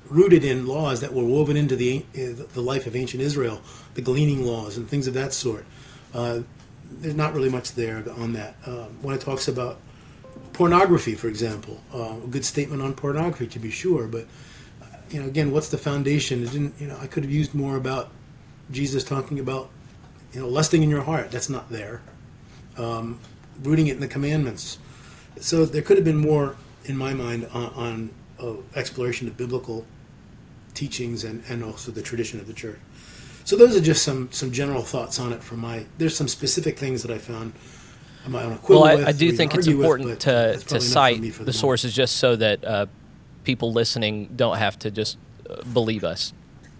rooted 0.09 0.45
in 0.45 0.67
laws 0.67 1.01
that 1.01 1.13
were 1.13 1.25
woven 1.25 1.57
into 1.57 1.77
the 1.77 2.05
the 2.13 2.61
life 2.61 2.87
of 2.87 2.97
ancient 2.97 3.23
Israel, 3.23 3.61
the 3.95 4.03
gleaning 4.03 4.45
laws 4.45 4.77
and 4.77 4.89
things 4.89 5.07
of 5.07 5.15
that 5.15 5.33
sort. 5.33 5.65
Uh, 6.15 6.41
there's 6.91 7.15
not 7.15 7.35
really 7.35 7.49
much 7.49 7.73
there 7.75 8.05
on 8.19 8.35
that. 8.35 8.55
Uh, 8.67 8.85
when 9.01 9.15
it 9.15 9.21
talks 9.21 9.49
about 9.49 9.79
pornography, 10.53 11.15
for 11.15 11.29
example, 11.29 11.81
uh, 11.95 12.17
a 12.23 12.29
good 12.29 12.45
statement 12.45 12.83
on 12.83 12.93
pornography 12.93 13.47
to 13.47 13.59
be 13.59 13.71
sure, 13.71 14.07
but 14.07 14.27
you 15.13 15.21
know, 15.21 15.27
again, 15.27 15.53
what's 15.53 15.69
the 15.69 15.79
foundation? 15.79 16.43
It 16.43 16.53
didn't, 16.53 16.75
you 16.79 16.87
know, 16.87 16.97
I 17.01 17.07
could 17.07 17.23
have 17.23 17.33
used 17.33 17.55
more 17.55 17.77
about 17.77 18.11
Jesus 18.71 19.05
talking 19.05 19.39
about, 19.39 19.69
you 20.33 20.41
know, 20.41 20.49
lusting 20.49 20.83
in 20.83 20.89
your 20.89 21.03
heart. 21.03 21.31
That's 21.31 21.51
not 21.51 21.69
there. 21.71 22.01
Um, 22.79 23.21
rooting 23.63 23.89
it 23.89 23.95
in 23.95 24.01
the 24.01 24.09
commandments. 24.09 24.79
So 25.39 25.67
there 25.67 25.83
could 25.83 25.99
have 25.99 26.05
been 26.05 26.17
more, 26.17 26.57
in 26.85 26.97
my 26.97 27.15
mind, 27.15 27.47
on, 27.53 27.67
on 27.75 28.11
uh, 28.41 28.79
exploration 28.79 29.29
of 29.29 29.37
biblical 29.37 29.87
teachings 30.75 31.25
and, 31.25 31.43
and 31.49 31.63
also 31.63 31.93
the 31.93 32.03
tradition 32.03 32.41
of 32.41 32.47
the 32.47 32.53
church. 32.53 32.79
So 33.45 33.57
those 33.57 33.77
are 33.77 33.81
just 33.81 34.05
some 34.05 34.31
some 34.31 34.53
general 34.53 34.83
thoughts 34.83 35.19
on 35.19 35.33
it 35.33 35.43
from 35.43 35.61
my. 35.61 35.85
There's 35.99 36.17
some 36.17 36.29
specific 36.29 36.79
things 36.79 37.03
that 37.03 37.11
I 37.11 37.19
found. 37.19 37.53
well, 38.69 38.85
I, 38.85 39.09
I 39.09 39.13
do 39.13 39.33
think 39.33 39.55
it's 39.55 39.67
important 39.67 40.11
with, 40.11 40.19
to 40.21 40.59
to 40.69 40.81
cite 40.81 41.21
the, 41.21 41.31
the 41.31 41.53
sources 41.53 41.93
just 41.93 42.17
so 42.19 42.37
that 42.37 42.65
uh, 42.65 42.87
people 43.43 43.73
listening 43.73 44.29
don't 44.37 44.59
have 44.59 44.79
to 44.81 44.93
just 44.93 45.19
uh, 45.51 45.63
believe 45.73 46.05
us. 46.05 46.33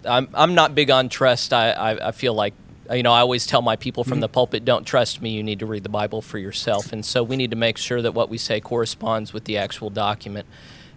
I'm 0.05 0.29
I'm 0.33 0.55
not 0.55 0.73
big 0.73 0.89
on 0.89 1.09
trust. 1.09 1.51
I, 1.51 1.71
I, 1.71 2.07
I 2.07 2.11
feel 2.11 2.33
like 2.33 2.53
you 2.91 3.03
know, 3.03 3.13
I 3.13 3.21
always 3.21 3.45
tell 3.45 3.61
my 3.61 3.75
people 3.75 4.03
from 4.03 4.13
mm-hmm. 4.13 4.21
the 4.21 4.29
pulpit, 4.29 4.65
don't 4.65 4.85
trust 4.85 5.21
me, 5.21 5.29
you 5.29 5.43
need 5.43 5.59
to 5.59 5.65
read 5.65 5.83
the 5.83 5.89
Bible 5.89 6.21
for 6.21 6.37
yourself. 6.37 6.91
And 6.91 7.05
so 7.05 7.23
we 7.23 7.35
need 7.35 7.51
to 7.51 7.57
make 7.57 7.77
sure 7.77 8.01
that 8.01 8.13
what 8.13 8.29
we 8.29 8.37
say 8.37 8.59
corresponds 8.59 9.33
with 9.33 9.45
the 9.45 9.57
actual 9.57 9.89
document. 9.89 10.45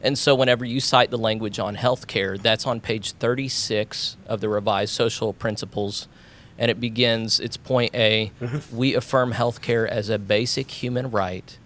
And 0.03 0.19
so 0.19 0.35
whenever 0.35 0.65
you 0.65 0.81
cite 0.81 1.11
the 1.11 1.19
language 1.19 1.59
on 1.59 1.77
healthcare, 1.77 2.41
that's 2.41 2.67
on 2.67 2.81
page 2.81 3.13
36 3.13 4.17
of 4.27 4.41
the 4.41 4.49
revised 4.49 4.93
social 4.95 5.33
principles. 5.33 6.09
And 6.59 6.71
it 6.71 6.81
begins, 6.81 7.39
it's 7.39 7.57
point 7.57 7.95
A 7.95 8.33
mm-hmm. 8.41 8.77
we 8.77 8.95
affirm 8.95 9.33
healthcare 9.33 9.87
as 9.89 10.09
a 10.09 10.19
basic 10.19 10.71
human 10.71 11.11
right 11.11 11.57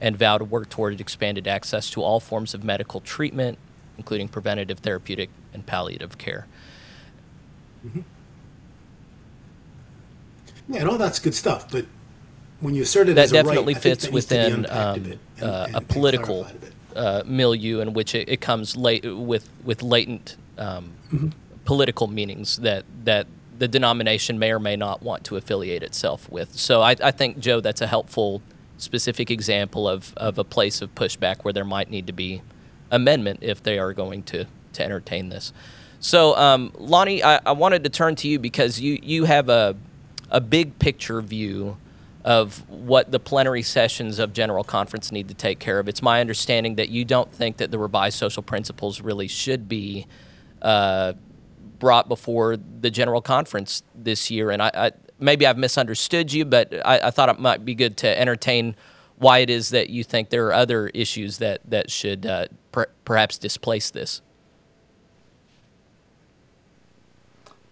and 0.00 0.16
vow 0.16 0.38
to 0.38 0.44
work 0.44 0.68
toward 0.68 1.00
expanded 1.00 1.46
access 1.46 1.90
to 1.90 2.02
all 2.02 2.20
forms 2.20 2.54
of 2.54 2.64
medical 2.64 3.00
treatment, 3.00 3.58
including 3.96 4.28
preventative, 4.28 4.78
therapeutic, 4.78 5.30
and 5.52 5.66
palliative 5.66 6.18
care. 6.18 6.46
Mm-hmm. 7.86 8.00
Yeah, 10.70 10.80
and 10.80 10.88
all 10.88 10.98
that's 10.98 11.18
good 11.18 11.34
stuff, 11.34 11.70
but 11.70 11.86
when 12.60 12.74
you 12.74 12.82
assert 12.82 13.08
it 13.08 13.14
that 13.14 13.24
as 13.24 13.32
definitely 13.32 13.74
right, 13.74 13.82
fits 13.82 14.08
within 14.08 14.66
um, 14.70 15.18
a, 15.40 15.44
uh, 15.44 15.66
and, 15.66 15.76
a 15.76 15.80
political 15.80 16.46
uh, 16.94 17.22
milieu 17.26 17.80
in 17.80 17.92
which 17.92 18.14
it, 18.14 18.28
it, 18.28 18.40
comes 18.40 18.76
late 18.76 19.04
with 19.04 19.48
with 19.64 19.82
latent 19.82 20.36
um, 20.58 20.92
mm-hmm. 21.12 21.28
political 21.64 22.06
meanings 22.06 22.58
that 22.58 22.84
that 23.04 23.26
the 23.58 23.68
denomination 23.68 24.38
may 24.38 24.52
or 24.52 24.58
may 24.58 24.76
not 24.76 25.02
want 25.02 25.24
to 25.24 25.36
affiliate 25.36 25.82
itself 25.82 26.30
with. 26.30 26.56
So 26.56 26.80
I, 26.80 26.96
I 27.02 27.10
think 27.10 27.38
Joe, 27.38 27.60
that's 27.60 27.82
a 27.82 27.86
helpful 27.86 28.40
specific 28.78 29.30
example 29.30 29.86
of, 29.86 30.14
of 30.16 30.38
a 30.38 30.44
place 30.44 30.80
of 30.80 30.94
pushback 30.94 31.42
where 31.42 31.52
there 31.52 31.64
might 31.64 31.90
need 31.90 32.06
to 32.06 32.12
be 32.14 32.40
amendment 32.90 33.40
if 33.42 33.62
they 33.62 33.78
are 33.78 33.92
going 33.92 34.22
to 34.24 34.46
to 34.72 34.84
entertain 34.84 35.28
this. 35.28 35.52
So 35.98 36.36
um, 36.36 36.72
Lonnie, 36.78 37.22
I, 37.22 37.40
I 37.44 37.52
wanted 37.52 37.84
to 37.84 37.90
turn 37.90 38.16
to 38.16 38.28
you 38.28 38.38
because 38.38 38.80
you 38.80 38.98
you 39.02 39.24
have 39.24 39.48
a 39.48 39.76
a 40.30 40.40
big 40.40 40.78
picture 40.78 41.20
view 41.20 41.76
of 42.24 42.68
what 42.68 43.10
the 43.10 43.18
plenary 43.18 43.62
sessions 43.62 44.18
of 44.18 44.32
General 44.32 44.62
Conference 44.62 45.10
need 45.10 45.28
to 45.28 45.34
take 45.34 45.58
care 45.58 45.78
of. 45.78 45.88
It's 45.88 46.02
my 46.02 46.20
understanding 46.20 46.74
that 46.76 46.90
you 46.90 47.04
don't 47.04 47.32
think 47.32 47.56
that 47.58 47.70
the 47.70 47.78
revised 47.78 48.18
social 48.18 48.42
principles 48.42 49.00
really 49.00 49.26
should 49.26 49.68
be 49.68 50.06
uh, 50.60 51.14
brought 51.78 52.08
before 52.08 52.56
the 52.56 52.90
General 52.90 53.22
Conference 53.22 53.82
this 53.94 54.30
year. 54.30 54.50
And 54.50 54.62
I, 54.62 54.70
I 54.74 54.90
maybe 55.18 55.46
I've 55.46 55.58
misunderstood 55.58 56.32
you, 56.32 56.44
but 56.44 56.74
I, 56.86 56.98
I, 57.08 57.10
thought 57.10 57.28
it 57.30 57.38
might 57.38 57.64
be 57.64 57.74
good 57.74 57.96
to 57.98 58.20
entertain 58.20 58.76
why 59.16 59.38
it 59.38 59.50
is 59.50 59.70
that 59.70 59.90
you 59.90 60.04
think 60.04 60.30
there 60.30 60.46
are 60.46 60.52
other 60.52 60.88
issues 60.88 61.38
that 61.38 61.60
that 61.70 61.90
should 61.90 62.26
uh, 62.26 62.46
per- 62.72 62.90
perhaps 63.04 63.38
displace 63.38 63.90
this. 63.90 64.20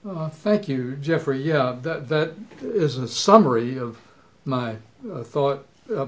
Uh, 0.06 0.28
thank 0.28 0.68
you, 0.68 0.96
Jeffrey. 0.96 1.42
Yeah, 1.42 1.76
that 1.82 2.08
that 2.08 2.34
is 2.62 2.98
a 2.98 3.08
summary 3.08 3.78
of 3.78 3.98
my 4.44 4.76
uh, 5.12 5.24
thought 5.24 5.66
uh, 5.94 6.06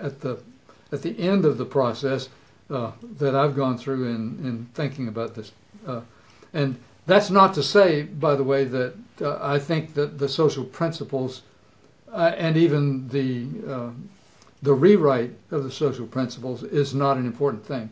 at 0.00 0.20
the 0.20 0.38
at 0.92 1.02
the 1.02 1.18
end 1.18 1.44
of 1.44 1.58
the 1.58 1.64
process 1.64 2.28
uh, 2.70 2.92
that 3.18 3.34
I've 3.34 3.56
gone 3.56 3.76
through 3.76 4.04
in 4.06 4.38
in 4.46 4.68
thinking 4.74 5.08
about 5.08 5.34
this, 5.34 5.52
uh, 5.86 6.02
and 6.54 6.76
that's 7.06 7.30
not 7.30 7.52
to 7.54 7.62
say, 7.64 8.02
by 8.02 8.36
the 8.36 8.44
way, 8.44 8.64
that 8.64 8.94
uh, 9.20 9.38
I 9.42 9.58
think 9.58 9.94
that 9.94 10.18
the 10.18 10.28
social 10.28 10.64
principles 10.64 11.42
and 12.12 12.56
even 12.56 13.08
the 13.08 13.46
the 14.62 14.72
rewrite 14.72 15.32
of 15.50 15.64
the 15.64 15.70
social 15.70 16.06
principles 16.06 16.62
is 16.62 16.94
not 16.94 17.16
an 17.16 17.26
important 17.26 17.66
thing, 17.66 17.90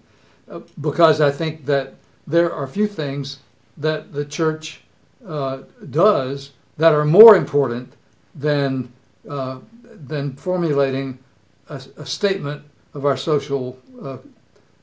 because 0.81 1.21
I 1.21 1.33
think 1.33 1.67
that 1.67 1.95
there 2.25 2.53
are 2.55 2.69
few 2.69 2.87
things 2.87 3.41
that 3.77 4.13
the 4.13 4.25
church 4.25 4.83
uh, 5.27 5.63
does 5.91 6.53
that 6.77 6.95
are 6.95 7.05
more 7.05 7.37
important 7.37 7.93
than 8.35 8.93
uh, 9.29 9.59
than 9.83 10.35
formulating 10.35 11.19
a, 11.69 11.75
a, 11.99 12.07
statement 12.07 12.65
of 12.95 13.05
our 13.05 13.17
social 13.17 13.79
uh, 14.03 14.17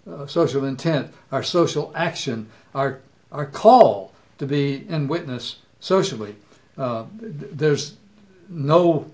uh, 0.09 0.27
social 0.27 0.65
intent, 0.65 1.11
our 1.31 1.41
social 1.41 1.91
action, 1.95 2.47
our 2.75 2.99
our 3.31 3.45
call 3.45 4.13
to 4.37 4.45
be 4.45 4.85
in 4.87 5.07
witness 5.07 5.57
socially. 5.79 6.35
Uh, 6.77 7.05
there's 7.19 7.95
no 8.47 9.09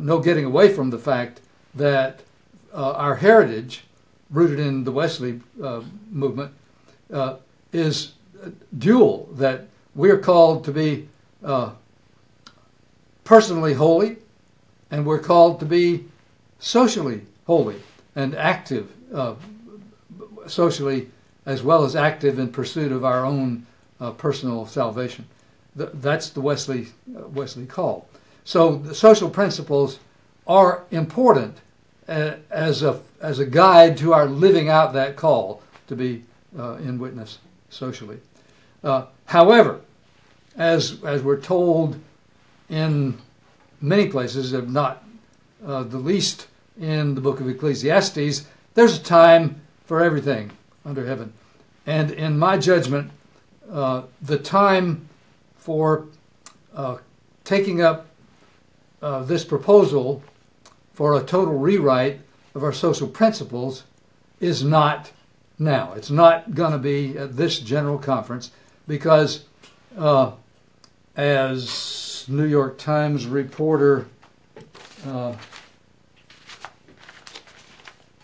no 0.00 0.18
getting 0.18 0.44
away 0.44 0.72
from 0.72 0.90
the 0.90 0.98
fact 0.98 1.40
that 1.74 2.20
our 2.72 3.14
heritage, 3.14 3.84
rooted 4.30 4.58
in 4.58 4.82
the 4.84 4.90
Wesley 4.92 5.40
movement, 6.10 6.52
is 7.72 8.14
dual 8.78 9.28
that 9.32 9.66
we're 9.94 10.18
called 10.18 10.64
to 10.64 10.72
be 10.72 11.08
uh, 11.44 11.70
personally 13.24 13.74
holy 13.74 14.16
and 14.90 15.04
we're 15.04 15.18
called 15.18 15.60
to 15.60 15.66
be 15.66 16.04
socially 16.58 17.22
holy 17.46 17.76
and 18.16 18.34
active 18.34 18.90
uh, 19.14 19.34
socially 20.46 21.08
as 21.46 21.62
well 21.62 21.84
as 21.84 21.94
active 21.94 22.38
in 22.38 22.50
pursuit 22.50 22.92
of 22.92 23.04
our 23.04 23.24
own 23.24 23.66
uh, 24.00 24.10
personal 24.12 24.66
salvation. 24.66 25.26
Th- 25.76 25.90
that's 25.94 26.30
the 26.30 26.40
Wesley 26.40 26.88
uh, 27.16 27.28
Wesley 27.28 27.66
call. 27.66 28.08
So 28.44 28.76
the 28.76 28.94
social 28.94 29.30
principles 29.30 29.98
are 30.46 30.84
important 30.90 31.56
uh, 32.08 32.34
as 32.50 32.82
a 32.82 33.00
as 33.20 33.38
a 33.38 33.46
guide 33.46 33.96
to 33.98 34.12
our 34.12 34.26
living 34.26 34.68
out 34.68 34.92
that 34.92 35.16
call 35.16 35.62
to 35.86 35.96
be 35.96 36.24
uh, 36.58 36.74
in 36.74 36.98
witness 36.98 37.38
socially. 37.70 38.18
Uh, 38.84 39.06
however, 39.24 39.80
as, 40.56 41.02
as 41.04 41.22
we're 41.22 41.40
told 41.40 41.98
in 42.68 43.18
many 43.80 44.08
places, 44.08 44.52
if 44.52 44.66
not 44.66 45.02
uh, 45.66 45.82
the 45.82 45.98
least 45.98 46.48
in 46.78 47.14
the 47.14 47.20
book 47.20 47.40
of 47.40 47.48
Ecclesiastes, 47.48 48.46
there's 48.74 48.98
a 48.98 49.02
time 49.02 49.60
for 49.86 50.02
everything 50.02 50.50
under 50.84 51.06
heaven. 51.06 51.32
And 51.86 52.10
in 52.10 52.38
my 52.38 52.58
judgment, 52.58 53.10
uh, 53.70 54.02
the 54.20 54.38
time 54.38 55.08
for 55.56 56.06
uh, 56.74 56.98
taking 57.44 57.80
up 57.80 58.06
uh, 59.00 59.22
this 59.22 59.44
proposal 59.44 60.22
for 60.92 61.14
a 61.14 61.22
total 61.22 61.54
rewrite 61.54 62.20
of 62.54 62.62
our 62.62 62.72
social 62.72 63.08
principles 63.08 63.84
is 64.40 64.62
not 64.62 65.10
now. 65.58 65.92
It's 65.94 66.10
not 66.10 66.54
going 66.54 66.72
to 66.72 66.78
be 66.78 67.16
at 67.16 67.36
this 67.36 67.58
general 67.58 67.98
conference 67.98 68.50
because 68.86 69.44
uh, 69.98 70.32
as 71.16 72.24
New 72.28 72.46
York 72.46 72.78
Times 72.78 73.26
reporter, 73.26 74.06
uh, 75.06 75.34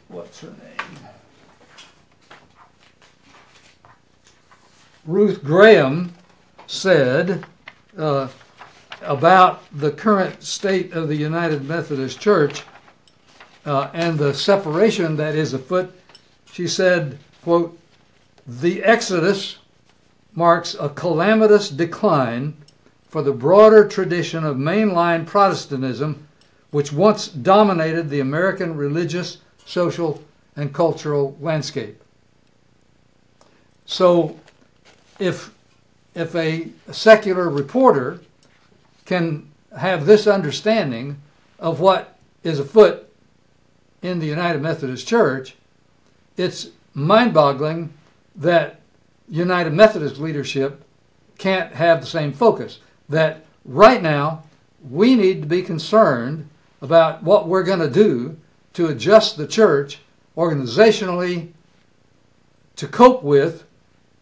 what's 0.09 0.41
her 0.41 0.49
name? 0.49 1.11
Ruth 5.07 5.43
Graham 5.43 6.13
said 6.67 7.45
uh, 7.97 8.29
about 9.03 9.63
the 9.79 9.91
current 9.91 10.43
state 10.43 10.93
of 10.93 11.09
the 11.09 11.17
United 11.17 11.65
Methodist 11.65 12.21
Church 12.21 12.63
uh, 13.65 13.91
and 13.93 14.19
the 14.19 14.35
separation 14.35 15.17
that 15.17 15.35
is 15.35 15.55
afoot. 15.55 15.93
She 16.53 16.69
said, 16.69 17.19
quote, 17.43 17.79
the 18.47 18.83
exodus 18.83 19.59
marks 20.41 20.75
a 20.81 20.89
calamitous 20.89 21.69
decline 21.69 22.57
for 23.11 23.21
the 23.21 23.31
broader 23.31 23.87
tradition 23.87 24.43
of 24.43 24.57
mainline 24.57 25.27
Protestantism, 25.27 26.27
which 26.71 26.95
once 26.95 27.29
dominated 27.29 28.09
the 28.09 28.21
American 28.21 28.75
religious, 28.75 29.37
social, 29.67 30.25
and 30.57 30.73
cultural 30.73 31.37
landscape. 31.43 32.03
So, 33.85 34.41
if, 35.19 35.53
if 36.15 36.35
a 36.35 36.71
secular 36.91 37.51
reporter 37.51 38.21
can 39.05 39.47
have 39.79 40.07
this 40.07 40.27
understanding 40.27 41.21
of 41.59 41.81
what 41.81 42.19
is 42.43 42.59
afoot 42.59 43.07
in 44.01 44.21
the 44.21 44.27
United 44.27 44.63
Methodist 44.63 45.07
Church, 45.07 45.55
it's 46.39 46.69
mind 46.95 47.35
boggling 47.35 47.93
that 48.37 48.80
United 49.31 49.73
Methodist 49.73 50.19
leadership 50.19 50.85
can't 51.39 51.73
have 51.73 52.01
the 52.01 52.07
same 52.07 52.33
focus. 52.33 52.81
That 53.09 53.45
right 53.65 54.03
now, 54.03 54.43
we 54.89 55.15
need 55.15 55.43
to 55.43 55.49
be 55.49 55.63
concerned 55.63 56.49
about 56.83 57.23
what 57.23 57.47
we're 57.47 57.63
going 57.63 57.81
to 57.81 57.91
do 57.91 58.37
to 58.75 58.89
adjust 58.89 59.37
the 59.37 59.47
church 59.47 60.01
organizationally 60.37 61.51
to 62.77 62.87
cope 62.87 63.23
with 63.23 63.65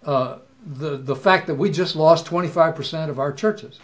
uh, 0.04 0.38
the, 0.66 0.96
the 0.96 1.16
fact 1.16 1.46
that 1.46 1.54
we 1.54 1.70
just 1.70 1.96
lost 1.96 2.26
25% 2.26 3.08
of 3.08 3.18
our 3.18 3.32
churches. 3.32 3.78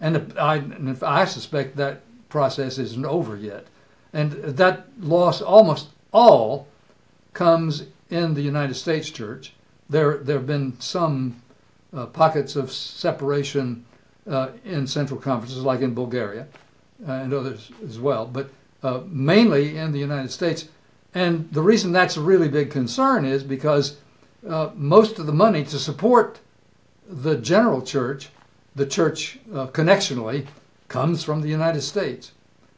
And 0.00 0.34
I, 0.38 0.56
and 0.56 1.02
I 1.02 1.24
suspect 1.24 1.76
that 1.76 2.02
process 2.28 2.78
isn't 2.78 3.04
over 3.04 3.36
yet. 3.36 3.66
And 4.12 4.32
that 4.32 4.86
loss 5.00 5.40
almost 5.40 5.88
all 6.12 6.66
comes 7.32 7.84
in 8.10 8.34
the 8.34 8.42
United 8.42 8.74
States 8.74 9.08
church 9.08 9.54
there 9.92 10.18
there 10.18 10.36
have 10.36 10.46
been 10.46 10.78
some 10.80 11.40
uh, 11.94 12.06
pockets 12.06 12.56
of 12.56 12.72
separation 12.72 13.84
uh, 14.28 14.48
in 14.64 14.86
central 14.86 15.20
conferences, 15.20 15.62
like 15.62 15.80
in 15.80 15.94
Bulgaria 15.94 16.46
uh, 17.06 17.12
and 17.12 17.32
others 17.32 17.70
as 17.84 17.98
well, 17.98 18.26
but 18.26 18.50
uh, 18.82 19.00
mainly 19.06 19.76
in 19.76 19.92
the 19.92 19.98
United 19.98 20.30
States. 20.30 20.68
And 21.14 21.52
the 21.52 21.60
reason 21.62 21.92
that's 21.92 22.16
a 22.16 22.20
really 22.20 22.48
big 22.48 22.70
concern 22.70 23.24
is 23.24 23.44
because 23.44 23.96
uh, 24.48 24.70
most 24.74 25.18
of 25.18 25.26
the 25.26 25.32
money 25.32 25.64
to 25.64 25.78
support 25.78 26.40
the 27.06 27.36
general 27.36 27.82
church, 27.82 28.30
the 28.74 28.86
church 28.86 29.38
uh, 29.52 29.66
connectionally, 29.66 30.46
comes 30.88 31.22
from 31.22 31.42
the 31.42 31.48
United 31.48 31.82
States. 31.82 32.32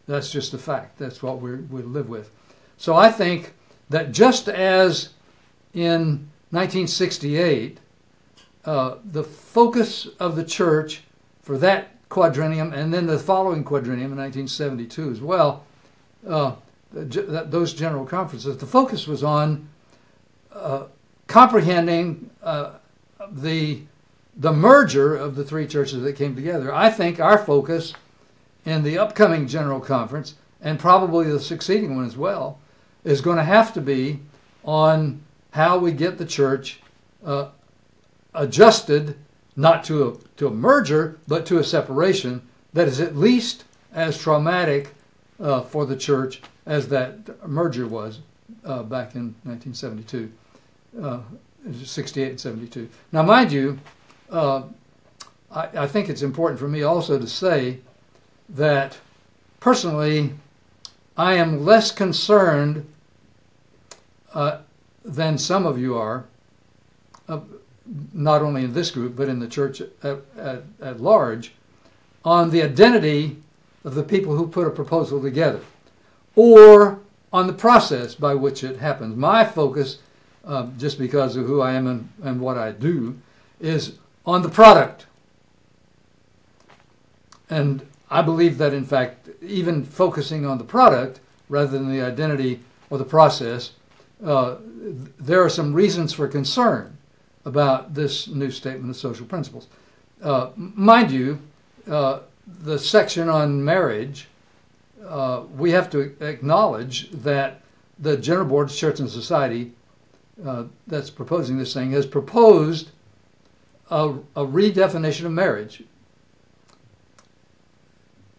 That's 0.06 0.30
just 0.30 0.52
a 0.54 0.58
fact. 0.58 0.98
That's 0.98 1.22
what 1.22 1.40
we 1.40 1.56
we 1.56 1.82
live 1.82 2.08
with. 2.08 2.30
So 2.76 2.94
I 2.94 3.10
think 3.10 3.54
that 3.90 4.12
just 4.12 4.48
as 4.48 5.10
in 5.72 6.28
1968, 6.50 7.78
uh, 8.64 8.96
the 9.04 9.24
focus 9.24 10.06
of 10.18 10.36
the 10.36 10.44
church 10.44 11.02
for 11.42 11.58
that 11.58 12.08
quadrennium 12.08 12.72
and 12.72 12.94
then 12.94 13.06
the 13.06 13.18
following 13.18 13.64
quadrennium 13.64 14.12
in 14.12 14.16
1972 14.16 15.10
as 15.10 15.20
well, 15.20 15.64
uh, 16.28 16.54
those 16.92 17.74
general 17.74 18.06
conferences, 18.06 18.56
the 18.56 18.66
focus 18.66 19.06
was 19.06 19.24
on 19.24 19.68
uh, 20.52 20.84
comprehending 21.26 22.30
uh, 22.42 22.74
the 23.30 23.82
the 24.36 24.52
merger 24.52 25.14
of 25.14 25.36
the 25.36 25.44
three 25.44 25.66
churches 25.66 26.02
that 26.02 26.14
came 26.14 26.34
together. 26.34 26.74
I 26.74 26.90
think 26.90 27.20
our 27.20 27.38
focus 27.38 27.94
in 28.64 28.82
the 28.82 28.98
upcoming 28.98 29.46
general 29.46 29.80
conference 29.80 30.34
and 30.60 30.78
probably 30.78 31.30
the 31.30 31.38
succeeding 31.38 31.94
one 31.94 32.04
as 32.04 32.16
well 32.16 32.58
is 33.04 33.20
going 33.20 33.36
to 33.36 33.44
have 33.44 33.72
to 33.74 33.80
be 33.80 34.18
on 34.64 35.20
how 35.54 35.78
we 35.78 35.92
get 35.92 36.18
the 36.18 36.26
church 36.26 36.80
uh, 37.24 37.48
adjusted 38.34 39.16
not 39.54 39.84
to 39.84 40.08
a, 40.08 40.16
to 40.36 40.48
a 40.48 40.50
merger, 40.50 41.16
but 41.28 41.46
to 41.46 41.58
a 41.58 41.64
separation 41.64 42.42
that 42.72 42.88
is 42.88 43.00
at 43.00 43.16
least 43.16 43.64
as 43.92 44.18
traumatic 44.18 44.92
uh, 45.38 45.60
for 45.60 45.86
the 45.86 45.96
church 45.96 46.42
as 46.66 46.88
that 46.88 47.48
merger 47.48 47.86
was 47.86 48.18
uh, 48.64 48.82
back 48.82 49.14
in 49.14 49.26
1972, 49.44 50.32
uh, 51.00 51.20
68 51.84 52.30
and 52.30 52.40
72. 52.40 52.88
Now, 53.12 53.22
mind 53.22 53.52
you, 53.52 53.78
uh, 54.30 54.64
I, 55.52 55.68
I 55.76 55.86
think 55.86 56.08
it's 56.08 56.22
important 56.22 56.58
for 56.58 56.66
me 56.66 56.82
also 56.82 57.16
to 57.16 57.28
say 57.28 57.78
that 58.48 58.98
personally, 59.60 60.34
I 61.16 61.34
am 61.34 61.64
less 61.64 61.92
concerned 61.92 62.90
uh, 64.34 64.58
than 65.04 65.36
some 65.36 65.66
of 65.66 65.78
you 65.78 65.96
are, 65.96 66.24
uh, 67.28 67.40
not 68.12 68.42
only 68.42 68.64
in 68.64 68.72
this 68.72 68.90
group, 68.90 69.14
but 69.14 69.28
in 69.28 69.38
the 69.38 69.46
church 69.46 69.80
at, 69.80 70.18
at, 70.36 70.62
at, 70.80 71.00
large, 71.00 71.52
on 72.24 72.50
the 72.50 72.62
identity 72.62 73.36
of 73.84 73.94
the 73.94 74.02
people 74.02 74.34
who 74.34 74.46
put 74.46 74.66
a 74.66 74.70
proposal 74.70 75.20
together 75.20 75.60
or 76.34 77.00
on 77.32 77.46
the 77.46 77.52
process 77.52 78.14
by 78.14 78.34
which 78.34 78.64
it 78.64 78.78
happens. 78.78 79.14
My 79.16 79.44
focus, 79.44 79.98
uh, 80.44 80.68
just 80.78 80.98
because 80.98 81.36
of 81.36 81.46
who 81.46 81.60
I 81.60 81.72
am 81.72 81.86
and, 81.86 82.08
and 82.22 82.40
what 82.40 82.56
I 82.56 82.72
do, 82.72 83.18
is 83.60 83.98
on 84.24 84.42
the 84.42 84.48
product. 84.48 85.06
And 87.50 87.86
I 88.10 88.22
believe 88.22 88.56
that, 88.58 88.72
in 88.72 88.84
fact, 88.84 89.28
even 89.42 89.84
focusing 89.84 90.46
on 90.46 90.58
the 90.58 90.64
product 90.64 91.20
rather 91.48 91.70
than 91.70 91.90
the 91.90 92.00
identity 92.00 92.60
or 92.88 92.96
the 92.96 93.04
process, 93.04 93.72
uh, 94.24 94.56
there 95.18 95.42
are 95.42 95.48
some 95.48 95.72
reasons 95.72 96.12
for 96.12 96.26
concern 96.28 96.96
about 97.44 97.94
this 97.94 98.28
new 98.28 98.50
statement 98.50 98.90
of 98.90 98.96
social 98.96 99.26
principles. 99.26 99.68
Uh, 100.22 100.50
mind 100.56 101.10
you, 101.10 101.38
uh, 101.90 102.20
the 102.62 102.78
section 102.78 103.28
on 103.28 103.62
marriage, 103.64 104.28
uh, 105.06 105.42
we 105.56 105.70
have 105.70 105.90
to 105.90 106.14
acknowledge 106.20 107.10
that 107.10 107.60
the 107.98 108.16
General 108.16 108.46
Board 108.46 108.70
of 108.70 108.76
Church 108.76 109.00
and 109.00 109.10
Society 109.10 109.72
uh, 110.44 110.64
that's 110.86 111.10
proposing 111.10 111.58
this 111.58 111.74
thing 111.74 111.92
has 111.92 112.06
proposed 112.06 112.90
a, 113.90 114.10
a 114.34 114.44
redefinition 114.44 115.26
of 115.26 115.32
marriage. 115.32 115.84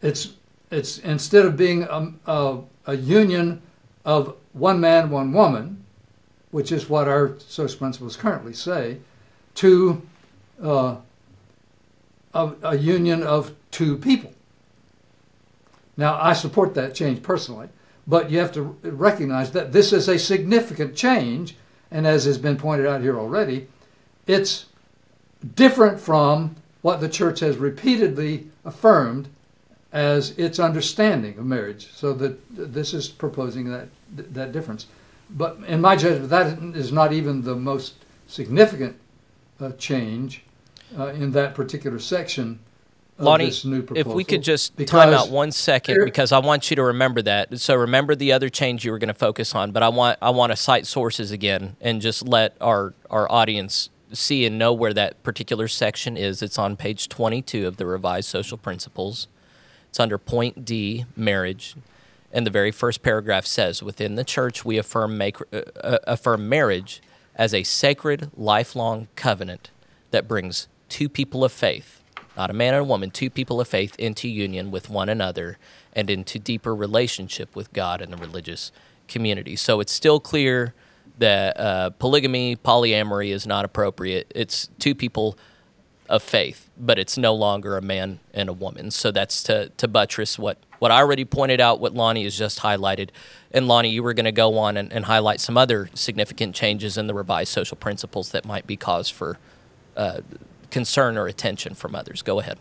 It's 0.02 0.34
it's 0.72 0.98
instead 1.00 1.46
of 1.46 1.56
being 1.56 1.84
a, 1.84 2.12
a, 2.26 2.60
a, 2.88 2.96
union 2.96 3.62
of 4.06 4.36
one 4.54 4.80
man, 4.80 5.10
one 5.10 5.34
woman, 5.34 5.84
which 6.52 6.72
is 6.72 6.88
what 6.88 7.08
our 7.08 7.38
social 7.40 7.78
principles 7.78 8.16
currently 8.16 8.54
say, 8.54 9.00
to 9.56 10.02
uh, 10.62 10.96
a, 12.34 12.52
a 12.64 12.78
union 12.78 13.24
of 13.24 13.54
two 13.72 13.98
people. 13.98 14.32
Now, 15.98 16.20
I 16.22 16.34
support 16.34 16.76
that 16.76 16.94
change 16.94 17.24
personally, 17.24 17.70
but 18.08 18.30
you 18.30 18.40
have 18.40 18.52
to 18.54 18.78
recognize 18.84 19.52
that 19.52 19.72
this 19.72 19.92
is 19.92 20.08
a 20.08 20.20
significant 20.20 20.96
change, 20.96 21.56
and 21.90 22.06
as 22.06 22.26
has 22.26 22.38
been 22.38 22.58
pointed 22.58 22.86
out 22.86 23.02
here 23.02 23.18
already, 23.18 23.68
it's 24.28 24.66
different 25.56 26.00
from 26.00 26.56
what 26.82 27.02
the 27.02 27.10
church 27.10 27.40
has 27.40 27.58
repeatedly 27.58 28.48
affirmed 28.64 29.28
as 29.96 30.32
its 30.38 30.60
understanding 30.60 31.38
of 31.40 31.46
marriage. 31.46 31.88
So 31.94 32.14
that 32.14 32.38
this 32.52 32.94
is 32.94 33.08
proposing 33.08 33.72
that 33.72 33.88
that 34.16 34.52
difference. 34.52 34.86
But 35.32 35.58
in 35.66 35.82
my 35.82 35.96
judgment, 35.96 36.30
that 36.30 36.60
is 36.76 36.92
not 36.92 37.12
even 37.12 37.42
the 37.42 37.56
most 37.56 37.96
significant 38.28 38.98
uh, 39.60 39.72
change 39.72 40.44
uh, 41.00 41.08
in 41.08 41.32
that 41.32 41.56
particular 41.56 41.98
section 41.98 42.60
Lonnie, 43.18 43.52
if 43.96 44.08
we 44.08 44.26
could 44.26 44.42
just 44.42 44.76
time 44.88 45.14
out 45.14 45.30
one 45.30 45.52
second 45.54 46.04
because 46.04 46.34
I 46.34 46.40
want 46.40 46.70
you 46.70 46.76
to 46.76 46.84
remember 46.84 47.22
that. 47.22 47.62
So 47.62 47.74
remember 47.74 48.14
the 48.14 48.34
other 48.34 48.50
change 48.50 48.84
you 48.84 48.92
were 48.92 49.00
going 49.00 49.08
to 49.08 49.14
focus 49.14 49.56
on, 49.56 49.72
but 49.72 49.84
I 49.84 49.88
want 49.88 50.20
I 50.22 50.32
want 50.32 50.52
to 50.52 50.58
cite 50.58 50.86
sources 50.86 51.32
again 51.32 51.78
and 51.80 52.02
just 52.02 52.28
let 52.28 52.58
our 52.60 52.94
our 53.10 53.32
audience 53.32 53.90
see 54.12 54.46
and 54.46 54.60
know 54.60 54.74
where 54.74 54.94
that 54.94 55.24
particular 55.24 55.70
section 55.70 56.18
is. 56.18 56.42
It's 56.42 56.60
on 56.60 56.76
page 56.76 57.08
22 57.08 57.66
of 57.66 57.78
the 57.78 57.86
revised 57.86 58.28
social 58.28 58.58
principles. 58.58 59.30
It's 59.96 60.00
under 60.02 60.18
point 60.18 60.66
D, 60.66 61.06
marriage. 61.16 61.74
And 62.34 62.46
the 62.46 62.52
very 62.52 62.72
first 62.72 63.02
paragraph 63.02 63.46
says, 63.46 63.82
"Within 63.82 64.16
the 64.16 64.26
church, 64.26 64.66
we 64.66 64.78
affirm 64.78 65.18
make, 65.18 65.38
uh, 65.54 65.62
uh, 65.82 66.00
affirm 66.06 66.50
marriage 66.50 67.02
as 67.34 67.54
a 67.54 67.64
sacred, 67.64 68.30
lifelong 68.36 69.08
covenant 69.16 69.70
that 70.12 70.28
brings 70.28 70.68
two 70.90 71.08
people 71.08 71.46
of 71.46 71.54
faith, 71.54 72.02
not 72.36 72.50
a 72.50 72.54
man 72.54 72.74
and 72.74 72.82
a 72.82 72.84
woman, 72.84 73.10
two 73.10 73.30
people 73.30 73.62
of 73.62 73.70
faith 73.70 73.96
into 73.98 74.28
union 74.28 74.70
with 74.70 74.90
one 74.90 75.08
another 75.08 75.58
and 75.94 76.10
into 76.10 76.40
deeper 76.40 76.76
relationship 76.76 77.56
with 77.56 77.72
God 77.72 78.02
and 78.02 78.12
the 78.12 78.18
religious 78.18 78.74
community." 79.08 79.56
So 79.56 79.80
it's 79.80 79.94
still 79.94 80.20
clear 80.20 80.74
that 81.20 81.58
uh, 81.58 81.92
polygamy, 81.92 82.58
polyamory 82.58 83.30
is 83.30 83.48
not 83.48 83.64
appropriate. 83.64 84.30
It's 84.36 84.68
two 84.78 84.94
people 84.94 85.38
of 86.10 86.22
faith, 86.22 86.70
but 86.78 87.00
it's 87.00 87.18
no 87.18 87.34
longer 87.34 87.78
a 87.78 87.82
man 87.82 88.20
and 88.34 88.50
a 88.50 88.54
woman. 88.54 88.92
So 88.92 89.12
that's 89.12 89.42
to, 89.44 89.70
to 89.78 89.88
buttress 89.88 90.38
what, 90.38 90.58
what 90.80 90.92
I 90.92 90.98
already 90.98 91.26
pointed 91.26 91.60
out, 91.60 91.80
what 91.80 91.94
Lonnie 91.94 92.24
has 92.24 92.38
just 92.38 92.60
highlighted. 92.60 93.10
And 93.52 93.68
Lonnie, 93.68 93.90
you 93.90 94.04
were 94.04 94.14
going 94.14 94.26
to 94.26 94.32
go 94.32 94.58
on 94.58 94.78
and, 94.78 94.92
and, 94.92 95.06
highlight 95.06 95.40
some 95.40 95.58
other 95.58 95.90
significant 95.94 96.56
changes 96.56 96.98
in 96.98 97.08
the 97.08 97.14
revised 97.14 97.52
social 97.52 97.78
principles 97.78 98.32
that 98.32 98.46
might 98.46 98.68
be 98.68 98.76
cause 98.76 99.10
for 99.10 99.38
uh, 99.96 100.22
concern 100.70 101.18
or 101.18 101.28
attention 101.28 101.74
from 101.74 101.96
others. 101.96 102.22
Go 102.22 102.40
ahead. 102.40 102.58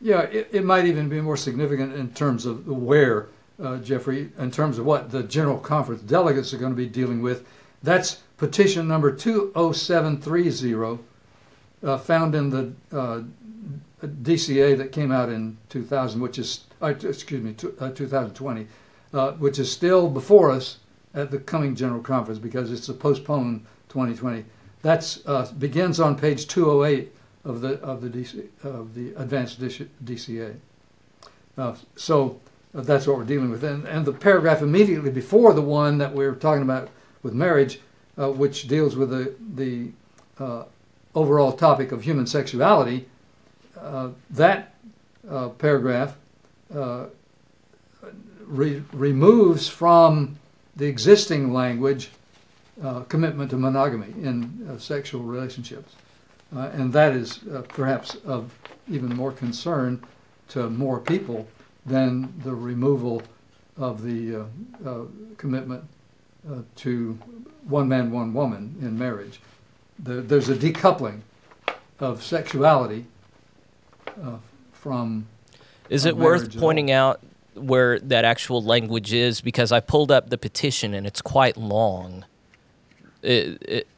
Yeah, 0.00 0.22
it, 0.22 0.48
it 0.52 0.64
might 0.64 0.84
even 0.84 1.08
be 1.08 1.20
more 1.20 1.36
significant 1.36 1.94
in 1.94 2.10
terms 2.12 2.44
of 2.44 2.66
where, 2.68 3.28
uh, 3.62 3.78
Jeffrey, 3.78 4.30
in 4.38 4.50
terms 4.50 4.78
of 4.78 4.84
what 4.84 5.10
the 5.10 5.22
General 5.22 5.58
Conference 5.58 6.02
delegates 6.02 6.52
are 6.52 6.58
going 6.58 6.72
to 6.72 6.76
be 6.76 6.86
dealing 6.86 7.22
with. 7.22 7.46
That's 7.86 8.16
petition 8.36 8.88
number 8.88 9.14
20730, 9.14 10.98
uh, 11.84 11.98
found 11.98 12.34
in 12.34 12.50
the 12.50 12.72
uh, 12.90 13.22
DCA 14.04 14.76
that 14.76 14.90
came 14.90 15.12
out 15.12 15.28
in 15.28 15.56
2000, 15.68 16.20
which 16.20 16.40
is, 16.40 16.64
uh, 16.82 16.88
excuse 16.88 17.40
me, 17.44 17.52
t- 17.52 17.68
uh, 17.78 17.90
2020, 17.90 18.66
uh, 19.14 19.32
which 19.34 19.60
is 19.60 19.70
still 19.70 20.08
before 20.08 20.50
us 20.50 20.78
at 21.14 21.30
the 21.30 21.38
coming 21.38 21.76
General 21.76 22.02
Conference 22.02 22.40
because 22.40 22.72
it's 22.72 22.88
a 22.88 22.92
postponed 22.92 23.64
2020. 23.88 24.44
That 24.82 25.18
uh, 25.24 25.52
begins 25.52 26.00
on 26.00 26.18
page 26.18 26.48
208 26.48 27.14
of 27.44 27.60
the 27.60 27.80
of 27.82 28.00
the 28.00 28.08
DC, 28.08 28.48
of 28.64 28.96
the 28.96 29.14
Advanced 29.14 29.60
DCA. 29.60 30.56
so 31.94 32.40
that's 32.74 33.06
what 33.06 33.16
we're 33.16 33.22
dealing 33.24 33.50
with, 33.50 33.62
and, 33.62 33.86
and 33.86 34.04
the 34.04 34.12
paragraph 34.12 34.60
immediately 34.60 35.10
before 35.10 35.52
the 35.52 35.62
one 35.62 35.98
that 35.98 36.12
we're 36.12 36.34
talking 36.34 36.64
about 36.64 36.88
with 37.26 37.34
marriage 37.34 37.80
uh, 38.16 38.30
which 38.30 38.68
deals 38.68 38.94
with 38.94 39.10
the, 39.10 39.34
the 39.54 39.90
uh, 40.38 40.64
overall 41.14 41.52
topic 41.52 41.90
of 41.90 42.02
human 42.02 42.24
sexuality, 42.26 43.04
uh, 43.78 44.10
that 44.30 44.74
uh, 45.28 45.48
paragraph 45.48 46.16
uh, 46.74 47.06
re- 48.46 48.82
removes 48.92 49.68
from 49.68 50.38
the 50.76 50.86
existing 50.86 51.52
language 51.52 52.10
uh, 52.82 53.00
commitment 53.00 53.50
to 53.50 53.56
monogamy 53.56 54.12
in 54.22 54.78
sexual 54.78 55.22
relationships. 55.22 55.94
and 56.52 56.92
that 56.92 57.12
is 57.12 57.40
perhaps 57.68 58.14
of 58.24 58.52
even 58.88 59.08
more 59.16 59.32
concern 59.32 60.00
to 60.48 60.70
more 60.70 61.00
people 61.00 61.48
than 61.86 62.32
the 62.44 62.54
removal 62.54 63.20
of 63.76 64.02
the 64.02 64.46
commitment 65.38 65.82
to 66.76 67.18
one 67.64 67.88
man, 67.88 68.10
one 68.10 68.32
woman 68.32 68.76
in 68.80 68.98
marriage. 68.98 69.40
The, 69.98 70.14
there's 70.14 70.48
a 70.48 70.54
decoupling 70.54 71.20
of 72.00 72.22
sexuality 72.22 73.06
uh, 74.22 74.36
from. 74.72 75.26
Is 75.88 76.04
it 76.04 76.16
worth 76.16 76.56
pointing 76.58 76.90
out 76.90 77.20
where 77.54 77.98
that 78.00 78.24
actual 78.24 78.62
language 78.62 79.12
is? 79.12 79.40
Because 79.40 79.72
I 79.72 79.80
pulled 79.80 80.10
up 80.10 80.30
the 80.30 80.38
petition 80.38 80.94
and 80.94 81.06
it's 81.06 81.22
quite 81.22 81.56
long. 81.56 82.24
It, 83.22 83.62
it, 83.62 83.88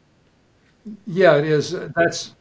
yeah, 1.06 1.36
it 1.36 1.44
is. 1.44 1.74
That's 1.94 2.34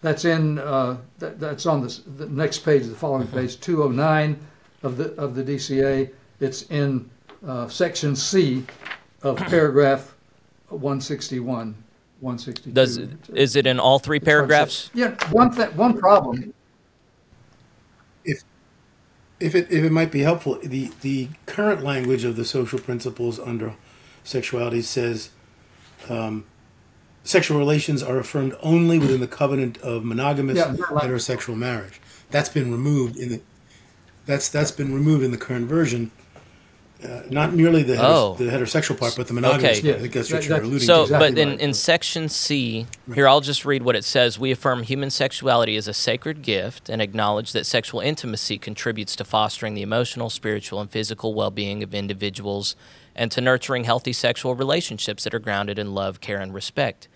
that's 0.00 0.24
in 0.24 0.58
uh, 0.58 0.96
that, 1.18 1.38
that's 1.38 1.66
on 1.66 1.82
the, 1.82 2.00
the 2.16 2.26
next 2.26 2.60
page, 2.60 2.86
the 2.86 2.94
following 2.94 3.26
mm-hmm. 3.26 3.38
page, 3.38 3.60
209 3.60 4.38
of 4.82 4.96
the 4.96 5.12
of 5.14 5.34
the 5.34 5.42
DCA. 5.42 6.10
It's 6.40 6.62
in 6.70 7.08
uh, 7.46 7.68
section 7.68 8.16
C 8.16 8.64
of 9.22 9.36
paragraph 9.48 10.14
161, 10.68 11.74
162. 12.20 12.70
Does 12.72 12.98
is 13.34 13.56
it 13.56 13.66
in 13.66 13.78
all 13.78 13.98
three 13.98 14.20
paragraphs? 14.20 14.90
Yeah, 14.94 15.14
one 15.30 15.54
th- 15.54 15.72
one 15.72 15.96
problem. 15.98 16.52
If 18.24 18.42
if 19.38 19.54
it 19.54 19.70
if 19.70 19.84
it 19.84 19.92
might 19.92 20.10
be 20.10 20.20
helpful, 20.20 20.58
the 20.62 20.90
the 21.02 21.28
current 21.46 21.82
language 21.84 22.24
of 22.24 22.36
the 22.36 22.44
social 22.44 22.78
principles 22.78 23.38
under 23.38 23.74
sexuality 24.24 24.82
says 24.82 25.30
um, 26.08 26.44
sexual 27.22 27.58
relations 27.58 28.02
are 28.02 28.18
affirmed 28.18 28.56
only 28.60 28.98
within 28.98 29.20
the 29.20 29.28
covenant 29.28 29.78
of 29.78 30.04
monogamous 30.04 30.56
Yeah, 30.56 30.72
not 30.76 30.94
like- 30.94 31.04
heterosexual 31.04 31.56
marriage. 31.56 32.00
That's 32.30 32.48
been 32.48 32.72
removed 32.72 33.16
in 33.16 33.28
the 33.28 33.40
that's 34.24 34.48
that's 34.48 34.72
been 34.72 34.92
removed 34.92 35.22
in 35.22 35.30
the 35.30 35.38
current 35.38 35.68
version. 35.68 36.10
Uh, 37.06 37.22
not 37.30 37.52
merely 37.54 37.82
the, 37.82 37.94
heter- 37.94 38.00
Oh. 38.02 38.34
the 38.34 38.44
heterosexual 38.44 38.98
part, 38.98 39.14
but 39.16 39.28
the 39.28 39.34
monogamous 39.34 39.78
Okay. 39.78 39.82
part. 39.90 39.96
I 39.96 40.00
think 40.02 40.12
that's 40.14 40.32
what 40.32 40.42
Yeah, 40.42 40.48
you're 40.56 40.62
alluding 40.64 40.80
So, 40.86 40.96
to. 40.96 41.02
Exactly 41.04 41.30
but 41.30 41.38
in, 41.38 41.48
right. 41.50 41.60
in 41.60 41.74
section 41.74 42.28
C, 42.28 42.86
here 43.14 43.28
I'll 43.28 43.40
just 43.40 43.64
read 43.64 43.82
what 43.82 43.94
it 43.96 44.04
says. 44.04 44.38
We 44.38 44.50
affirm 44.50 44.82
human 44.82 45.10
sexuality 45.10 45.76
is 45.76 45.86
a 45.88 45.94
sacred 45.94 46.42
gift 46.42 46.88
and 46.88 47.00
acknowledge 47.00 47.52
that 47.52 47.66
sexual 47.66 48.00
intimacy 48.00 48.58
contributes 48.58 49.14
to 49.16 49.24
fostering 49.24 49.74
the 49.74 49.82
emotional, 49.82 50.30
spiritual, 50.30 50.80
and 50.80 50.90
physical 50.90 51.32
well 51.34 51.50
being 51.50 51.82
of 51.82 51.94
individuals 51.94 52.74
and 53.14 53.30
to 53.30 53.40
nurturing 53.40 53.84
healthy 53.84 54.12
sexual 54.12 54.54
relationships 54.54 55.24
that 55.24 55.34
are 55.34 55.38
grounded 55.38 55.78
in 55.78 55.94
love, 55.94 56.20
care, 56.20 56.40
and 56.40 56.52
respect. 56.52 57.08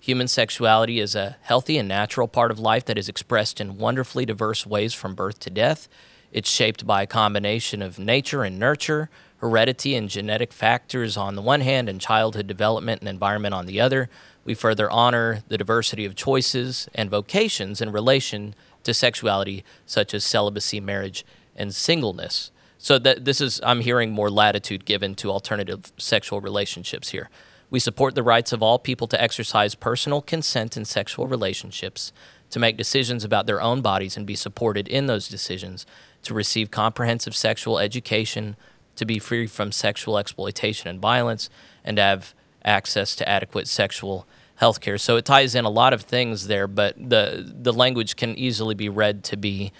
Human 0.00 0.28
sexuality 0.28 1.00
is 1.00 1.14
a 1.16 1.36
healthy 1.42 1.76
and 1.78 1.88
natural 1.88 2.28
part 2.28 2.50
of 2.52 2.58
life 2.60 2.84
that 2.84 2.96
is 2.98 3.08
expressed 3.08 3.60
in 3.60 3.78
wonderfully 3.78 4.24
diverse 4.24 4.64
ways 4.64 4.94
from 4.94 5.14
birth 5.16 5.40
to 5.40 5.50
death. 5.50 5.88
It's 6.30 6.48
shaped 6.50 6.86
by 6.86 7.02
a 7.02 7.06
combination 7.06 7.82
of 7.82 7.98
nature 7.98 8.44
and 8.44 8.58
nurture, 8.58 9.10
heredity 9.38 9.94
and 9.94 10.08
genetic 10.08 10.52
factors 10.52 11.16
on 11.16 11.34
the 11.34 11.42
one 11.42 11.60
hand, 11.60 11.88
and 11.88 12.00
childhood 12.00 12.46
development 12.46 13.00
and 13.00 13.08
environment 13.08 13.54
on 13.54 13.66
the 13.66 13.80
other. 13.80 14.08
We 14.44 14.54
further 14.54 14.90
honor 14.90 15.42
the 15.48 15.58
diversity 15.58 16.04
of 16.04 16.14
choices 16.14 16.88
and 16.94 17.10
vocations 17.10 17.80
in 17.80 17.92
relation 17.92 18.54
to 18.84 18.94
sexuality, 18.94 19.64
such 19.86 20.14
as 20.14 20.24
celibacy, 20.24 20.80
marriage, 20.80 21.24
and 21.54 21.74
singleness. 21.74 22.50
So 22.78 22.98
that 23.00 23.24
this 23.24 23.40
is, 23.40 23.60
I'm 23.64 23.80
hearing 23.80 24.12
more 24.12 24.30
latitude 24.30 24.84
given 24.84 25.14
to 25.16 25.30
alternative 25.30 25.92
sexual 25.98 26.40
relationships 26.40 27.10
here. 27.10 27.28
We 27.70 27.80
support 27.80 28.14
the 28.14 28.22
rights 28.22 28.52
of 28.52 28.62
all 28.62 28.78
people 28.78 29.06
to 29.08 29.20
exercise 29.20 29.74
personal 29.74 30.22
consent 30.22 30.76
in 30.76 30.84
sexual 30.84 31.26
relationships, 31.26 32.12
to 32.50 32.58
make 32.58 32.78
decisions 32.78 33.24
about 33.24 33.46
their 33.46 33.60
own 33.60 33.82
bodies 33.82 34.16
and 34.16 34.26
be 34.26 34.36
supported 34.36 34.88
in 34.88 35.06
those 35.06 35.28
decisions, 35.28 35.84
to 36.22 36.32
receive 36.32 36.70
comprehensive 36.70 37.36
sexual 37.36 37.78
education, 37.78 38.56
to 38.98 39.04
be 39.04 39.18
free 39.18 39.46
from 39.46 39.72
sexual 39.72 40.18
exploitation 40.18 40.88
and 40.88 41.00
violence, 41.00 41.50
and 41.84 41.96
to 41.96 42.02
have 42.02 42.34
access 42.64 43.16
to 43.16 43.28
adequate 43.28 43.66
sexual 43.66 44.26
health 44.56 44.80
care. 44.80 44.98
So 44.98 45.16
it 45.16 45.24
ties 45.24 45.54
in 45.54 45.64
a 45.64 45.70
lot 45.70 45.92
of 45.92 46.02
things 46.02 46.48
there, 46.48 46.66
but 46.66 46.96
the, 46.96 47.52
the 47.60 47.72
language 47.72 48.16
can 48.16 48.36
easily 48.36 48.74
be 48.74 48.88
read 48.88 49.24
to 49.24 49.36
be 49.36 49.72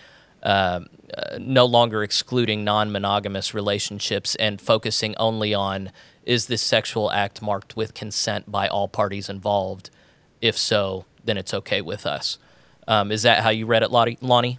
uh, 0.43 0.81
uh, 1.17 1.39
no 1.41 1.65
longer 1.65 2.03
excluding 2.03 2.65
non 2.65 2.93
monogamous 2.93 3.55
relationships 3.55 4.35
and 4.37 4.61
focusing 4.61 5.17
only 5.17 5.53
on 5.53 5.91
is 6.25 6.47
this 6.47 6.63
sexual 6.63 7.11
act 7.11 7.41
marked 7.41 7.75
with 7.75 7.95
consent 7.95 8.53
by 8.53 8.69
all 8.69 8.87
parties 8.87 9.29
involved? 9.29 9.91
If 10.41 10.57
so, 10.57 11.07
then 11.25 11.39
it's 11.39 11.55
okay 11.55 11.81
with 11.81 12.07
us. 12.07 12.39
Um, 12.87 13.11
is 13.11 13.23
that 13.23 13.43
how 13.43 13.51
you 13.51 13.67
read 13.67 13.83
it, 13.83 13.91
Lottie, 13.91 14.19
Lonnie? 14.21 14.59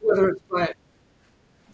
Whether 0.00 0.28
it's 0.28 0.40
by, 0.50 0.74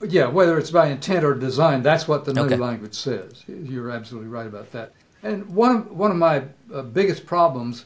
yeah, 0.08 0.26
whether 0.26 0.58
it's 0.58 0.70
by 0.70 0.88
intent 0.88 1.24
or 1.24 1.34
design, 1.34 1.82
that's 1.82 2.08
what 2.08 2.24
the 2.24 2.34
new 2.34 2.42
Okay. 2.42 2.56
language 2.56 2.94
says. 2.94 3.44
You're 3.46 3.90
absolutely 3.90 4.28
right 4.28 4.46
about 4.46 4.70
that. 4.72 4.92
And 5.22 5.46
one 5.54 5.76
of, 5.76 5.90
one 5.92 6.10
of 6.10 6.16
my 6.16 6.42
uh, 6.72 6.82
biggest 6.82 7.26
problems 7.26 7.84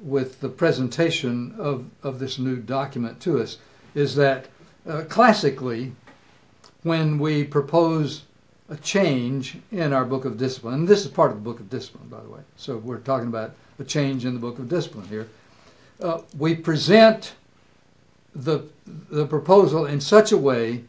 with 0.00 0.40
the 0.40 0.48
presentation 0.48 1.54
of, 1.58 1.84
of 2.02 2.18
this 2.18 2.38
new 2.38 2.56
document 2.56 3.20
to 3.20 3.40
us 3.40 3.58
is 3.94 4.14
that 4.14 4.46
uh, 4.88 5.02
classically, 5.08 5.92
when 6.82 7.18
we 7.18 7.44
propose 7.44 8.22
a 8.70 8.76
change 8.76 9.58
in 9.72 9.92
our 9.92 10.04
book 10.04 10.24
of 10.24 10.38
discipline, 10.38 10.74
and 10.74 10.88
this 10.88 11.04
is 11.04 11.10
part 11.10 11.30
of 11.30 11.36
the 11.38 11.42
book 11.42 11.60
of 11.60 11.68
discipline, 11.68 12.08
by 12.08 12.20
the 12.20 12.28
way, 12.28 12.40
so 12.56 12.78
we're 12.78 12.98
talking 12.98 13.28
about 13.28 13.52
a 13.78 13.84
change 13.84 14.24
in 14.24 14.34
the 14.34 14.40
book 14.40 14.58
of 14.58 14.68
discipline 14.68 15.06
here, 15.08 15.28
uh, 16.02 16.20
we 16.38 16.54
present 16.54 17.34
the, 18.34 18.64
the 19.10 19.26
proposal 19.26 19.86
in 19.86 20.00
such 20.00 20.32
a 20.32 20.36
way 20.36 20.84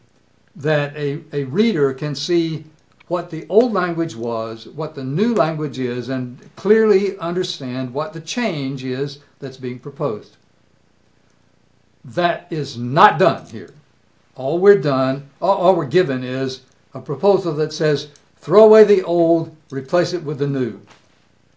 that 0.56 0.96
a, 0.96 1.20
a 1.32 1.44
reader 1.44 1.92
can 1.94 2.14
see 2.14 2.64
what 3.08 3.30
the 3.30 3.46
old 3.48 3.72
language 3.72 4.14
was, 4.14 4.68
what 4.68 4.94
the 4.94 5.02
new 5.02 5.34
language 5.34 5.78
is, 5.78 6.08
and 6.08 6.38
clearly 6.54 7.18
understand 7.18 7.92
what 7.92 8.12
the 8.12 8.20
change 8.20 8.84
is 8.84 9.18
that's 9.40 9.56
being 9.56 9.78
proposed. 9.78 10.36
That 12.04 12.46
is 12.50 12.78
not 12.78 13.18
done 13.18 13.46
here. 13.46 13.74
All 14.36 14.58
we're 14.58 14.80
done, 14.80 15.28
all, 15.42 15.56
all 15.56 15.76
we're 15.76 15.86
given 15.86 16.22
is 16.22 16.62
a 16.94 17.00
proposal 17.00 17.52
that 17.54 17.72
says 17.72 18.08
throw 18.36 18.64
away 18.64 18.84
the 18.84 19.02
old, 19.02 19.54
replace 19.70 20.12
it 20.12 20.22
with 20.22 20.38
the 20.38 20.46
new. 20.46 20.80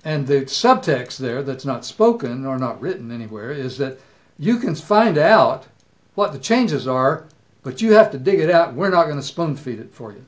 And 0.04 0.28
the 0.28 0.42
subtext 0.42 1.18
there 1.18 1.44
that's 1.44 1.66
not 1.66 1.86
spoken 1.86 2.46
or 2.46 2.58
not 2.58 2.82
written 2.82 3.12
anywhere 3.12 3.52
is 3.52 3.78
that 3.78 4.00
you 4.38 4.58
can 4.58 4.76
find 4.76 5.18
out 5.18 5.68
what 6.16 6.34
the 6.34 6.40
changes 6.40 6.88
are, 6.88 7.26
but 7.64 7.82
you 7.82 7.94
have 7.94 8.12
to 8.12 8.18
dig 8.18 8.40
it 8.40 8.50
out. 8.50 8.74
We're 8.74 8.90
not 8.90 9.06
going 9.06 9.18
to 9.18 9.24
spoon 9.24 9.56
feed 9.56 9.80
it 9.80 9.94
for 9.94 10.12
you. 10.12 10.26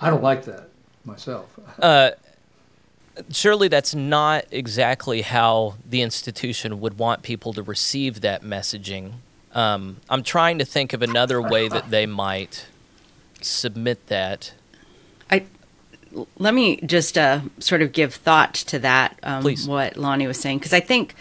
I 0.00 0.10
don't 0.10 0.22
like 0.22 0.44
that 0.44 0.68
myself. 1.04 1.58
Uh, 1.82 2.10
surely 3.30 3.68
that's 3.68 3.94
not 3.94 4.44
exactly 4.50 5.22
how 5.22 5.74
the 5.88 6.02
institution 6.02 6.80
would 6.80 6.98
want 6.98 7.22
people 7.22 7.52
to 7.52 7.62
receive 7.62 8.20
that 8.20 8.42
messaging. 8.42 9.12
Um, 9.54 9.98
I'm 10.08 10.22
trying 10.22 10.58
to 10.58 10.64
think 10.64 10.92
of 10.92 11.02
another 11.02 11.40
way 11.40 11.68
that 11.68 11.90
they 11.90 12.06
might 12.06 12.66
submit 13.40 14.08
that. 14.08 14.54
I 15.30 15.44
let 16.38 16.54
me 16.54 16.76
just 16.78 17.16
uh, 17.16 17.42
sort 17.58 17.82
of 17.82 17.92
give 17.92 18.14
thought 18.14 18.54
to 18.54 18.78
that. 18.80 19.18
Um, 19.22 19.42
Please. 19.42 19.68
What 19.68 19.96
Lonnie 19.96 20.26
was 20.26 20.38
saying, 20.38 20.58
because 20.58 20.72
I 20.72 20.80
think 20.80 21.14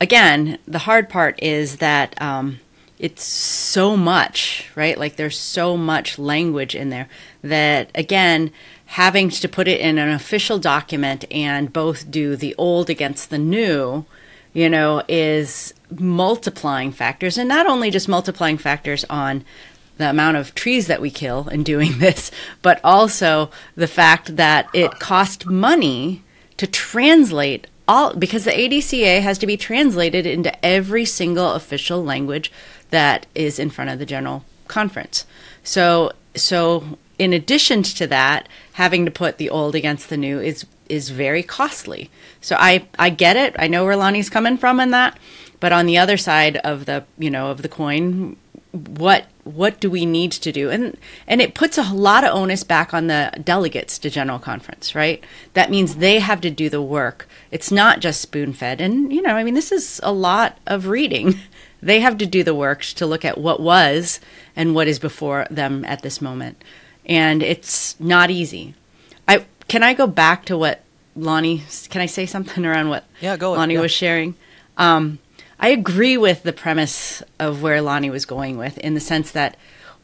again 0.00 0.58
the 0.66 0.80
hard 0.80 1.08
part 1.08 1.40
is 1.42 1.76
that 1.76 2.20
um, 2.20 2.60
it's 2.98 3.22
so 3.22 3.96
much, 3.96 4.70
right? 4.74 4.98
Like 4.98 5.16
there's 5.16 5.38
so 5.38 5.76
much 5.76 6.18
language 6.18 6.74
in 6.74 6.90
there 6.90 7.08
that 7.42 7.90
again 7.94 8.52
having 8.86 9.30
to 9.30 9.48
put 9.48 9.68
it 9.68 9.80
in 9.80 9.98
an 9.98 10.08
official 10.08 10.58
document 10.58 11.24
and 11.30 11.72
both 11.72 12.10
do 12.10 12.34
the 12.34 12.54
old 12.58 12.90
against 12.90 13.30
the 13.30 13.38
new 13.38 14.04
you 14.52 14.68
know, 14.68 15.02
is 15.08 15.74
multiplying 15.98 16.92
factors, 16.92 17.38
and 17.38 17.48
not 17.48 17.66
only 17.66 17.90
just 17.90 18.08
multiplying 18.08 18.58
factors 18.58 19.04
on 19.08 19.44
the 19.98 20.10
amount 20.10 20.36
of 20.36 20.54
trees 20.54 20.86
that 20.86 21.00
we 21.00 21.10
kill 21.10 21.48
in 21.48 21.62
doing 21.62 21.92
this, 21.98 22.30
but 22.62 22.80
also 22.82 23.50
the 23.76 23.88
fact 23.88 24.36
that 24.36 24.68
it 24.72 24.98
cost 24.98 25.46
money 25.46 26.22
to 26.56 26.66
translate 26.66 27.66
all 27.90 28.14
because 28.14 28.44
the 28.44 28.52
ADCA 28.52 29.20
has 29.20 29.36
to 29.38 29.46
be 29.48 29.56
translated 29.56 30.24
into 30.24 30.64
every 30.64 31.04
single 31.04 31.52
official 31.54 32.04
language 32.04 32.52
that 32.90 33.26
is 33.34 33.58
in 33.58 33.68
front 33.68 33.90
of 33.90 33.98
the 33.98 34.06
general 34.06 34.44
conference. 34.68 35.26
So 35.64 36.12
so 36.36 36.98
in 37.18 37.32
addition 37.32 37.82
to 37.82 38.06
that, 38.06 38.48
having 38.74 39.04
to 39.04 39.10
put 39.10 39.38
the 39.38 39.50
old 39.50 39.74
against 39.74 40.08
the 40.08 40.16
new 40.16 40.38
is 40.38 40.66
is 40.88 41.10
very 41.10 41.42
costly. 41.42 42.10
So 42.40 42.56
I 42.58 42.86
I 42.96 43.10
get 43.10 43.36
it. 43.36 43.56
I 43.58 43.66
know 43.66 43.84
where 43.84 43.96
Lonnie's 43.96 44.30
coming 44.30 44.56
from 44.56 44.78
in 44.78 44.92
that, 44.92 45.18
but 45.58 45.72
on 45.72 45.86
the 45.86 45.98
other 45.98 46.16
side 46.16 46.58
of 46.58 46.86
the 46.86 47.04
you 47.18 47.30
know 47.30 47.50
of 47.50 47.62
the 47.62 47.68
coin, 47.68 48.36
what 48.72 49.26
what 49.42 49.80
do 49.80 49.90
we 49.90 50.06
need 50.06 50.32
to 50.32 50.52
do? 50.52 50.70
And 50.70 50.96
and 51.26 51.40
it 51.40 51.54
puts 51.54 51.76
a 51.76 51.92
lot 51.92 52.24
of 52.24 52.34
onus 52.34 52.62
back 52.62 52.94
on 52.94 53.08
the 53.08 53.32
delegates 53.42 53.98
to 53.98 54.10
general 54.10 54.38
conference, 54.38 54.94
right? 54.94 55.24
That 55.54 55.70
means 55.70 55.96
they 55.96 56.20
have 56.20 56.40
to 56.42 56.50
do 56.50 56.68
the 56.68 56.82
work. 56.82 57.26
It's 57.50 57.70
not 57.70 58.00
just 58.00 58.20
spoon 58.20 58.52
fed. 58.52 58.80
And 58.80 59.12
you 59.12 59.22
know, 59.22 59.34
I 59.34 59.44
mean, 59.44 59.54
this 59.54 59.72
is 59.72 60.00
a 60.02 60.12
lot 60.12 60.58
of 60.66 60.86
reading. 60.86 61.34
They 61.82 62.00
have 62.00 62.18
to 62.18 62.26
do 62.26 62.44
the 62.44 62.54
work 62.54 62.82
to 62.82 63.06
look 63.06 63.24
at 63.24 63.38
what 63.38 63.58
was 63.58 64.20
and 64.54 64.74
what 64.74 64.86
is 64.86 64.98
before 64.98 65.46
them 65.50 65.82
at 65.86 66.02
this 66.02 66.20
moment. 66.20 66.62
And 67.06 67.42
it's 67.42 67.98
not 67.98 68.30
easy. 68.30 68.74
I 69.26 69.46
can 69.66 69.82
I 69.82 69.94
go 69.94 70.06
back 70.06 70.44
to 70.44 70.58
what 70.58 70.82
Lonnie 71.16 71.62
can 71.88 72.02
I 72.02 72.06
say 72.06 72.26
something 72.26 72.66
around 72.66 72.90
what 72.90 73.04
Yeah, 73.20 73.38
go 73.38 73.52
Lonnie 73.52 73.74
yeah. 73.74 73.80
was 73.80 73.92
sharing? 73.92 74.34
Um, 74.76 75.20
I 75.58 75.68
agree 75.68 76.16
with 76.16 76.42
the 76.42 76.52
premise 76.52 77.22
of 77.38 77.62
where 77.62 77.82
Lonnie 77.82 78.10
was 78.10 78.24
going 78.24 78.56
with, 78.56 78.78
in 78.78 78.94
the 78.94 79.00
sense 79.00 79.30
that 79.32 79.56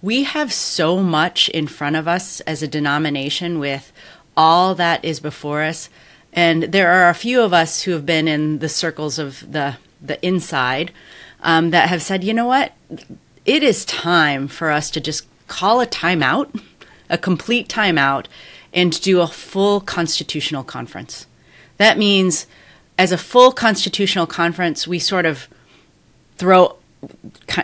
we 0.02 0.24
have 0.24 0.52
so 0.52 1.02
much 1.02 1.48
in 1.48 1.66
front 1.66 1.96
of 1.96 2.06
us 2.06 2.40
as 2.40 2.62
a 2.62 2.68
denomination 2.68 3.58
with 3.58 3.92
all 4.36 4.74
that 4.74 5.04
is 5.04 5.20
before 5.20 5.62
us. 5.62 5.88
And 6.36 6.64
there 6.64 6.92
are 6.92 7.08
a 7.08 7.14
few 7.14 7.40
of 7.40 7.54
us 7.54 7.82
who 7.82 7.92
have 7.92 8.04
been 8.04 8.28
in 8.28 8.58
the 8.58 8.68
circles 8.68 9.18
of 9.18 9.50
the, 9.50 9.78
the 10.02 10.24
inside 10.24 10.92
um, 11.40 11.70
that 11.70 11.88
have 11.88 12.02
said, 12.02 12.22
you 12.22 12.34
know 12.34 12.46
what? 12.46 12.72
It 13.46 13.62
is 13.62 13.86
time 13.86 14.46
for 14.46 14.70
us 14.70 14.90
to 14.90 15.00
just 15.00 15.26
call 15.48 15.80
a 15.80 15.86
timeout, 15.86 16.60
a 17.08 17.16
complete 17.16 17.68
timeout, 17.68 18.26
and 18.74 19.00
do 19.00 19.22
a 19.22 19.26
full 19.26 19.80
constitutional 19.80 20.62
conference. 20.62 21.26
That 21.78 21.96
means, 21.96 22.46
as 22.98 23.12
a 23.12 23.18
full 23.18 23.52
constitutional 23.52 24.26
conference, 24.26 24.86
we 24.86 24.98
sort 24.98 25.24
of 25.24 25.48
throw, 26.36 26.76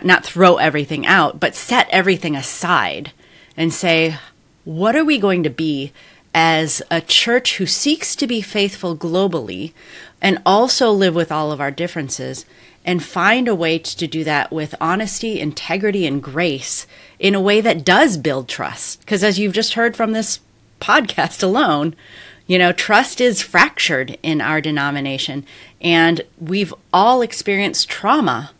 not 0.03 0.25
throw 0.25 0.57
everything 0.57 1.05
out, 1.05 1.39
but 1.39 1.53
set 1.53 1.87
everything 1.91 2.35
aside 2.35 3.11
and 3.55 3.71
say, 3.71 4.17
what 4.63 4.95
are 4.95 5.05
we 5.05 5.19
going 5.19 5.43
to 5.43 5.49
be 5.49 5.91
as 6.33 6.81
a 6.89 7.01
church 7.01 7.57
who 7.57 7.65
seeks 7.65 8.15
to 8.15 8.27
be 8.27 8.41
faithful 8.41 8.97
globally 8.97 9.73
and 10.21 10.41
also 10.45 10.91
live 10.91 11.13
with 11.13 11.31
all 11.31 11.51
of 11.51 11.61
our 11.61 11.71
differences 11.71 12.45
and 12.85 13.03
find 13.03 13.47
a 13.47 13.55
way 13.55 13.79
to 13.79 14.07
do 14.07 14.23
that 14.23 14.51
with 14.51 14.75
honesty, 14.81 15.39
integrity, 15.39 16.05
and 16.05 16.21
grace 16.21 16.85
in 17.19 17.35
a 17.35 17.41
way 17.41 17.61
that 17.61 17.85
does 17.85 18.17
build 18.17 18.49
trust. 18.49 18.99
Because 18.99 19.23
as 19.23 19.39
you've 19.39 19.53
just 19.53 19.75
heard 19.75 19.95
from 19.95 20.11
this 20.11 20.39
podcast 20.81 21.41
alone, 21.41 21.95
you 22.45 22.57
know, 22.57 22.73
trust 22.73 23.21
is 23.21 23.41
fractured 23.41 24.17
in 24.21 24.41
our 24.41 24.59
denomination, 24.59 25.45
and 25.79 26.21
we've 26.39 26.73
all 26.91 27.21
experienced 27.21 27.89
trauma 27.89 28.51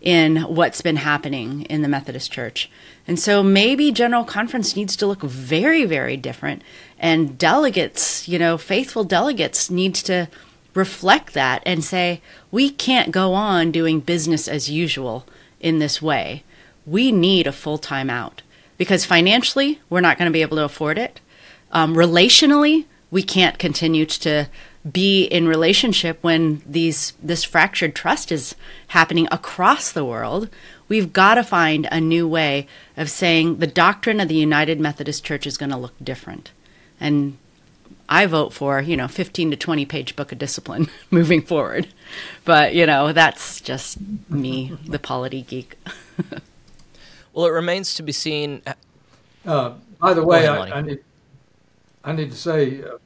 in 0.00 0.36
what's 0.42 0.80
been 0.80 0.96
happening 0.96 1.62
in 1.62 1.82
the 1.82 1.88
Methodist 1.88 2.30
Church. 2.30 2.70
And 3.06 3.18
so 3.18 3.42
maybe 3.42 3.90
General 3.90 4.24
Conference 4.24 4.76
needs 4.76 4.96
to 4.96 5.06
look 5.06 5.22
very, 5.22 5.84
very 5.84 6.16
different. 6.16 6.62
And 7.02 7.36
delegates, 7.36 8.26
you 8.28 8.38
know, 8.38 8.56
faithful 8.56 9.04
delegates 9.04 9.68
need 9.68 9.94
to 9.96 10.28
reflect 10.72 11.34
that 11.34 11.62
and 11.66 11.84
say, 11.84 12.22
we 12.50 12.70
can't 12.70 13.10
go 13.10 13.34
on 13.34 13.72
doing 13.72 14.00
business 14.00 14.48
as 14.48 14.70
usual 14.70 15.26
in 15.60 15.78
this 15.78 16.00
way. 16.00 16.44
We 16.86 17.12
need 17.12 17.46
a 17.46 17.52
full 17.52 17.76
time 17.76 18.08
out 18.08 18.42
because 18.78 19.04
financially, 19.04 19.80
we're 19.90 20.00
not 20.00 20.16
going 20.16 20.30
to 20.30 20.32
be 20.32 20.42
able 20.42 20.56
to 20.56 20.64
afford 20.64 20.96
it. 20.96 21.20
Um, 21.72 21.94
relationally, 21.94 22.86
we 23.10 23.22
can't 23.22 23.58
continue 23.58 24.06
to 24.06 24.48
be 24.90 25.24
in 25.24 25.46
relationship 25.46 26.18
when 26.22 26.62
these 26.66 27.12
this 27.22 27.44
fractured 27.44 27.94
trust 27.94 28.32
is 28.32 28.56
happening 28.88 29.28
across 29.30 29.92
the 29.92 30.04
world 30.04 30.48
we've 30.88 31.12
got 31.12 31.36
to 31.36 31.44
find 31.44 31.86
a 31.92 32.00
new 32.00 32.26
way 32.26 32.66
of 32.96 33.08
saying 33.08 33.58
the 33.58 33.66
doctrine 33.66 34.18
of 34.18 34.26
the 34.26 34.34
united 34.34 34.80
methodist 34.80 35.24
church 35.24 35.46
is 35.46 35.56
going 35.56 35.70
to 35.70 35.76
look 35.76 35.94
different 36.02 36.50
and 37.02 37.36
i 38.08 38.24
vote 38.24 38.52
for 38.52 38.80
you 38.80 38.96
know 38.96 39.08
15 39.08 39.50
to 39.50 39.56
20 39.56 39.84
page 39.84 40.16
book 40.16 40.32
of 40.32 40.38
discipline 40.38 40.88
moving 41.10 41.42
forward 41.42 41.88
but 42.44 42.74
you 42.74 42.86
know 42.86 43.12
that's 43.12 43.60
just 43.60 43.98
me 44.30 44.78
the 44.86 44.98
polity 44.98 45.42
geek 45.42 45.76
well 47.34 47.44
it 47.46 47.50
remains 47.50 47.94
to 47.94 48.02
be 48.02 48.12
seen 48.12 48.62
uh, 49.44 49.74
by 49.98 50.14
the 50.14 50.24
way 50.24 50.46
ahead, 50.46 50.72
I, 50.72 50.78
I, 50.78 50.80
need 50.80 51.00
I 52.04 52.12
need 52.12 52.30
to 52.30 52.36
say 52.36 52.82
uh, 52.82 52.98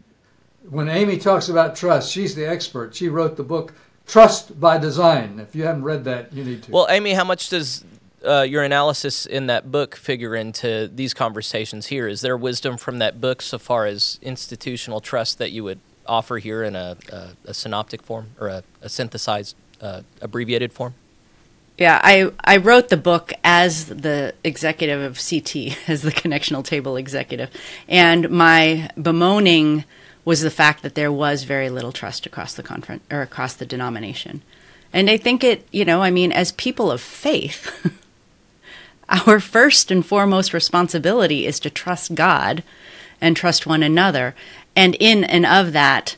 when 0.69 0.89
Amy 0.89 1.19
talks 1.19 1.49
about 1.49 1.77
trust, 1.77 2.13
she's 2.13 2.35
the 2.35 2.47
expert. 2.47 2.95
She 2.95 3.09
wrote 3.09 3.37
the 3.37 3.43
book 3.43 3.73
Trust 4.07 4.59
by 4.61 4.79
Design. 4.79 5.39
If 5.41 5.55
you 5.55 5.65
haven't 5.65 5.85
read 5.85 6.05
that, 6.05 6.33
you 6.33 6.45
need 6.45 6.63
to. 6.65 6.73
Well, 6.73 6.87
Amy, 6.91 7.13
how 7.13 7.25
much 7.25 7.49
does 7.49 7.85
uh, 8.25 8.43
your 8.43 8.63
analysis 8.63 9.27
in 9.27 9.47
that 9.47 9.71
book 9.71 9.97
figure 9.97 10.35
into 10.35 10.91
these 10.93 11.15
conversations 11.15 11.87
here? 11.87 12.09
Is 12.09 12.21
there 12.21 12.37
wisdom 12.37 12.77
from 12.77 12.99
that 12.99 13.21
book 13.21 13.43
so 13.43 13.59
far 13.59 13.87
as 13.87 14.19
institutional 14.23 15.01
trust 15.01 15.39
that 15.39 15.53
you 15.53 15.65
would 15.65 15.81
offer 16.07 16.39
here 16.39 16.63
in 16.63 16.77
a, 16.77 16.97
a, 17.13 17.29
a 17.47 17.55
synoptic 17.55 18.03
form 18.03 18.31
or 18.41 18.49
a, 18.49 18.63
a 18.81 18.89
synthesized, 18.89 19.57
uh, 19.81 20.03
abbreviated 20.21 20.73
form? 20.73 20.95
Yeah, 21.79 22.01
I, 22.03 22.31
I 22.43 22.57
wrote 22.57 22.89
the 22.89 22.97
book 22.97 23.35
as 23.45 23.87
the 23.87 24.35
executive 24.43 25.03
of 25.03 25.19
CT, 25.19 25.77
as 25.89 26.03
the 26.03 26.13
connectional 26.13 26.65
table 26.65 26.97
executive. 26.97 27.51
And 27.89 28.31
my 28.31 28.91
bemoaning 29.01 29.85
was 30.25 30.41
the 30.41 30.51
fact 30.51 30.83
that 30.83 30.95
there 30.95 31.13
was 31.13 31.45
very 31.45 31.71
little 31.71 31.93
trust 31.93 32.27
across 32.27 32.55
the 32.55 32.63
conference 32.63 33.05
or 33.11 33.23
across 33.23 33.55
the 33.55 33.67
denomination. 33.67 34.43
And 34.93 35.11
I 35.11 35.19
think 35.19 35.45
it, 35.45 35.67
you 35.71 35.85
know, 35.85 36.03
I 36.03 36.11
mean, 36.11 36.33
as 36.33 36.53
people 36.53 36.91
of 36.91 37.01
faith, 37.01 37.71
our 39.09 39.41
first 39.41 39.91
and 39.91 40.05
foremost 40.05 40.53
responsibility 40.53 41.47
is 41.47 41.61
to 41.61 41.71
trust 41.71 42.15
God 42.15 42.63
and 43.21 43.37
trust 43.37 43.67
one 43.67 43.83
another. 43.83 44.35
And 44.75 44.95
in 44.97 45.25
and 45.25 45.47
of 45.47 45.73
that, 45.73 46.17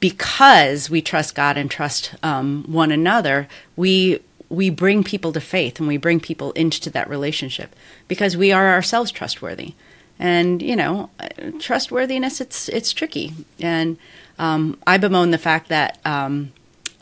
because 0.00 0.90
we 0.90 1.02
trust 1.02 1.34
God 1.34 1.56
and 1.56 1.70
trust 1.70 2.14
um, 2.22 2.64
one 2.66 2.92
another, 2.92 3.48
we 3.76 4.20
we 4.48 4.70
bring 4.70 5.02
people 5.02 5.32
to 5.32 5.40
faith 5.40 5.78
and 5.78 5.88
we 5.88 5.96
bring 5.96 6.20
people 6.20 6.52
into 6.52 6.90
that 6.90 7.08
relationship 7.08 7.74
because 8.08 8.36
we 8.36 8.52
are 8.52 8.68
ourselves 8.68 9.10
trustworthy 9.10 9.74
and 10.18 10.62
you 10.62 10.76
know 10.76 11.10
trustworthiness 11.58 12.40
it's 12.40 12.68
it's 12.68 12.92
tricky 12.92 13.32
and 13.58 13.96
um, 14.38 14.78
i 14.86 14.96
bemoan 14.96 15.30
the 15.30 15.38
fact 15.38 15.68
that 15.68 15.98
um, 16.04 16.52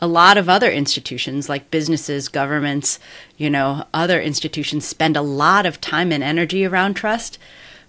a 0.03 0.07
lot 0.07 0.37
of 0.37 0.49
other 0.49 0.69
institutions 0.69 1.47
like 1.47 1.71
businesses 1.71 2.27
governments 2.27 2.99
you 3.37 3.49
know 3.49 3.85
other 3.93 4.21
institutions 4.21 4.85
spend 4.85 5.15
a 5.15 5.21
lot 5.21 5.65
of 5.65 5.79
time 5.79 6.11
and 6.11 6.23
energy 6.23 6.65
around 6.65 6.93
trust 6.95 7.37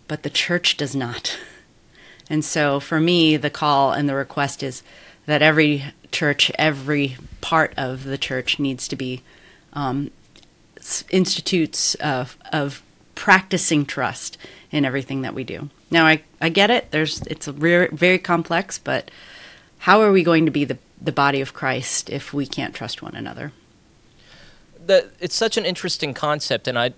but 0.07 0.23
the 0.23 0.31
church 0.31 0.77
does 0.77 0.95
not 0.95 1.37
and 2.31 2.45
so 2.45 2.79
for 2.79 3.01
me 3.01 3.37
the 3.37 3.51
call 3.51 3.93
and 3.93 4.09
the 4.09 4.15
request 4.15 4.63
is 4.63 4.83
that 5.27 5.43
every 5.43 5.85
church 6.13 6.51
every 6.57 7.17
part 7.41 7.75
of 7.77 8.05
the 8.05 8.19
church 8.19 8.61
needs 8.61 8.87
to 8.87 8.95
be 8.95 9.21
um, 9.73 10.11
institutes 11.11 11.95
of, 11.97 12.37
of 12.53 12.83
practicing 13.15 13.87
trust 13.87 14.39
in 14.71 14.85
everything 14.85 15.23
that 15.23 15.35
we 15.35 15.45
do. 15.45 15.71
Now, 15.91 16.07
I, 16.07 16.23
I 16.41 16.49
get 16.49 16.71
it. 16.71 16.91
There's 16.91 17.23
it's 17.23 17.47
very, 17.47 17.89
very 17.89 18.19
complex, 18.19 18.79
but 18.79 19.11
how 19.79 20.01
are 20.03 20.13
we 20.13 20.23
going 20.23 20.47
to 20.47 20.51
be 20.51 20.65
the, 20.65 20.79
the 21.05 21.13
body 21.13 21.41
of 21.41 21.53
Christ 21.53 22.11
if 22.11 22.33
we 22.33 22.47
can't 22.47 22.75
trust 22.75 23.03
one 23.03 23.15
another? 23.15 23.53
The, 24.87 25.11
it's 25.21 25.35
such 25.35 25.57
an 25.57 25.65
interesting 25.65 26.15
concept, 26.15 26.69
and 26.69 26.79
I, 26.79 26.93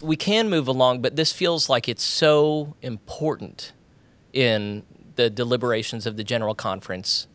we 0.00 0.16
can 0.16 0.48
move 0.48 0.68
along, 0.68 1.02
but 1.02 1.16
this 1.16 1.32
feels 1.32 1.68
like 1.68 1.88
it's 1.88 2.02
so 2.02 2.74
important 2.82 3.72
in 4.32 4.82
the 5.16 5.30
deliberations 5.30 6.06
of 6.06 6.16
the 6.16 6.24
General 6.24 6.54
Conference. 6.54 7.26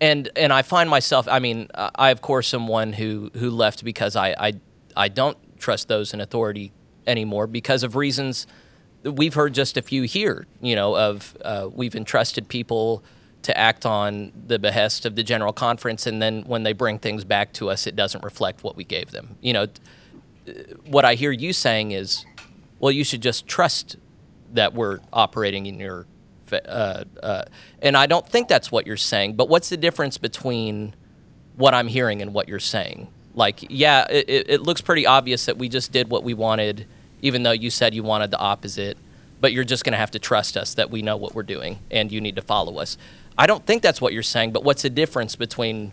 And 0.00 0.28
and 0.36 0.52
I 0.52 0.62
find 0.62 0.90
myself, 0.90 1.26
I 1.28 1.38
mean, 1.38 1.68
I 1.74 2.10
of 2.10 2.20
course 2.20 2.52
am 2.52 2.66
one 2.66 2.94
who 2.94 3.30
who 3.34 3.50
left 3.50 3.84
because 3.84 4.16
I 4.16 4.34
I, 4.38 4.52
I 4.96 5.08
don't 5.08 5.38
trust 5.58 5.88
those 5.88 6.12
in 6.12 6.20
authority 6.20 6.72
anymore 7.06 7.46
because 7.46 7.82
of 7.82 7.96
reasons 7.96 8.46
we've 9.02 9.34
heard 9.34 9.54
just 9.54 9.76
a 9.76 9.82
few 9.82 10.02
here. 10.02 10.46
You 10.60 10.74
know, 10.74 10.96
of 10.96 11.36
uh, 11.42 11.68
we've 11.72 11.94
entrusted 11.94 12.48
people 12.48 13.02
to 13.44 13.56
act 13.56 13.86
on 13.86 14.32
the 14.46 14.58
behest 14.58 15.06
of 15.06 15.16
the 15.16 15.22
general 15.22 15.52
conference, 15.52 16.06
and 16.06 16.20
then 16.20 16.42
when 16.42 16.62
they 16.62 16.72
bring 16.72 16.98
things 16.98 17.24
back 17.24 17.52
to 17.54 17.70
us, 17.70 17.86
it 17.86 17.94
doesn't 17.94 18.24
reflect 18.24 18.64
what 18.64 18.76
we 18.76 18.84
gave 18.84 19.10
them. 19.10 19.36
You 19.40 19.52
know, 19.52 19.66
what 20.86 21.04
I 21.04 21.14
hear 21.14 21.30
you 21.30 21.52
saying 21.52 21.92
is, 21.92 22.24
well, 22.78 22.92
you 22.92 23.04
should 23.04 23.22
just 23.22 23.46
trust 23.46 23.96
that 24.52 24.74
we're 24.74 25.00
operating 25.12 25.66
in 25.66 25.78
your. 25.78 26.06
Uh, 26.52 27.04
uh, 27.22 27.44
and 27.82 27.96
I 27.96 28.06
don't 28.06 28.28
think 28.28 28.48
that's 28.48 28.70
what 28.70 28.86
you're 28.86 28.96
saying. 28.96 29.34
But 29.34 29.48
what's 29.48 29.70
the 29.70 29.76
difference 29.76 30.18
between 30.18 30.94
what 31.56 31.74
I'm 31.74 31.88
hearing 31.88 32.22
and 32.22 32.32
what 32.32 32.48
you're 32.48 32.60
saying? 32.60 33.08
Like, 33.34 33.66
yeah, 33.68 34.06
it, 34.08 34.48
it 34.48 34.60
looks 34.60 34.80
pretty 34.80 35.06
obvious 35.06 35.46
that 35.46 35.58
we 35.58 35.68
just 35.68 35.90
did 35.90 36.10
what 36.10 36.22
we 36.22 36.34
wanted 36.34 36.86
even 37.24 37.42
though 37.42 37.52
you 37.52 37.70
said 37.70 37.94
you 37.94 38.02
wanted 38.02 38.30
the 38.30 38.38
opposite. 38.38 38.98
But 39.40 39.52
you're 39.52 39.64
just 39.64 39.82
going 39.82 39.92
to 39.92 39.98
have 39.98 40.10
to 40.12 40.18
trust 40.18 40.56
us 40.56 40.74
that 40.74 40.90
we 40.90 41.02
know 41.02 41.16
what 41.16 41.34
we're 41.34 41.42
doing 41.42 41.78
and 41.90 42.12
you 42.12 42.20
need 42.20 42.36
to 42.36 42.42
follow 42.42 42.78
us. 42.78 42.96
I 43.36 43.46
don't 43.46 43.64
think 43.66 43.82
that's 43.82 44.00
what 44.00 44.12
you're 44.12 44.22
saying, 44.22 44.52
but 44.52 44.64
what's 44.64 44.82
the 44.82 44.90
difference 44.90 45.36
between 45.36 45.92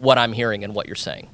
what 0.00 0.18
I'm 0.18 0.32
hearing 0.32 0.64
and 0.64 0.74
what 0.74 0.86
you're 0.86 0.96
saying? 0.96 1.28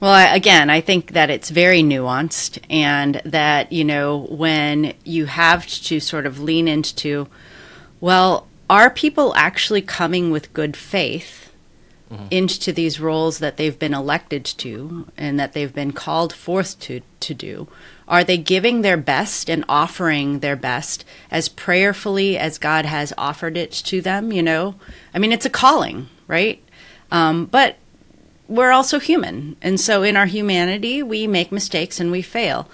Well, 0.00 0.12
I, 0.12 0.34
again, 0.34 0.70
I 0.70 0.80
think 0.80 1.12
that 1.12 1.28
it's 1.28 1.50
very 1.50 1.82
nuanced, 1.82 2.58
and 2.70 3.20
that, 3.26 3.70
you 3.70 3.84
know, 3.84 4.26
when 4.30 4.94
you 5.04 5.26
have 5.26 5.66
to 5.66 6.00
sort 6.00 6.24
of 6.24 6.40
lean 6.40 6.66
into, 6.66 7.28
well, 8.00 8.46
are 8.70 8.88
people 8.88 9.34
actually 9.36 9.82
coming 9.82 10.30
with 10.30 10.54
good 10.54 10.74
faith 10.74 11.52
mm-hmm. 12.10 12.26
into 12.30 12.72
these 12.72 12.98
roles 12.98 13.40
that 13.40 13.58
they've 13.58 13.78
been 13.78 13.92
elected 13.92 14.46
to 14.46 15.06
and 15.18 15.38
that 15.38 15.52
they've 15.52 15.74
been 15.74 15.92
called 15.92 16.32
forth 16.32 16.80
to 16.80 17.02
to 17.20 17.34
do? 17.34 17.68
Are 18.10 18.24
they 18.24 18.36
giving 18.36 18.82
their 18.82 18.96
best 18.96 19.48
and 19.48 19.64
offering 19.68 20.40
their 20.40 20.56
best 20.56 21.04
as 21.30 21.48
prayerfully 21.48 22.36
as 22.36 22.58
God 22.58 22.84
has 22.84 23.12
offered 23.16 23.56
it 23.56 23.70
to 23.70 24.00
them? 24.00 24.32
You 24.32 24.42
know, 24.42 24.74
I 25.14 25.20
mean, 25.20 25.32
it's 25.32 25.46
a 25.46 25.50
calling, 25.50 26.08
right? 26.26 26.60
Um, 27.12 27.46
but 27.46 27.76
we're 28.48 28.72
also 28.72 28.98
human. 28.98 29.56
And 29.62 29.80
so 29.80 30.02
in 30.02 30.16
our 30.16 30.26
humanity, 30.26 31.04
we 31.04 31.28
make 31.28 31.52
mistakes 31.52 32.00
and 32.00 32.10
we 32.10 32.20
fail. 32.20 32.68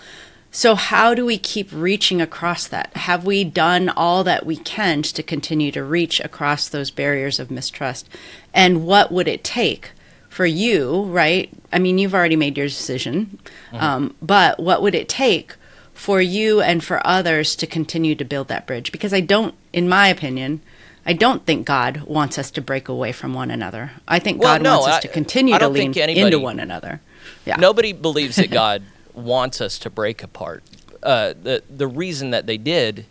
So, 0.50 0.74
how 0.74 1.12
do 1.12 1.26
we 1.26 1.36
keep 1.36 1.68
reaching 1.70 2.22
across 2.22 2.66
that? 2.68 2.96
Have 2.96 3.26
we 3.26 3.44
done 3.44 3.90
all 3.90 4.24
that 4.24 4.46
we 4.46 4.56
can 4.56 5.02
to 5.02 5.22
continue 5.22 5.70
to 5.72 5.84
reach 5.84 6.18
across 6.18 6.66
those 6.66 6.90
barriers 6.90 7.38
of 7.38 7.50
mistrust? 7.50 8.08
And 8.54 8.86
what 8.86 9.12
would 9.12 9.28
it 9.28 9.44
take 9.44 9.90
for 10.36 10.44
you, 10.44 11.04
right? 11.04 11.50
I 11.72 11.78
mean, 11.78 11.96
you've 11.96 12.14
already 12.14 12.36
made 12.36 12.58
your 12.58 12.66
decision, 12.66 13.38
mm-hmm. 13.72 13.76
um, 13.76 14.14
but 14.20 14.60
what 14.60 14.82
would 14.82 14.94
it 14.94 15.08
take 15.08 15.54
for 15.94 16.20
you 16.20 16.60
and 16.60 16.84
for 16.84 17.04
others 17.06 17.56
to 17.56 17.66
continue 17.66 18.14
to 18.14 18.22
build 18.22 18.48
that 18.48 18.66
bridge? 18.66 18.92
Because 18.92 19.14
I 19.14 19.20
don't, 19.20 19.54
in 19.72 19.88
my 19.88 20.08
opinion, 20.08 20.60
I 21.06 21.14
don't 21.14 21.46
think 21.46 21.66
God 21.66 22.02
wants 22.02 22.36
us 22.36 22.50
to 22.50 22.60
break 22.60 22.86
away 22.86 23.12
from 23.12 23.32
one 23.32 23.50
another. 23.50 23.92
I 24.06 24.18
think 24.18 24.42
well, 24.42 24.56
God 24.56 24.62
no, 24.62 24.80
wants 24.80 24.88
us 24.88 24.96
I, 24.96 25.00
to 25.00 25.08
continue 25.08 25.58
to 25.58 25.68
lean 25.70 25.96
anybody, 25.96 26.20
into 26.20 26.38
one 26.38 26.60
another. 26.60 27.00
Yeah. 27.46 27.56
Nobody 27.56 27.94
believes 27.94 28.36
that 28.36 28.50
God 28.66 28.82
wants 29.14 29.62
us 29.62 29.78
to 29.78 29.88
break 29.88 30.22
apart. 30.22 30.62
uh, 31.02 31.32
the 31.42 31.62
the 31.70 31.86
reason 31.86 32.30
that 32.32 32.46
they 32.46 32.58
did, 32.58 33.06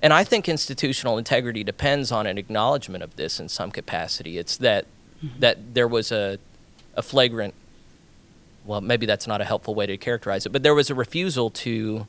and 0.00 0.12
I 0.12 0.22
think 0.22 0.48
institutional 0.48 1.18
integrity 1.18 1.64
depends 1.64 2.12
on 2.12 2.28
an 2.28 2.38
acknowledgement 2.38 3.02
of 3.02 3.16
this 3.16 3.40
in 3.40 3.48
some 3.48 3.72
capacity. 3.72 4.38
It's 4.38 4.56
that 4.58 4.86
that 5.40 5.74
there 5.74 5.88
was 5.88 6.12
a 6.12 6.38
a 6.94 7.02
flagrant. 7.02 7.54
Well, 8.64 8.80
maybe 8.80 9.06
that's 9.06 9.26
not 9.26 9.40
a 9.40 9.44
helpful 9.44 9.74
way 9.74 9.86
to 9.86 9.96
characterize 9.96 10.46
it, 10.46 10.50
but 10.50 10.62
there 10.62 10.74
was 10.74 10.90
a 10.90 10.94
refusal 10.94 11.50
to 11.50 12.06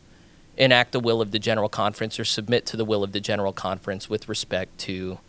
enact 0.57 0.91
the 0.91 0.99
will 0.99 1.21
of 1.21 1.31
the 1.31 1.39
general 1.39 1.69
conference 1.69 2.19
or 2.19 2.25
submit 2.25 2.65
to 2.67 2.77
the 2.77 2.85
will 2.85 3.03
of 3.03 3.13
the 3.13 3.21
general 3.21 3.53
conference 3.53 4.09
with 4.09 4.27
respect 4.27 4.77
to 4.79 5.19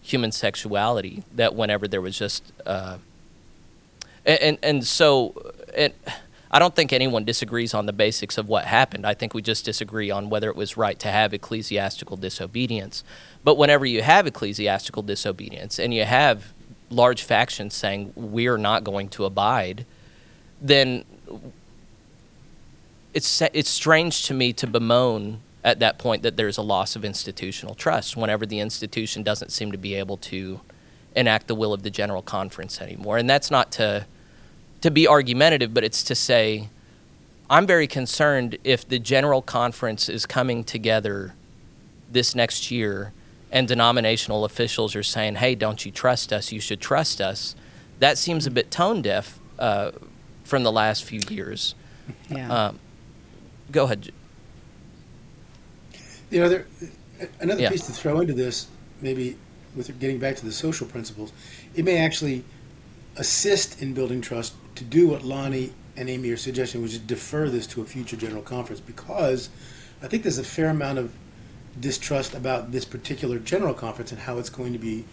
human 0.00 0.32
sexuality. 0.32 1.22
That 1.34 1.54
whenever 1.54 1.86
there 1.86 2.00
was 2.00 2.18
just 2.18 2.42
uh, 2.64 2.96
and, 4.24 4.58
and 4.62 4.86
so 4.86 5.52
I 6.50 6.58
don't 6.58 6.74
think 6.74 6.92
anyone 6.92 7.24
disagrees 7.24 7.74
on 7.74 7.86
the 7.86 7.92
basics 7.92 8.36
of 8.36 8.48
what 8.48 8.64
happened. 8.64 9.06
I 9.06 9.14
think 9.14 9.34
we 9.34 9.42
just 9.42 9.64
disagree 9.64 10.10
on 10.10 10.30
whether 10.30 10.48
it 10.50 10.56
was 10.56 10.76
right 10.76 10.98
to 10.98 11.08
have 11.08 11.32
ecclesiastical 11.32 12.16
disobedience. 12.16 13.04
But 13.44 13.56
whenever 13.56 13.86
you 13.86 14.02
have 14.02 14.26
ecclesiastical 14.26 15.02
disobedience 15.02 15.78
and 15.78 15.94
you 15.94 16.04
have 16.04 16.52
large 16.90 17.22
factions 17.22 17.74
saying 17.74 18.12
we 18.14 18.46
are 18.48 18.58
not 18.58 18.84
going 18.84 19.08
to 19.10 19.24
abide, 19.24 19.86
then 20.60 21.04
it's 23.14 23.42
it's 23.52 23.70
strange 23.70 24.26
to 24.26 24.34
me 24.34 24.52
to 24.52 24.66
bemoan 24.66 25.40
at 25.64 25.78
that 25.78 25.98
point 25.98 26.22
that 26.22 26.36
there's 26.36 26.58
a 26.58 26.62
loss 26.62 26.96
of 26.96 27.04
institutional 27.04 27.74
trust 27.74 28.16
whenever 28.16 28.46
the 28.46 28.60
institution 28.60 29.22
doesn't 29.22 29.50
seem 29.50 29.72
to 29.72 29.78
be 29.78 29.94
able 29.94 30.16
to 30.16 30.60
enact 31.14 31.48
the 31.48 31.54
will 31.54 31.72
of 31.72 31.82
the 31.82 31.90
general 31.90 32.22
conference 32.22 32.80
anymore. 32.80 33.18
And 33.18 33.28
that's 33.28 33.50
not 33.50 33.72
to 33.72 34.06
to 34.80 34.90
be 34.90 35.06
argumentative, 35.06 35.74
but 35.74 35.84
it's 35.84 36.02
to 36.04 36.14
say 36.14 36.68
I'm 37.48 37.66
very 37.66 37.86
concerned 37.86 38.58
if 38.64 38.88
the 38.88 38.98
general 38.98 39.42
conference 39.42 40.08
is 40.08 40.24
coming 40.24 40.64
together 40.64 41.34
this 42.10 42.34
next 42.34 42.70
year 42.70 43.12
and 43.50 43.66
denominational 43.66 44.44
officials 44.44 44.94
are 44.94 45.02
saying, 45.02 45.36
"Hey, 45.36 45.54
don't 45.54 45.84
you 45.84 45.92
trust 45.92 46.32
us? 46.32 46.52
You 46.52 46.60
should 46.60 46.80
trust 46.80 47.20
us." 47.20 47.54
That 47.98 48.18
seems 48.18 48.46
a 48.46 48.50
bit 48.50 48.70
tone 48.70 49.02
deaf 49.02 49.38
uh, 49.58 49.92
from 50.44 50.62
the 50.62 50.72
last 50.72 51.04
few 51.04 51.20
years. 51.28 51.74
Yeah. 52.28 52.68
Um, 52.68 52.78
go 53.70 53.84
ahead. 53.84 54.10
You 56.30 56.40
know, 56.40 56.48
there, 56.48 56.66
another 57.40 57.62
Yeah. 57.62 57.70
piece 57.70 57.86
to 57.86 57.92
throw 57.92 58.20
into 58.20 58.34
this, 58.34 58.66
maybe 59.00 59.36
with 59.76 59.98
getting 60.00 60.18
back 60.18 60.36
to 60.36 60.44
the 60.44 60.52
social 60.52 60.86
principles, 60.86 61.32
it 61.74 61.84
may 61.84 61.98
actually 61.98 62.44
assist 63.16 63.82
in 63.82 63.92
building 63.94 64.20
trust 64.20 64.54
to 64.76 64.84
do 64.84 65.08
what 65.08 65.22
Lonnie 65.24 65.72
and 65.96 66.08
Amy 66.08 66.30
are 66.30 66.36
suggesting, 66.36 66.82
which 66.82 66.92
is 66.92 66.98
defer 66.98 67.48
this 67.50 67.66
to 67.66 67.82
a 67.82 67.84
future 67.84 68.16
general 68.16 68.42
conference, 68.42 68.80
because 68.80 69.50
I 70.02 70.06
think 70.08 70.22
there's 70.22 70.38
a 70.38 70.44
fair 70.44 70.70
amount 70.70 70.98
of 70.98 71.12
distrust 71.78 72.34
about 72.34 72.72
this 72.72 72.84
particular 72.84 73.38
general 73.38 73.74
conference 73.74 74.10
and 74.12 74.20
how 74.22 74.38
it's 74.38 74.50
going 74.50 74.72
to 74.72 74.78
be 74.78 75.04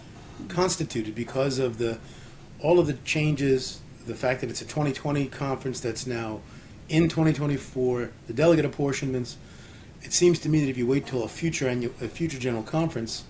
constituted 0.47 1.13
because 1.15 1.59
of 1.59 1.77
the 1.77 1.97
all 2.59 2.79
of 2.79 2.87
the 2.87 2.93
changes, 3.05 3.79
the 4.07 4.15
fact 4.15 4.41
that 4.41 4.49
it's 4.49 4.61
a 4.61 4.65
2020 4.65 5.27
conference 5.27 5.79
that's 5.79 6.07
now 6.07 6.39
in 6.89 7.03
2024, 7.09 8.09
the 8.27 8.33
delegate 8.33 8.65
apportionments. 8.65 9.37
It 10.01 10.13
seems 10.13 10.39
to 10.39 10.49
me 10.49 10.61
that 10.63 10.69
if 10.69 10.77
you 10.77 10.87
wait 10.87 11.05
till 11.05 11.23
a 11.23 11.27
future 11.27 11.67
annual, 11.67 11.93
a 12.01 12.07
future 12.07 12.39
general 12.39 12.63
conference, 12.63 13.25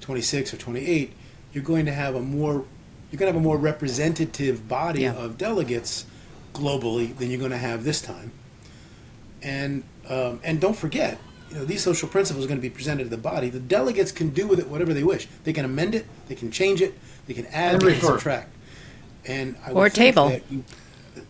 26 0.00 0.52
or 0.54 0.56
28, 0.56 1.12
you're 1.52 1.64
going 1.64 1.86
to 1.86 1.92
have 1.92 2.14
a 2.14 2.20
more 2.20 2.64
you're 3.10 3.18
going 3.18 3.30
to 3.32 3.34
have 3.34 3.36
a 3.36 3.40
more 3.40 3.56
representative 3.56 4.68
body 4.68 5.02
Yeah. 5.02 5.14
of 5.14 5.38
delegates 5.38 6.04
globally 6.52 7.16
than 7.16 7.30
you're 7.30 7.38
going 7.38 7.52
to 7.52 7.56
have 7.58 7.84
this 7.84 8.02
time. 8.02 8.32
And 9.42 9.84
um, 10.08 10.40
and 10.44 10.60
don't 10.60 10.76
forget, 10.76 11.18
you 11.50 11.56
know, 11.56 11.64
these 11.64 11.82
social 11.82 12.08
principles 12.08 12.44
are 12.44 12.48
going 12.48 12.58
to 12.58 12.62
be 12.62 12.70
presented 12.70 13.04
to 13.04 13.10
the 13.10 13.16
body. 13.16 13.48
The 13.50 13.60
delegates 13.60 14.12
can 14.12 14.30
do 14.30 14.46
with 14.46 14.58
it 14.58 14.68
whatever 14.68 14.92
they 14.92 15.04
wish. 15.04 15.28
They 15.44 15.52
can 15.52 15.64
amend 15.64 15.94
it, 15.94 16.06
they 16.28 16.34
can 16.34 16.50
change 16.50 16.82
it, 16.82 16.94
they 17.26 17.34
can 17.34 17.46
add, 17.46 17.74
And 17.74 17.82
they 17.82 17.92
can 17.92 18.02
subtract. 18.02 18.52
And 19.26 19.56
I 19.66 19.70
Or 19.70 19.82
would 19.82 19.92
think 19.92 20.14
table. 20.14 20.28
that 20.30 20.42
you- 20.50 20.64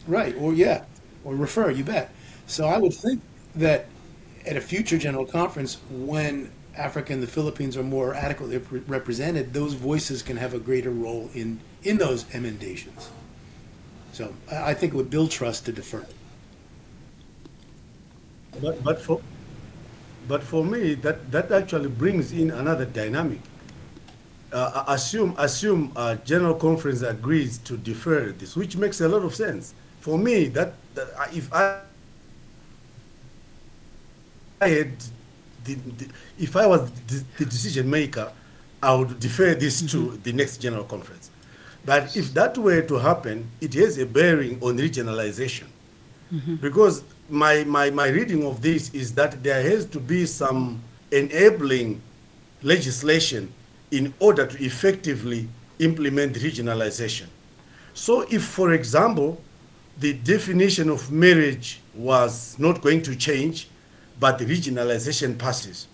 right? 0.06 0.34
Or 0.38 0.52
yeah, 0.52 0.84
or 1.24 1.34
refer. 1.34 1.70
You 1.70 1.84
bet. 1.84 2.12
So 2.46 2.66
I 2.66 2.78
would 2.78 2.94
think 2.94 3.20
that 3.56 3.86
at 4.46 4.56
a 4.56 4.60
future 4.60 4.98
general 4.98 5.26
conference, 5.26 5.78
when 5.90 6.50
Africa 6.76 7.12
and 7.12 7.22
the 7.22 7.26
Philippines 7.26 7.76
are 7.76 7.82
more 7.82 8.14
adequately 8.14 8.58
represented, 8.86 9.52
those 9.54 9.72
voices 9.74 10.22
can 10.22 10.36
have 10.36 10.54
a 10.54 10.58
greater 10.58 10.90
role 10.90 11.30
in 11.34 11.58
in 11.82 11.98
those 11.98 12.24
emendations. 12.34 13.10
So 14.12 14.32
I, 14.50 14.70
I 14.70 14.74
think 14.74 14.92
it 14.92 14.96
would 14.96 15.10
build 15.10 15.30
trust 15.30 15.64
to 15.66 15.72
defer. 15.72 16.04
But, 18.60 18.82
but 18.82 19.00
for 19.02 19.20
but 20.28 20.42
for 20.42 20.64
me, 20.64 20.94
that, 20.94 21.30
that 21.30 21.52
actually 21.52 21.88
brings 21.88 22.32
in 22.32 22.50
another 22.50 22.84
dynamic. 22.84 23.40
Uh, 24.52 24.84
assume 24.88 25.34
assume 25.38 25.92
uh, 25.96 26.14
general 26.24 26.54
conference 26.54 27.02
agrees 27.02 27.58
to 27.58 27.76
defer 27.76 28.32
this, 28.38 28.56
which 28.56 28.76
makes 28.76 29.00
a 29.00 29.08
lot 29.08 29.22
of 29.22 29.34
sense. 29.34 29.74
For 30.00 30.16
me, 30.16 30.46
that, 30.48 30.74
that 30.94 31.08
if 31.32 31.52
I 31.52 31.80
I 34.60 34.68
had 34.68 34.92
the, 35.64 35.74
the, 35.74 36.08
if 36.38 36.56
I 36.56 36.66
was 36.66 36.90
the, 36.90 37.24
the 37.38 37.44
decision 37.44 37.90
maker, 37.90 38.32
I 38.82 38.94
would 38.94 39.18
defer 39.18 39.54
this 39.54 39.82
to 39.90 40.18
the 40.22 40.32
next 40.32 40.58
general 40.58 40.84
conference. 40.84 41.30
But 41.84 42.16
if 42.16 42.32
that 42.34 42.56
were 42.56 42.82
to 42.82 42.94
happen, 42.94 43.50
it 43.60 43.74
has 43.74 43.98
a 43.98 44.06
bearing 44.06 44.62
on 44.62 44.78
regionalization. 44.78 45.66
Because 46.60 47.02
my, 47.28 47.64
my, 47.64 47.90
my 47.90 48.08
reading 48.08 48.46
of 48.46 48.62
this 48.62 48.92
is 48.94 49.14
that 49.14 49.42
there 49.42 49.62
has 49.62 49.84
to 49.86 50.00
be 50.00 50.26
some 50.26 50.82
enabling 51.10 52.00
legislation 52.62 53.52
in 53.90 54.12
order 54.18 54.46
to 54.46 54.64
effectively 54.64 55.48
implement 55.78 56.34
regionalization. 56.36 57.26
So, 57.94 58.22
if, 58.30 58.44
for 58.44 58.72
example, 58.72 59.40
the 59.98 60.12
definition 60.12 60.90
of 60.90 61.10
marriage 61.10 61.80
was 61.94 62.58
not 62.58 62.82
going 62.82 63.02
to 63.02 63.16
change, 63.16 63.68
but 64.20 64.38
the 64.38 64.44
regionalization 64.44 65.38
passes, 65.38 65.88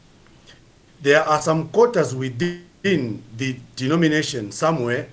there 1.01 1.22
are 1.22 1.41
some 1.41 1.68
quotas 1.68 2.14
within 2.14 3.22
the 3.37 3.57
denomination 3.76 4.51
somewhere 4.51 5.09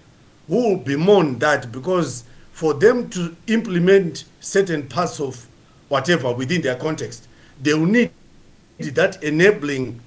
who 0.48 0.70
will 0.70 0.78
bemoan 0.78 1.38
that 1.40 1.72
because 1.72 2.24
for 2.52 2.74
them 2.74 3.10
to 3.10 3.36
implement 3.48 4.26
certain 4.40 4.88
parts 4.88 5.20
of 5.20 5.48
whatever 5.90 6.32
within 6.32 6.62
their 6.62 6.76
context, 6.76 7.28
they 7.62 7.74
will 7.74 7.86
need 7.86 8.12
that 8.80 9.22
enabling 9.24 10.00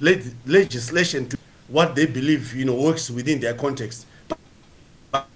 leg- 0.00 0.34
legislation 0.46 1.28
to 1.28 1.38
what 1.68 1.94
they 1.94 2.06
believe 2.06 2.54
you 2.54 2.64
know 2.64 2.74
works 2.74 3.10
within 3.10 3.40
their 3.40 3.54
context. 3.54 4.06
But 4.28 5.26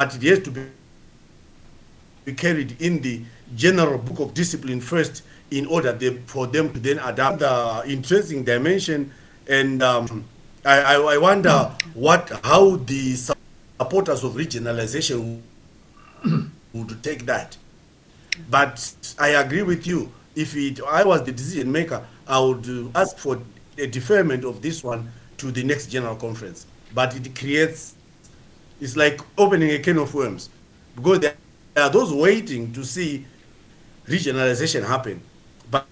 it 0.00 0.22
has 0.22 0.40
to 0.40 0.50
be 0.50 0.66
be 2.24 2.32
carried 2.34 2.80
in 2.80 3.00
the 3.00 3.20
general 3.56 3.98
book 3.98 4.20
of 4.20 4.34
discipline 4.34 4.80
first 4.80 5.22
in 5.50 5.66
order 5.66 5.92
they, 5.92 6.16
for 6.26 6.46
them 6.46 6.72
to 6.72 6.78
then 6.78 6.98
adapt 7.00 7.40
the 7.40 7.82
interesting 7.86 8.44
dimension 8.44 9.12
and 9.48 9.82
um, 9.82 10.24
I, 10.64 10.94
I, 10.94 11.14
I 11.14 11.18
wonder 11.18 11.72
what 11.94 12.30
how 12.44 12.76
the 12.76 13.16
supporters 13.16 14.22
of 14.22 14.34
regionalization 14.34 15.40
would 16.72 17.02
take 17.02 17.26
that. 17.26 17.56
But 18.50 18.94
I 19.18 19.28
agree 19.30 19.62
with 19.62 19.86
you. 19.86 20.12
If 20.34 20.56
it 20.56 20.80
I 20.82 21.04
was 21.04 21.22
the 21.24 21.32
decision 21.32 21.70
maker 21.70 22.04
I 22.26 22.40
would 22.40 22.68
uh, 22.68 22.98
ask 22.98 23.18
for 23.18 23.40
a 23.78 23.86
deferment 23.86 24.44
of 24.44 24.62
this 24.62 24.82
one 24.82 25.10
to 25.38 25.50
the 25.50 25.62
next 25.62 25.88
general 25.88 26.16
conference. 26.16 26.66
But 26.94 27.14
it 27.16 27.36
creates 27.36 27.94
it's 28.80 28.96
like 28.96 29.20
opening 29.38 29.70
a 29.70 29.78
can 29.78 29.98
of 29.98 30.12
worms. 30.14 30.48
Because 30.96 31.20
there 31.20 31.34
are 31.76 31.90
those 31.90 32.12
waiting 32.12 32.72
to 32.72 32.84
see 32.84 33.26
regionalization 34.06 34.86
happen. 34.86 35.22
But 35.70 35.86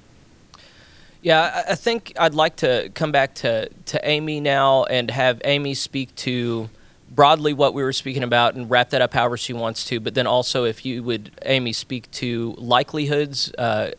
Yeah, 1.22 1.64
I, 1.66 1.72
I 1.72 1.74
think 1.74 2.12
I'd 2.18 2.35
like 2.35 2.57
to 2.57 2.91
come 2.95 3.12
back 3.12 3.35
to, 3.37 3.68
to 3.87 4.09
Amy 4.09 4.41
now 4.41 4.85
and 4.85 5.11
have 5.11 5.41
Amy 5.45 5.74
speak 5.74 6.14
to 6.16 6.68
broadly 7.11 7.53
what 7.53 7.75
we 7.75 7.83
were 7.83 7.93
speaking 7.93 8.23
about 8.23 8.55
and 8.55 8.71
wrap 8.71 8.91
that 8.91 9.03
up 9.03 9.13
however 9.13 9.37
she 9.37 9.53
wants 9.53 9.85
to. 9.87 10.01
But 10.01 10.15
then 10.15 10.27
also, 10.27 10.65
if 10.65 10.85
you 10.87 11.03
would, 11.03 11.33
Amy, 11.45 11.73
speak 11.73 12.11
to 12.13 12.55
likelihoods. 12.59 13.53
Uh, 13.55 13.91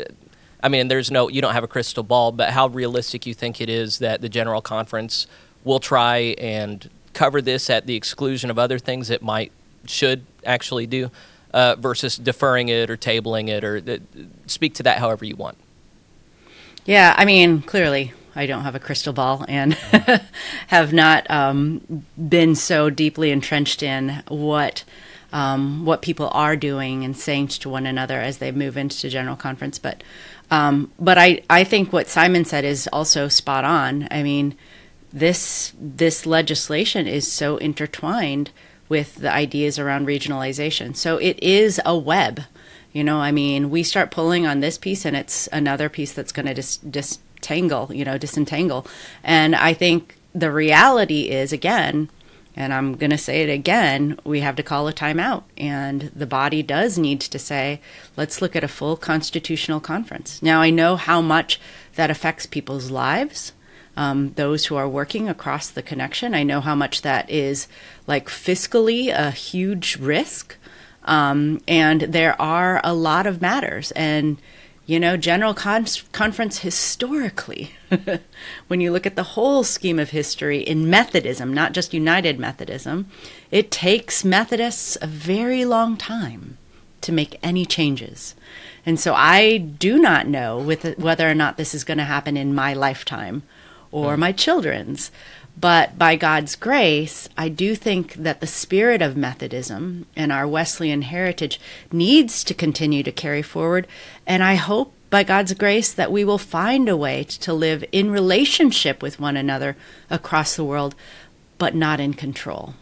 I 0.64 0.70
mean, 0.70 0.88
there's 0.88 1.12
no, 1.12 1.28
you 1.28 1.42
don't 1.42 1.54
have 1.54 1.64
a 1.64 1.68
crystal 1.68 2.04
ball, 2.04 2.32
but 2.32 2.52
how 2.52 2.68
realistic 2.68 3.26
you 3.26 3.34
think 3.34 3.60
it 3.60 3.70
is 3.70 4.00
that 4.00 4.22
the 4.22 4.30
General 4.30 4.62
Conference 4.62 5.28
will 5.64 5.80
try 5.80 6.36
and 6.38 6.90
cover 7.14 7.42
this 7.42 7.70
at 7.70 7.86
the 7.86 7.96
exclusion 7.96 8.50
of 8.50 8.58
other 8.58 8.80
things 8.80 9.10
it 9.10 9.22
might, 9.22 9.52
should 9.86 10.26
actually 10.46 10.88
do, 10.88 11.12
uh, 11.54 11.76
versus 11.76 12.16
deferring 12.16 12.70
it 12.70 12.90
or 12.90 12.96
tabling 12.96 13.50
it, 13.50 13.64
or 13.64 13.78
uh, 13.78 13.98
speak 14.48 14.74
to 14.76 14.84
that 14.84 15.00
however 15.00 15.26
you 15.26 15.36
want. 15.36 15.58
Yeah, 16.86 17.14
I 17.18 17.26
mean, 17.26 17.62
clearly, 17.62 18.14
I 18.36 18.46
don't 18.46 18.64
have 18.64 18.76
a 18.76 18.80
crystal 18.80 19.14
ball 19.14 19.46
and 19.48 19.74
have 20.68 20.94
not 20.94 21.30
um, 21.30 22.06
been 22.30 22.56
so 22.56 22.90
deeply 22.90 23.32
entrenched 23.32 23.84
in 23.84 24.24
what 24.28 24.84
um, 25.34 25.86
what 25.86 26.02
people 26.02 26.30
are 26.34 26.58
doing 26.58 27.06
and 27.06 27.16
saying 27.16 27.48
to 27.48 27.70
one 27.70 27.86
another 27.86 28.20
as 28.20 28.40
they 28.40 28.52
move 28.52 28.76
into 28.76 29.10
general 29.10 29.36
conference. 29.36 29.80
But 29.80 30.04
um, 30.50 30.92
but 31.00 31.18
I, 31.18 31.42
I 31.50 31.64
think 31.64 31.94
what 31.94 32.10
Simon 32.10 32.44
said 32.44 32.66
is 32.66 32.88
also 32.92 33.30
spot 33.30 33.64
on. 33.64 34.08
I 34.12 34.24
mean, 34.24 34.56
this 35.14 35.74
this 35.80 36.26
legislation 36.26 37.08
is 37.08 37.32
so 37.32 37.58
intertwined 37.58 38.52
with 38.90 39.16
the 39.16 39.32
ideas 39.32 39.80
around 39.80 40.06
regionalization. 40.08 40.96
So 40.96 41.18
it 41.18 41.42
is 41.42 41.80
a 41.86 41.98
web. 41.98 42.42
You 42.92 43.06
know, 43.06 43.20
I 43.20 43.32
mean, 43.32 43.70
we 43.70 43.84
start 43.84 44.12
pulling 44.12 44.46
on 44.46 44.60
this 44.60 44.78
piece 44.78 45.06
and 45.06 45.16
it's 45.16 45.48
another 45.48 45.88
piece 45.88 46.12
that's 46.12 46.34
going 46.34 46.48
to 46.48 46.54
dis- 46.54 47.20
disentangle, 47.42 47.92
you 47.94 48.06
know, 48.06 48.18
disentangle. 48.18 48.86
And 49.24 49.56
I 49.56 49.74
think 49.74 50.18
the 50.34 50.52
reality 50.52 51.30
is, 51.30 51.52
again, 51.52 52.10
and 52.56 52.74
I'm 52.74 52.96
going 52.96 53.12
to 53.12 53.18
say 53.18 53.42
it 53.42 53.50
again, 53.50 54.20
we 54.24 54.42
have 54.42 54.56
to 54.58 54.64
call 54.64 54.88
a 54.88 54.94
timeout. 54.94 55.44
And 55.58 56.12
the 56.16 56.28
body 56.28 56.62
does 56.62 56.98
need 56.98 57.22
to 57.22 57.40
say, 57.40 57.82
let's 58.18 58.42
look 58.42 58.56
at 58.56 58.64
a 58.64 58.68
full 58.68 58.98
constitutional 58.98 59.80
conference. 59.80 60.42
Now, 60.42 60.62
I 60.62 60.70
know 60.70 60.98
how 60.98 61.22
much 61.22 61.60
that 61.96 62.10
affects 62.10 62.46
people's 62.46 62.92
lives 62.92 63.54
um, 63.98 64.32
those 64.36 64.68
who 64.68 64.78
are 64.78 64.88
working 64.88 65.28
across 65.28 65.70
the 65.70 65.82
connection. 65.82 66.34
I 66.34 66.44
know 66.44 66.62
how 66.62 66.76
much 66.76 67.02
that 67.02 67.30
is 67.30 67.68
like 68.08 68.30
fiscally 68.30 69.14
a 69.14 69.32
huge 69.32 69.98
risk. 69.98 70.56
Um, 71.04 71.60
and 71.68 72.02
there 72.02 72.42
are 72.42 72.80
a 72.86 72.94
lot 72.94 73.28
of 73.28 73.42
matters. 73.42 73.92
And, 73.92 74.38
you 74.92 75.00
know, 75.00 75.16
General 75.16 75.54
Con- 75.54 75.86
Conference 76.12 76.60
historically, 76.60 77.72
when 78.68 78.82
you 78.82 78.92
look 78.92 79.06
at 79.06 79.16
the 79.16 79.24
whole 79.24 79.64
scheme 79.64 79.98
of 80.00 80.10
history 80.10 80.60
in 80.60 80.90
Methodism, 80.90 81.54
not 81.54 81.72
just 81.72 81.94
United 81.94 82.38
Methodism, 82.38 83.10
it 83.52 83.72
takes 83.72 84.26
Methodists 84.26 84.98
a 85.02 85.08
very 85.08 85.64
long 85.64 85.96
time 85.96 86.58
to 87.00 87.14
make 87.14 87.40
any 87.42 87.66
changes. 87.66 88.36
And 88.86 89.00
so 89.00 89.14
I 89.14 89.60
do 89.60 89.98
not 89.98 90.28
know 90.28 90.58
with 90.58 90.84
whether 91.00 91.30
or 91.30 91.36
not 91.36 91.56
this 91.56 91.74
is 91.74 91.86
going 91.86 92.00
to 92.00 92.04
happen 92.04 92.36
in 92.36 92.54
my 92.54 92.74
lifetime 92.74 93.44
or 93.92 94.16
hmm. 94.16 94.20
my 94.20 94.34
children's. 94.34 95.10
But 95.60 95.98
by 95.98 96.16
God's 96.16 96.56
grace, 96.56 97.30
I 97.38 97.50
do 97.50 97.76
think 97.76 98.14
that 98.16 98.40
the 98.40 98.48
spirit 98.48 99.02
of 99.02 99.18
Methodism 99.18 100.08
and 100.16 100.32
our 100.32 100.48
Wesleyan 100.48 101.04
heritage 101.04 101.60
needs 101.92 102.44
to 102.46 102.54
continue 102.54 103.04
to 103.04 103.12
carry 103.12 103.42
forward. 103.42 103.88
And 104.26 104.44
I 104.44 104.56
hope 104.56 104.94
by 105.10 105.24
God's 105.24 105.54
grace 105.54 105.94
that 105.94 106.12
we 106.12 106.24
will 106.24 106.38
find 106.38 106.88
a 106.88 106.98
way 106.98 107.24
to 107.26 107.54
live 107.54 107.84
in 107.92 108.10
relationship 108.10 109.04
with 109.04 109.20
one 109.20 109.38
another 109.38 109.76
across 110.10 110.56
the 110.56 110.64
world, 110.64 110.96
but 111.58 111.76
not 111.76 112.00
in 112.00 112.14
control. 112.14 112.74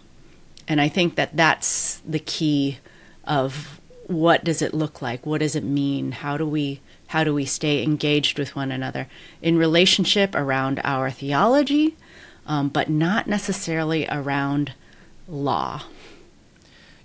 And 0.67 0.79
I 0.79 0.87
think 0.87 1.15
that 1.15 1.35
that's 1.35 1.97
the 2.07 2.19
key 2.19 2.77
of 3.25 3.81
what 4.05 4.43
does 4.43 4.61
it 4.61 4.73
look 4.73 5.01
like? 5.01 5.25
What 5.25 5.39
does 5.39 5.55
it 5.55 5.63
mean? 5.63 6.11
How 6.11 6.37
do 6.37 6.45
we 6.45 6.81
how 7.07 7.23
do 7.23 7.33
we 7.33 7.45
stay 7.45 7.81
engaged 7.81 8.37
with 8.37 8.55
one 8.55 8.71
another 8.71 9.07
in 9.41 9.57
relationship 9.57 10.35
around 10.35 10.79
our 10.83 11.09
theology, 11.09 11.95
um, 12.49 12.67
but 12.67 12.89
not 12.89 13.27
necessarily 13.27 14.05
around 14.09 14.73
law? 15.27 15.83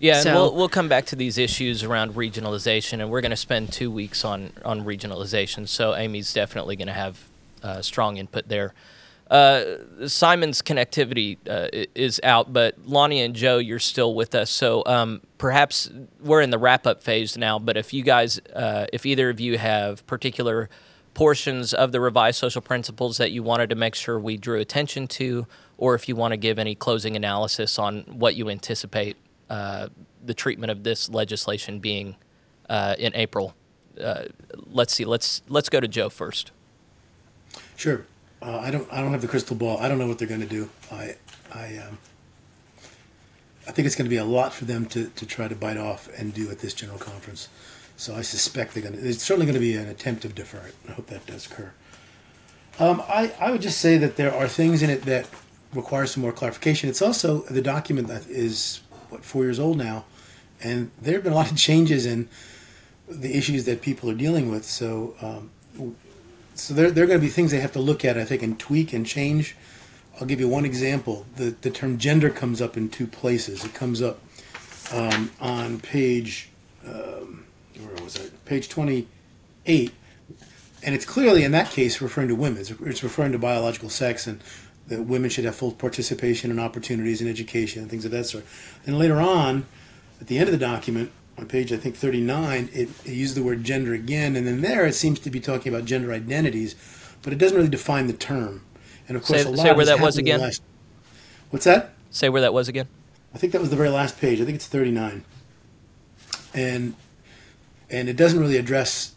Yeah, 0.00 0.20
so, 0.20 0.30
and 0.30 0.38
we'll 0.38 0.54
we'll 0.56 0.68
come 0.68 0.88
back 0.88 1.06
to 1.06 1.16
these 1.16 1.38
issues 1.38 1.84
around 1.84 2.14
regionalization, 2.14 2.94
and 2.94 3.10
we're 3.10 3.20
going 3.20 3.30
to 3.30 3.36
spend 3.36 3.72
two 3.72 3.90
weeks 3.90 4.24
on 4.24 4.50
on 4.64 4.84
regionalization. 4.84 5.68
So 5.68 5.94
Amy's 5.94 6.32
definitely 6.32 6.74
going 6.74 6.88
to 6.88 6.94
have 6.94 7.28
uh, 7.62 7.80
strong 7.80 8.16
input 8.16 8.48
there. 8.48 8.74
Uh, 9.30 9.78
Simon's 10.06 10.60
connectivity 10.60 11.38
uh, 11.48 11.68
is 11.94 12.20
out, 12.22 12.52
but 12.52 12.76
Lonnie 12.84 13.22
and 13.22 13.34
Joe, 13.34 13.58
you're 13.58 13.78
still 13.78 14.14
with 14.14 14.34
us. 14.34 14.50
So 14.50 14.82
um, 14.84 15.22
perhaps 15.38 15.90
we're 16.20 16.42
in 16.42 16.50
the 16.50 16.58
wrap 16.58 16.86
up 16.86 17.02
phase 17.02 17.36
now. 17.38 17.58
But 17.58 17.76
if 17.76 17.94
you 17.94 18.02
guys, 18.02 18.38
uh, 18.54 18.86
if 18.92 19.06
either 19.06 19.30
of 19.30 19.40
you 19.40 19.56
have 19.56 20.06
particular 20.06 20.68
portions 21.14 21.72
of 21.72 21.92
the 21.92 22.00
revised 22.00 22.38
social 22.38 22.60
principles 22.60 23.16
that 23.16 23.30
you 23.30 23.42
wanted 23.42 23.70
to 23.70 23.76
make 23.76 23.94
sure 23.94 24.18
we 24.18 24.36
drew 24.36 24.60
attention 24.60 25.06
to, 25.06 25.46
or 25.78 25.94
if 25.94 26.08
you 26.08 26.16
want 26.16 26.32
to 26.32 26.36
give 26.36 26.58
any 26.58 26.74
closing 26.74 27.16
analysis 27.16 27.78
on 27.78 28.02
what 28.02 28.34
you 28.34 28.50
anticipate 28.50 29.16
uh, 29.48 29.88
the 30.24 30.34
treatment 30.34 30.70
of 30.70 30.82
this 30.82 31.08
legislation 31.08 31.78
being 31.78 32.16
uh, 32.68 32.96
in 32.98 33.14
April, 33.14 33.54
let's 34.66 34.92
see. 34.92 35.04
Let's 35.04 35.42
let's 35.48 35.68
go 35.68 35.80
to 35.80 35.88
Joe 35.88 36.08
first. 36.08 36.50
Sure. 37.76 38.06
Uh, 38.42 38.58
I 38.58 38.70
don't. 38.70 38.86
I 38.92 39.00
don't 39.00 39.12
have 39.12 39.22
the 39.22 39.28
crystal 39.28 39.56
ball. 39.56 39.78
I 39.78 39.88
don't 39.88 39.98
know 39.98 40.06
what 40.06 40.18
they're 40.18 40.28
going 40.28 40.40
to 40.40 40.46
do. 40.46 40.68
I. 40.90 41.16
I. 41.52 41.78
Um, 41.78 41.98
I 43.66 43.72
think 43.72 43.86
it's 43.86 43.96
going 43.96 44.04
to 44.04 44.10
be 44.10 44.18
a 44.18 44.24
lot 44.26 44.52
for 44.52 44.66
them 44.66 44.84
to, 44.86 45.08
to 45.08 45.24
try 45.24 45.48
to 45.48 45.54
bite 45.54 45.78
off 45.78 46.10
and 46.18 46.34
do 46.34 46.50
at 46.50 46.58
this 46.58 46.74
general 46.74 46.98
conference. 46.98 47.48
So 47.96 48.14
I 48.14 48.22
suspect 48.22 48.74
they're 48.74 48.82
going 48.82 48.96
to. 48.96 49.08
It's 49.08 49.22
certainly 49.22 49.46
going 49.46 49.54
to 49.54 49.60
be 49.60 49.74
an 49.76 49.88
attempt 49.88 50.22
to 50.22 50.28
defer 50.28 50.66
it. 50.66 50.74
I 50.88 50.92
hope 50.92 51.06
that 51.06 51.26
does 51.26 51.46
occur. 51.46 51.72
Um, 52.78 53.02
I 53.08 53.32
I 53.40 53.50
would 53.50 53.62
just 53.62 53.78
say 53.78 53.98
that 53.98 54.16
there 54.16 54.34
are 54.34 54.48
things 54.48 54.82
in 54.82 54.90
it 54.90 55.02
that 55.02 55.28
require 55.72 56.06
some 56.06 56.22
more 56.22 56.32
clarification. 56.32 56.88
It's 56.88 57.02
also 57.02 57.42
the 57.42 57.62
document 57.62 58.08
that 58.08 58.26
is 58.28 58.80
what 59.10 59.24
four 59.24 59.44
years 59.44 59.60
old 59.60 59.78
now, 59.78 60.04
and 60.60 60.90
there 61.00 61.14
have 61.14 61.24
been 61.24 61.32
a 61.32 61.36
lot 61.36 61.50
of 61.50 61.56
changes 61.56 62.04
in 62.06 62.28
the 63.08 63.36
issues 63.36 63.64
that 63.66 63.82
people 63.82 64.10
are 64.10 64.14
dealing 64.14 64.50
with. 64.50 64.64
So 64.64 65.14
um, 65.22 65.50
so 66.54 66.72
there, 66.72 66.90
there 66.90 67.04
are 67.04 67.06
going 67.06 67.18
to 67.18 67.24
be 67.24 67.30
things 67.30 67.50
they 67.50 67.60
have 67.60 67.72
to 67.72 67.80
look 67.80 68.04
at, 68.04 68.16
I 68.16 68.24
think, 68.24 68.42
and 68.42 68.58
tweak 68.58 68.92
and 68.92 69.04
change. 69.04 69.56
I'll 70.20 70.26
give 70.26 70.38
you 70.38 70.48
one 70.48 70.64
example. 70.64 71.26
The, 71.36 71.56
the 71.60 71.70
term 71.70 71.98
gender 71.98 72.30
comes 72.30 72.62
up 72.62 72.76
in 72.76 72.88
two 72.88 73.06
places. 73.06 73.64
It 73.64 73.74
comes 73.74 74.00
up 74.00 74.20
um, 74.92 75.32
on 75.40 75.80
page, 75.80 76.50
um, 76.86 77.43
where 77.80 78.04
was 78.04 78.16
it? 78.16 78.44
Page 78.44 78.68
28. 78.68 79.92
And 80.82 80.94
it's 80.94 81.06
clearly, 81.06 81.44
in 81.44 81.52
that 81.52 81.70
case, 81.70 82.00
referring 82.00 82.28
to 82.28 82.34
women. 82.34 82.60
It's, 82.60 82.70
it's 82.70 83.02
referring 83.02 83.32
to 83.32 83.38
biological 83.38 83.88
sex 83.88 84.26
and 84.26 84.40
that 84.88 85.02
women 85.02 85.30
should 85.30 85.44
have 85.44 85.56
full 85.56 85.72
participation 85.72 86.50
and 86.50 86.60
opportunities 86.60 87.22
in 87.22 87.28
education 87.28 87.82
and 87.82 87.90
things 87.90 88.04
of 88.04 88.10
that 88.10 88.24
sort. 88.24 88.44
And 88.86 88.98
later 88.98 89.20
on, 89.20 89.66
at 90.20 90.26
the 90.26 90.38
end 90.38 90.48
of 90.48 90.52
the 90.52 90.64
document, 90.64 91.10
on 91.38 91.46
page 91.46 91.72
I 91.72 91.76
think 91.76 91.96
39, 91.96 92.68
it, 92.72 92.88
it 93.04 93.12
uses 93.12 93.34
the 93.34 93.42
word 93.42 93.64
gender 93.64 93.92
again, 93.92 94.36
and 94.36 94.46
then 94.46 94.60
there 94.60 94.86
it 94.86 94.94
seems 94.94 95.18
to 95.20 95.30
be 95.30 95.40
talking 95.40 95.72
about 95.72 95.86
gender 95.86 96.12
identities, 96.12 96.76
but 97.22 97.32
it 97.32 97.36
doesn't 97.36 97.56
really 97.56 97.68
define 97.68 98.06
the 98.06 98.12
term. 98.12 98.62
And 99.08 99.16
of 99.16 99.24
course, 99.24 99.42
say, 99.42 99.48
a 99.48 99.50
lot 99.50 99.62
say 99.64 99.72
where 99.72 99.86
that 99.86 100.00
was 100.00 100.16
again. 100.16 100.40
Last, 100.40 100.62
what's 101.50 101.64
that? 101.64 101.92
Say 102.10 102.28
where 102.28 102.42
that 102.42 102.54
was 102.54 102.68
again. 102.68 102.86
I 103.34 103.38
think 103.38 103.52
that 103.52 103.60
was 103.60 103.70
the 103.70 103.76
very 103.76 103.88
last 103.88 104.20
page. 104.20 104.40
I 104.40 104.44
think 104.44 104.56
it's 104.56 104.66
39, 104.66 105.24
and 106.54 106.94
and 107.90 108.08
it 108.08 108.16
doesn't 108.16 108.40
really 108.40 108.56
address 108.56 109.14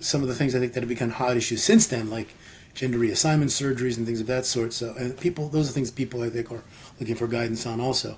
some 0.00 0.22
of 0.22 0.28
the 0.28 0.34
things 0.34 0.54
I 0.54 0.58
think 0.58 0.74
that 0.74 0.80
have 0.80 0.88
become 0.88 1.10
hot 1.10 1.36
issues 1.36 1.62
since 1.62 1.86
then, 1.86 2.10
like 2.10 2.34
gender 2.74 2.98
reassignment 2.98 3.46
surgeries 3.46 3.96
and 3.96 4.06
things 4.06 4.20
of 4.20 4.26
that 4.26 4.46
sort. 4.46 4.72
So, 4.72 4.94
and 4.98 5.18
people, 5.18 5.48
those 5.48 5.68
are 5.70 5.72
things 5.72 5.90
people 5.90 6.22
I 6.22 6.30
think 6.30 6.52
are 6.52 6.62
looking 7.00 7.14
for 7.14 7.26
guidance 7.26 7.66
on 7.66 7.80
also. 7.80 8.16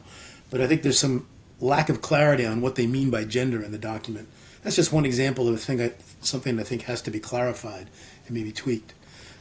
But 0.51 0.61
I 0.61 0.67
think 0.67 0.83
there's 0.83 0.99
some 0.99 1.27
lack 1.61 1.89
of 1.89 2.03
clarity 2.03 2.45
on 2.45 2.61
what 2.61 2.75
they 2.75 2.87
mean 2.87 3.11
by 3.11 3.25
gender 3.25 3.63
in 3.63 3.73
the 3.73 3.79
document. 3.79 4.29
That's 4.63 4.77
just 4.77 4.93
one 4.93 5.07
example 5.07 5.49
of 5.49 5.55
a 5.55 5.59
thing 5.59 5.81
I, 5.81 5.93
something 6.21 6.59
I 6.59 6.65
think 6.65 6.83
has 6.83 7.01
to 7.03 7.11
be 7.11 7.21
clarified 7.21 7.89
and 8.27 8.37
maybe 8.37 8.53
tweaked. 8.53 8.95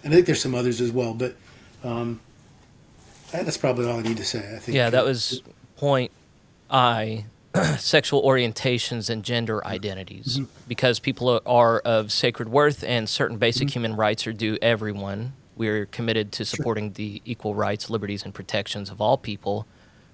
And 0.03 0.13
I 0.13 0.17
think 0.17 0.27
there's 0.27 0.41
some 0.41 0.55
others 0.55 0.79
as 0.79 0.91
well, 0.91 1.13
but 1.13 1.35
um, 1.83 2.21
that's 3.31 3.57
probably 3.57 3.89
all 3.89 3.99
I 3.99 4.03
need 4.03 4.17
to 4.17 4.25
say. 4.25 4.39
I 4.39 4.59
think. 4.59 4.75
Yeah, 4.75 4.89
that 4.91 5.03
was 5.03 5.41
point 5.75 6.11
I. 6.69 7.25
sexual 7.79 8.23
orientations 8.23 9.09
and 9.09 9.23
gender 9.23 9.65
identities, 9.65 10.39
mm-hmm. 10.39 10.61
because 10.67 10.99
people 10.99 11.41
are 11.45 11.79
of 11.79 12.11
sacred 12.11 12.49
worth 12.49 12.83
and 12.83 13.09
certain 13.09 13.37
basic 13.37 13.67
mm-hmm. 13.67 13.73
human 13.73 13.95
rights 13.95 14.27
are 14.27 14.33
due 14.33 14.57
everyone. 14.61 15.33
We're 15.55 15.85
committed 15.85 16.31
to 16.33 16.45
supporting 16.45 16.89
sure. 16.89 16.93
the 16.93 17.21
equal 17.25 17.55
rights, 17.55 17.89
liberties, 17.89 18.23
and 18.23 18.33
protections 18.33 18.89
of 18.89 19.01
all 19.01 19.17
people 19.17 19.67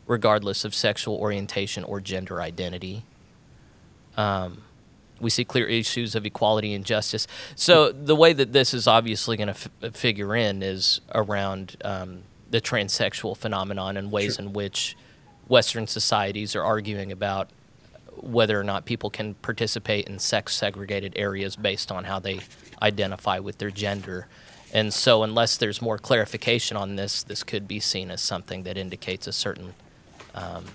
regardless 0.08 0.66
of 0.66 0.76
sexual 0.76 1.16
orientation 1.16 1.84
or 1.84 2.02
gender 2.02 2.42
identity. 2.42 3.04
Um, 4.18 4.64
we 5.20 5.30
see 5.30 5.46
clear 5.46 5.66
issues 5.66 6.16
of 6.16 6.26
equality 6.26 6.74
and 6.74 6.86
justice. 6.86 7.28
So 7.56 7.92
the 7.92 8.16
way 8.16 8.34
that 8.34 8.52
this 8.52 8.74
is 8.74 8.88
obviously 8.88 9.38
going 9.38 9.54
to 9.54 9.70
f- 9.84 9.96
figure 9.96 10.36
in 10.36 10.62
is 10.62 11.02
around 11.16 11.78
um, 11.84 12.24
the 12.50 12.60
transsexual 12.60 13.38
phenomenon 13.38 13.96
and 13.96 14.12
ways 14.12 14.36
sure. 14.36 14.46
in 14.46 14.54
which 14.54 14.98
Western 15.54 15.86
societies 15.86 16.56
are 16.56 16.64
arguing 16.64 17.12
about 17.12 17.48
whether 18.18 18.60
or 18.60 18.64
not 18.64 18.86
people 18.86 19.12
can 19.12 19.36
participate 19.36 20.08
in 20.08 20.18
sex 20.18 20.56
segregated 20.56 21.14
areas 21.16 21.56
based 21.56 21.92
on 21.92 22.06
how 22.06 22.18
they 22.18 22.40
identify 22.82 23.38
with 23.38 23.60
their 23.60 23.70
gender. 23.70 24.26
And 24.74 24.92
so, 24.92 25.22
unless 25.22 25.58
there's 25.58 25.80
more 25.80 26.00
clarification 26.00 26.76
on 26.76 26.96
this, 26.96 27.22
this 27.22 27.44
could 27.44 27.68
be 27.68 27.80
seen 27.80 28.10
as 28.10 28.20
something 28.20 28.64
that 28.64 28.78
indicates 28.78 29.28
a 29.28 29.32
certain 29.32 29.76
um, 30.34 30.66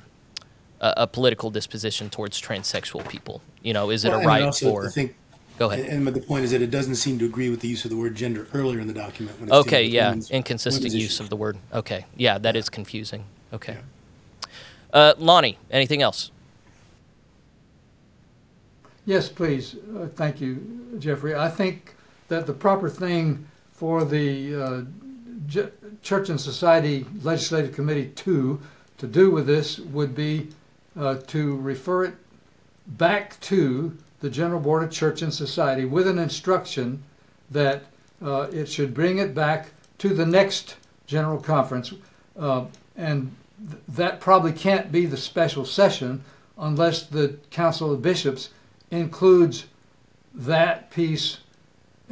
a, 0.80 0.94
a, 0.98 1.06
political 1.08 1.50
disposition 1.50 2.08
towards 2.08 2.40
transsexual 2.40 3.08
people? 3.08 3.42
You 3.64 3.72
know, 3.72 3.90
is 3.90 4.04
it 4.04 4.10
well, 4.10 4.20
a 4.20 4.26
right 4.26 4.54
for? 4.54 4.86
I 4.86 4.90
think, 4.90 5.16
Go 5.58 5.72
ahead. 5.72 5.86
And, 5.86 6.06
and 6.06 6.16
the 6.16 6.20
point 6.20 6.44
is 6.44 6.52
that 6.52 6.62
it 6.62 6.70
doesn't 6.70 6.94
seem 6.94 7.18
to 7.18 7.24
agree 7.24 7.50
with 7.50 7.58
the 7.58 7.66
use 7.66 7.84
of 7.84 7.90
the 7.90 7.96
word 7.96 8.14
gender 8.14 8.46
earlier 8.54 8.78
in 8.78 8.86
the 8.86 8.94
document. 8.94 9.40
When 9.40 9.50
okay, 9.50 9.82
yeah, 9.82 10.10
women's, 10.10 10.30
inconsistent 10.30 10.84
women's 10.84 10.94
use 10.94 11.04
issues. 11.06 11.20
of 11.20 11.30
the 11.30 11.36
word. 11.36 11.58
Okay, 11.74 12.06
yeah, 12.16 12.38
that 12.38 12.54
yeah. 12.54 12.60
is 12.60 12.68
confusing. 12.68 13.24
Okay, 13.52 13.72
yeah. 13.72 13.97
Uh, 14.92 15.14
Lonnie, 15.18 15.58
anything 15.70 16.02
else? 16.02 16.30
Yes, 19.04 19.28
please. 19.28 19.76
Uh, 19.96 20.06
thank 20.06 20.40
you, 20.40 20.96
Jeffrey. 20.98 21.34
I 21.34 21.48
think 21.48 21.94
that 22.28 22.46
the 22.46 22.52
proper 22.52 22.90
thing 22.90 23.46
for 23.72 24.04
the 24.04 24.54
uh, 24.54 24.82
J- 25.46 25.70
Church 26.02 26.28
and 26.28 26.40
Society 26.40 27.06
Legislative 27.22 27.74
Committee 27.74 28.12
two 28.14 28.60
to 28.98 29.06
do 29.06 29.30
with 29.30 29.46
this 29.46 29.78
would 29.78 30.14
be 30.14 30.48
uh, 30.98 31.16
to 31.28 31.56
refer 31.56 32.04
it 32.04 32.14
back 32.86 33.38
to 33.40 33.96
the 34.20 34.28
General 34.28 34.60
Board 34.60 34.82
of 34.82 34.90
Church 34.90 35.22
and 35.22 35.32
Society 35.32 35.84
with 35.84 36.06
an 36.06 36.18
instruction 36.18 37.02
that 37.50 37.84
uh, 38.22 38.48
it 38.52 38.66
should 38.68 38.92
bring 38.92 39.18
it 39.18 39.34
back 39.34 39.70
to 39.98 40.08
the 40.10 40.26
next 40.26 40.76
General 41.06 41.40
Conference. 41.40 41.94
Uh, 42.38 42.64
and 42.96 43.34
th- 43.58 43.82
that 43.88 44.20
probably 44.20 44.52
can't 44.52 44.92
be 44.92 45.06
the 45.06 45.16
special 45.16 45.64
session 45.64 46.22
unless 46.58 47.02
the 47.02 47.38
Council 47.50 47.92
of 47.92 48.02
Bishops 48.02 48.50
includes 48.90 49.66
that 50.34 50.90
piece 50.90 51.38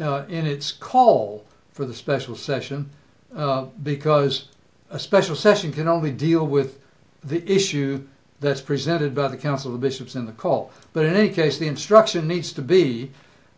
uh, 0.01 0.25
in 0.29 0.47
its 0.47 0.73
call 0.73 1.45
for 1.73 1.85
the 1.85 1.95
special 1.95 2.37
session 2.37 2.91
uh, 3.35 3.67
because 3.83 4.49
a 4.91 4.99
special 4.99 5.35
session 5.35 5.73
can 5.73 5.89
only 5.89 6.11
deal 6.11 6.47
with 6.47 6.79
the 7.25 7.51
issue 7.51 8.07
that's 8.41 8.61
presented 8.61 9.15
by 9.15 9.29
the 9.29 9.37
Council 9.37 9.75
of 9.75 9.81
Bishops 9.81 10.15
in 10.15 10.27
the 10.27 10.33
call. 10.33 10.71
But 10.93 11.07
in 11.07 11.15
any 11.15 11.31
case, 11.31 11.59
the 11.59 11.67
instruction 11.67 12.29
needs 12.29 12.53
to 12.53 12.63
be 12.63 13.11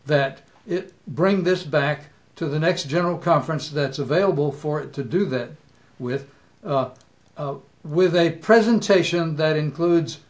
that 0.07 0.43
it 0.67 0.93
bring 1.07 1.43
this 1.43 1.65
back 1.65 2.07
to 2.37 2.47
the 2.47 2.59
next 2.59 2.85
general 2.85 3.19
conference 3.19 3.69
that's 3.71 3.99
available 3.99 4.53
for 4.53 4.81
it 4.81 4.93
to 4.95 5.03
do 5.03 5.25
that 5.27 5.51
with, 5.99 6.31
uh, 6.65 6.91
uh, 7.37 7.57
with 7.89 8.15
a 8.15 8.31
presentation 8.31 9.37
that 9.37 9.57
includes 9.57 10.21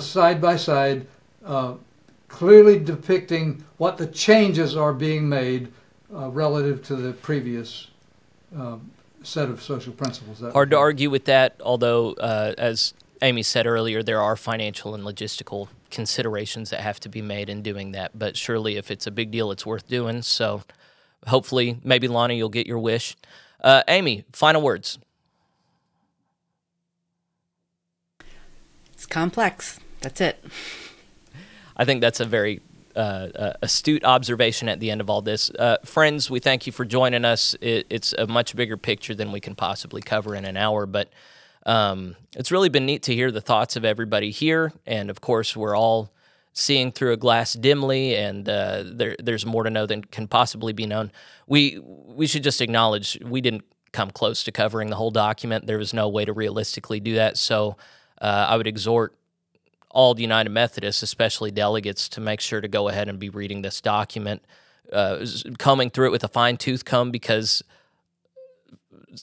side 0.00 0.40
by 0.40 0.56
side, 0.56 1.06
clearly 2.28 2.78
depicting 2.78 3.64
what 3.78 3.96
the 3.98 4.06
changes 4.06 4.76
are 4.76 4.92
being 4.92 5.28
made 5.28 5.72
uh, 6.14 6.28
relative 6.28 6.82
to 6.84 6.96
the 6.96 7.12
previous 7.12 7.88
um, 8.54 8.90
set 9.22 9.48
of 9.48 9.62
social 9.62 9.92
principles. 9.92 10.40
That 10.40 10.52
Hard 10.52 10.70
to 10.70 10.78
argue 10.78 11.10
with 11.10 11.24
that, 11.24 11.60
although, 11.64 12.12
uh, 12.14 12.54
as 12.56 12.94
Amy 13.22 13.42
said 13.42 13.66
earlier, 13.66 14.02
there 14.02 14.20
are 14.20 14.36
financial 14.36 14.94
and 14.94 15.04
logistical 15.04 15.68
considerations 15.90 16.70
that 16.70 16.80
have 16.80 17.00
to 17.00 17.08
be 17.08 17.22
made 17.22 17.48
in 17.48 17.62
doing 17.62 17.92
that. 17.92 18.18
But 18.18 18.36
surely, 18.36 18.76
if 18.76 18.90
it's 18.90 19.06
a 19.06 19.10
big 19.10 19.30
deal, 19.30 19.50
it's 19.50 19.66
worth 19.66 19.88
doing. 19.88 20.22
So, 20.22 20.62
hopefully, 21.26 21.78
maybe 21.82 22.08
Lonnie, 22.08 22.36
you'll 22.36 22.48
get 22.48 22.66
your 22.66 22.78
wish. 22.78 23.16
Uh, 23.60 23.82
Amy, 23.88 24.24
final 24.32 24.62
words. 24.62 24.98
It's 29.06 29.12
complex. 29.12 29.78
That's 30.00 30.20
it. 30.20 30.44
I 31.76 31.84
think 31.84 32.00
that's 32.00 32.18
a 32.18 32.24
very 32.24 32.60
uh, 32.96 32.98
uh, 32.98 33.52
astute 33.62 34.02
observation 34.04 34.68
at 34.68 34.80
the 34.80 34.90
end 34.90 35.00
of 35.00 35.08
all 35.08 35.22
this. 35.22 35.48
Uh, 35.50 35.76
friends, 35.84 36.28
we 36.28 36.40
thank 36.40 36.66
you 36.66 36.72
for 36.72 36.84
joining 36.84 37.24
us. 37.24 37.54
It, 37.60 37.86
it's 37.88 38.14
a 38.14 38.26
much 38.26 38.56
bigger 38.56 38.76
picture 38.76 39.14
than 39.14 39.30
we 39.30 39.38
can 39.38 39.54
possibly 39.54 40.02
cover 40.02 40.34
in 40.34 40.44
an 40.44 40.56
hour, 40.56 40.86
but 40.86 41.08
um, 41.66 42.16
it's 42.34 42.50
really 42.50 42.68
been 42.68 42.84
neat 42.84 43.04
to 43.04 43.14
hear 43.14 43.30
the 43.30 43.40
thoughts 43.40 43.76
of 43.76 43.84
everybody 43.84 44.32
here. 44.32 44.72
And 44.86 45.08
of 45.08 45.20
course, 45.20 45.56
we're 45.56 45.76
all 45.76 46.10
seeing 46.52 46.90
through 46.90 47.12
a 47.12 47.16
glass 47.16 47.52
dimly, 47.52 48.16
and 48.16 48.48
uh, 48.48 48.82
there, 48.84 49.14
there's 49.22 49.46
more 49.46 49.62
to 49.62 49.70
know 49.70 49.86
than 49.86 50.02
can 50.02 50.26
possibly 50.26 50.72
be 50.72 50.84
known. 50.84 51.12
We 51.46 51.78
we 51.78 52.26
should 52.26 52.42
just 52.42 52.60
acknowledge 52.60 53.20
we 53.22 53.40
didn't 53.40 53.66
come 53.92 54.10
close 54.10 54.42
to 54.42 54.50
covering 54.50 54.90
the 54.90 54.96
whole 54.96 55.12
document. 55.12 55.68
There 55.68 55.78
was 55.78 55.94
no 55.94 56.08
way 56.08 56.24
to 56.24 56.32
realistically 56.32 56.98
do 56.98 57.14
that. 57.14 57.36
So 57.36 57.76
uh, 58.20 58.46
I 58.48 58.56
would 58.56 58.66
exhort 58.66 59.14
all 59.90 60.14
the 60.14 60.22
United 60.22 60.50
Methodists, 60.50 61.02
especially 61.02 61.50
delegates, 61.50 62.08
to 62.10 62.20
make 62.20 62.40
sure 62.40 62.60
to 62.60 62.68
go 62.68 62.88
ahead 62.88 63.08
and 63.08 63.18
be 63.18 63.30
reading 63.30 63.62
this 63.62 63.80
document, 63.80 64.44
uh, 64.92 65.24
combing 65.58 65.90
through 65.90 66.08
it 66.08 66.12
with 66.12 66.24
a 66.24 66.28
fine 66.28 66.56
tooth 66.56 66.84
comb 66.84 67.10
because 67.10 67.62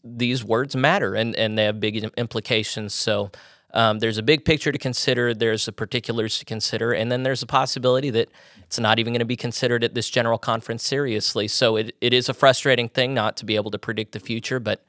these 0.04 0.44
words 0.44 0.76
matter 0.76 1.14
and, 1.14 1.36
and 1.36 1.58
they 1.58 1.66
have 1.66 1.80
big 1.80 2.04
implications. 2.18 2.94
So 2.94 3.32
um, 3.74 4.00
there's 4.00 4.18
a 4.18 4.24
big 4.24 4.46
picture 4.46 4.72
to 4.72 4.78
consider, 4.78 5.34
there's 5.34 5.66
the 5.66 5.72
particulars 5.72 6.40
to 6.40 6.46
consider, 6.46 6.92
and 6.92 7.12
then 7.12 7.24
there's 7.24 7.42
a 7.42 7.48
possibility 7.48 8.10
that 8.12 8.30
it's 8.64 8.80
not 8.80 9.00
even 9.00 9.14
going 9.14 9.20
to 9.20 9.26
be 9.26 9.36
considered 9.36 9.84
at 9.84 9.94
this 9.94 10.10
general 10.10 10.38
conference 10.38 10.84
seriously. 10.84 11.48
So 11.48 11.76
it, 11.76 11.96
it 12.00 12.14
is 12.14 12.30
a 12.30 12.34
frustrating 12.34 12.90
thing 12.90 13.14
not 13.14 13.36
to 13.38 13.46
be 13.46 13.56
able 13.56 13.72
to 13.72 13.80
predict 13.80 14.12
the 14.12 14.20
future, 14.20 14.60
but 14.60 14.84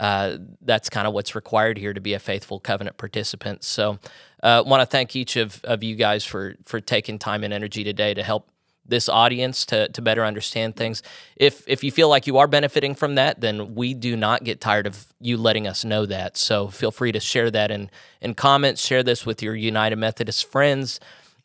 uh, 0.00 0.38
that's 0.62 0.88
kind 0.90 1.06
of 1.06 1.14
what's 1.14 1.34
required 1.34 1.78
here 1.78 1.92
to 1.92 2.00
be 2.00 2.14
a 2.14 2.18
faithful 2.18 2.60
covenant 2.60 2.96
participant. 2.96 3.64
So, 3.64 3.98
uh, 4.42 4.62
want 4.66 4.82
to 4.82 4.86
thank 4.86 5.16
each 5.16 5.36
of, 5.36 5.64
of 5.64 5.82
you 5.82 5.96
guys 5.96 6.24
for 6.24 6.56
for 6.64 6.80
taking 6.80 7.18
time 7.18 7.44
and 7.44 7.52
energy 7.52 7.84
today 7.84 8.14
to 8.14 8.22
help 8.22 8.50
this 8.88 9.08
audience 9.08 9.66
to, 9.66 9.88
to 9.88 10.02
better 10.02 10.24
understand 10.24 10.76
things. 10.76 11.02
If 11.36 11.64
if 11.66 11.82
you 11.82 11.90
feel 11.90 12.08
like 12.08 12.26
you 12.26 12.38
are 12.38 12.46
benefiting 12.46 12.94
from 12.94 13.14
that, 13.16 13.40
then 13.40 13.74
we 13.74 13.94
do 13.94 14.16
not 14.16 14.44
get 14.44 14.60
tired 14.60 14.86
of 14.86 15.06
you 15.20 15.36
letting 15.36 15.66
us 15.66 15.84
know 15.84 16.06
that. 16.06 16.36
So 16.36 16.68
feel 16.68 16.90
free 16.90 17.12
to 17.12 17.20
share 17.20 17.50
that 17.50 17.70
in 17.70 17.90
in 18.20 18.34
comments. 18.34 18.86
Share 18.86 19.02
this 19.02 19.26
with 19.26 19.42
your 19.42 19.54
United 19.54 19.96
Methodist 19.96 20.50
friends, 20.50 21.00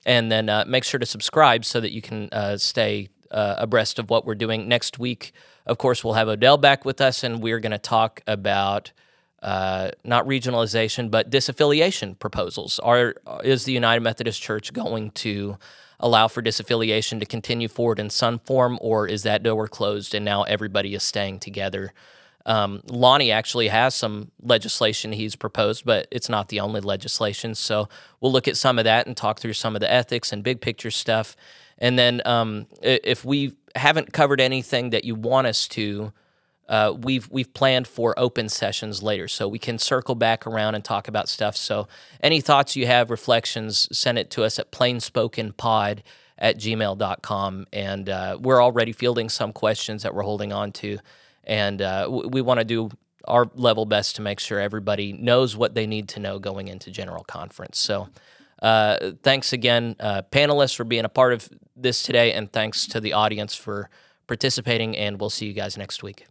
and 0.06 0.32
then 0.32 0.50
uh, 0.50 0.66
make 0.68 0.84
sure 0.84 1.00
to 1.00 1.06
subscribe 1.06 1.66
so 1.66 1.80
that 1.80 1.92
you 1.92 2.02
can 2.02 2.30
uh, 2.32 2.58
stay 2.58 3.10
uh, 3.32 3.56
abreast 3.58 4.00
of 4.00 4.10
what 4.10 4.26
we're 4.26 4.36
doing 4.36 4.68
next 4.68 5.00
week. 5.00 5.34
Of 5.66 5.78
course, 5.78 6.04
we'll 6.04 6.14
have 6.14 6.28
Odell 6.28 6.58
back 6.58 6.86
with 6.86 7.02
us, 7.02 7.24
and 7.24 7.42
we're 7.42 7.60
going 7.60 7.72
to 7.72 7.78
talk 7.78 8.22
about 8.28 8.92
uh, 9.42 9.92
not 10.04 10.26
regionalization, 10.26 11.10
but 11.10 11.30
disaffiliation 11.30 12.18
proposals. 12.18 12.80
Are 12.80 13.16
is 13.44 13.66
the 13.66 13.72
United 13.72 14.02
Methodist 14.02 14.42
Church 14.42 14.74
going 14.74 15.12
to 15.12 15.58
allow 16.00 16.28
for 16.28 16.42
disaffiliation 16.42 17.20
to 17.20 17.26
continue 17.26 17.68
forward 17.68 18.00
in 18.00 18.10
some 18.10 18.40
form, 18.40 18.78
or 18.82 19.08
is 19.08 19.24
that 19.24 19.44
door 19.44 19.68
closed 19.68 20.14
and 20.16 20.26
now 20.26 20.44
everybody 20.44 20.94
is 20.94 21.04
staying 21.04 21.40
together? 21.40 21.94
Um, 22.46 22.82
Lonnie 22.88 23.32
actually 23.32 23.68
has 23.68 23.94
some 23.94 24.32
legislation 24.42 25.12
he's 25.12 25.36
proposed, 25.36 25.86
but 25.86 26.08
it's 26.12 26.30
not 26.30 26.50
the 26.50 26.60
only 26.60 26.82
legislation. 26.82 27.54
So 27.54 27.88
we'll 28.20 28.32
look 28.32 28.48
at 28.48 28.58
some 28.58 28.80
of 28.80 28.86
that 28.86 29.06
and 29.06 29.16
talk 29.16 29.40
through 29.40 29.54
some 29.54 29.76
of 29.76 29.80
the 29.80 29.92
ethics 29.92 30.34
and 30.34 30.44
big 30.44 30.60
picture 30.60 30.92
stuff. 30.92 31.36
And 31.78 31.98
then 31.98 32.22
um, 32.26 32.68
if 32.82 33.24
we 33.24 33.54
haven't 33.76 34.14
covered 34.14 34.42
anything 34.42 34.90
that 34.92 35.06
you 35.06 35.16
want 35.16 35.48
us 35.48 35.68
to, 35.70 36.14
uh, 36.70 36.94
we've 36.98 37.30
we've 37.30 37.54
planned 37.54 37.88
for 37.88 38.18
open 38.18 38.48
sessions 38.48 39.04
later, 39.04 39.28
so 39.28 39.48
we 39.48 39.60
can 39.60 39.78
circle 39.78 40.16
back 40.16 40.48
around 40.48 40.76
and 40.76 40.86
talk 40.86 41.08
about 41.08 41.28
stuff. 41.28 41.58
So 41.58 41.88
any 42.22 42.40
thoughts 42.40 42.76
you 42.76 42.88
have, 42.88 43.10
reflections, 43.10 43.88
send 43.92 44.18
it 44.18 44.30
to 44.32 44.44
us 44.44 44.58
at 44.58 44.72
plainspokenpod 44.72 46.00
at 46.38 46.58
gmail.com. 46.58 47.68
And 47.72 48.10
uh, 48.10 48.38
we're 48.42 48.62
already 48.62 48.92
fielding 48.92 49.30
some 49.30 49.54
questions 49.54 50.04
that 50.04 50.14
we're 50.14 50.24
holding 50.24 50.52
on 50.52 50.72
to. 50.74 50.98
And 51.44 51.82
uh, 51.82 52.08
we 52.10 52.42
want 52.42 52.60
to 52.60 52.66
do 52.66 52.90
our 53.28 53.50
level 53.54 53.86
best 53.86 54.16
to 54.16 54.22
make 54.22 54.40
sure 54.40 54.60
everybody 54.60 55.14
knows 55.14 55.56
what 55.56 55.76
they 55.76 55.86
need 55.86 56.10
to 56.10 56.20
know 56.20 56.40
going 56.40 56.68
into 56.68 56.90
general 56.90 57.24
conference. 57.24 57.78
So 57.78 58.10
uh, 58.62 59.12
thanks 59.24 59.54
again, 59.54 59.96
uh, 60.00 60.22
panelists, 60.32 60.76
for 60.76 60.84
being 60.84 61.06
a 61.06 61.10
part 61.10 61.34
of 61.34 61.50
this 61.76 62.04
today, 62.04 62.34
and 62.34 62.52
thanks 62.52 62.86
to 62.88 63.00
the 63.00 63.14
audience 63.14 63.56
for 63.56 63.90
participating. 64.28 64.96
And 64.96 65.20
we'll 65.20 65.30
see 65.30 65.48
you 65.48 65.54
guys 65.54 65.78
next 65.78 66.04
week. 66.04 66.28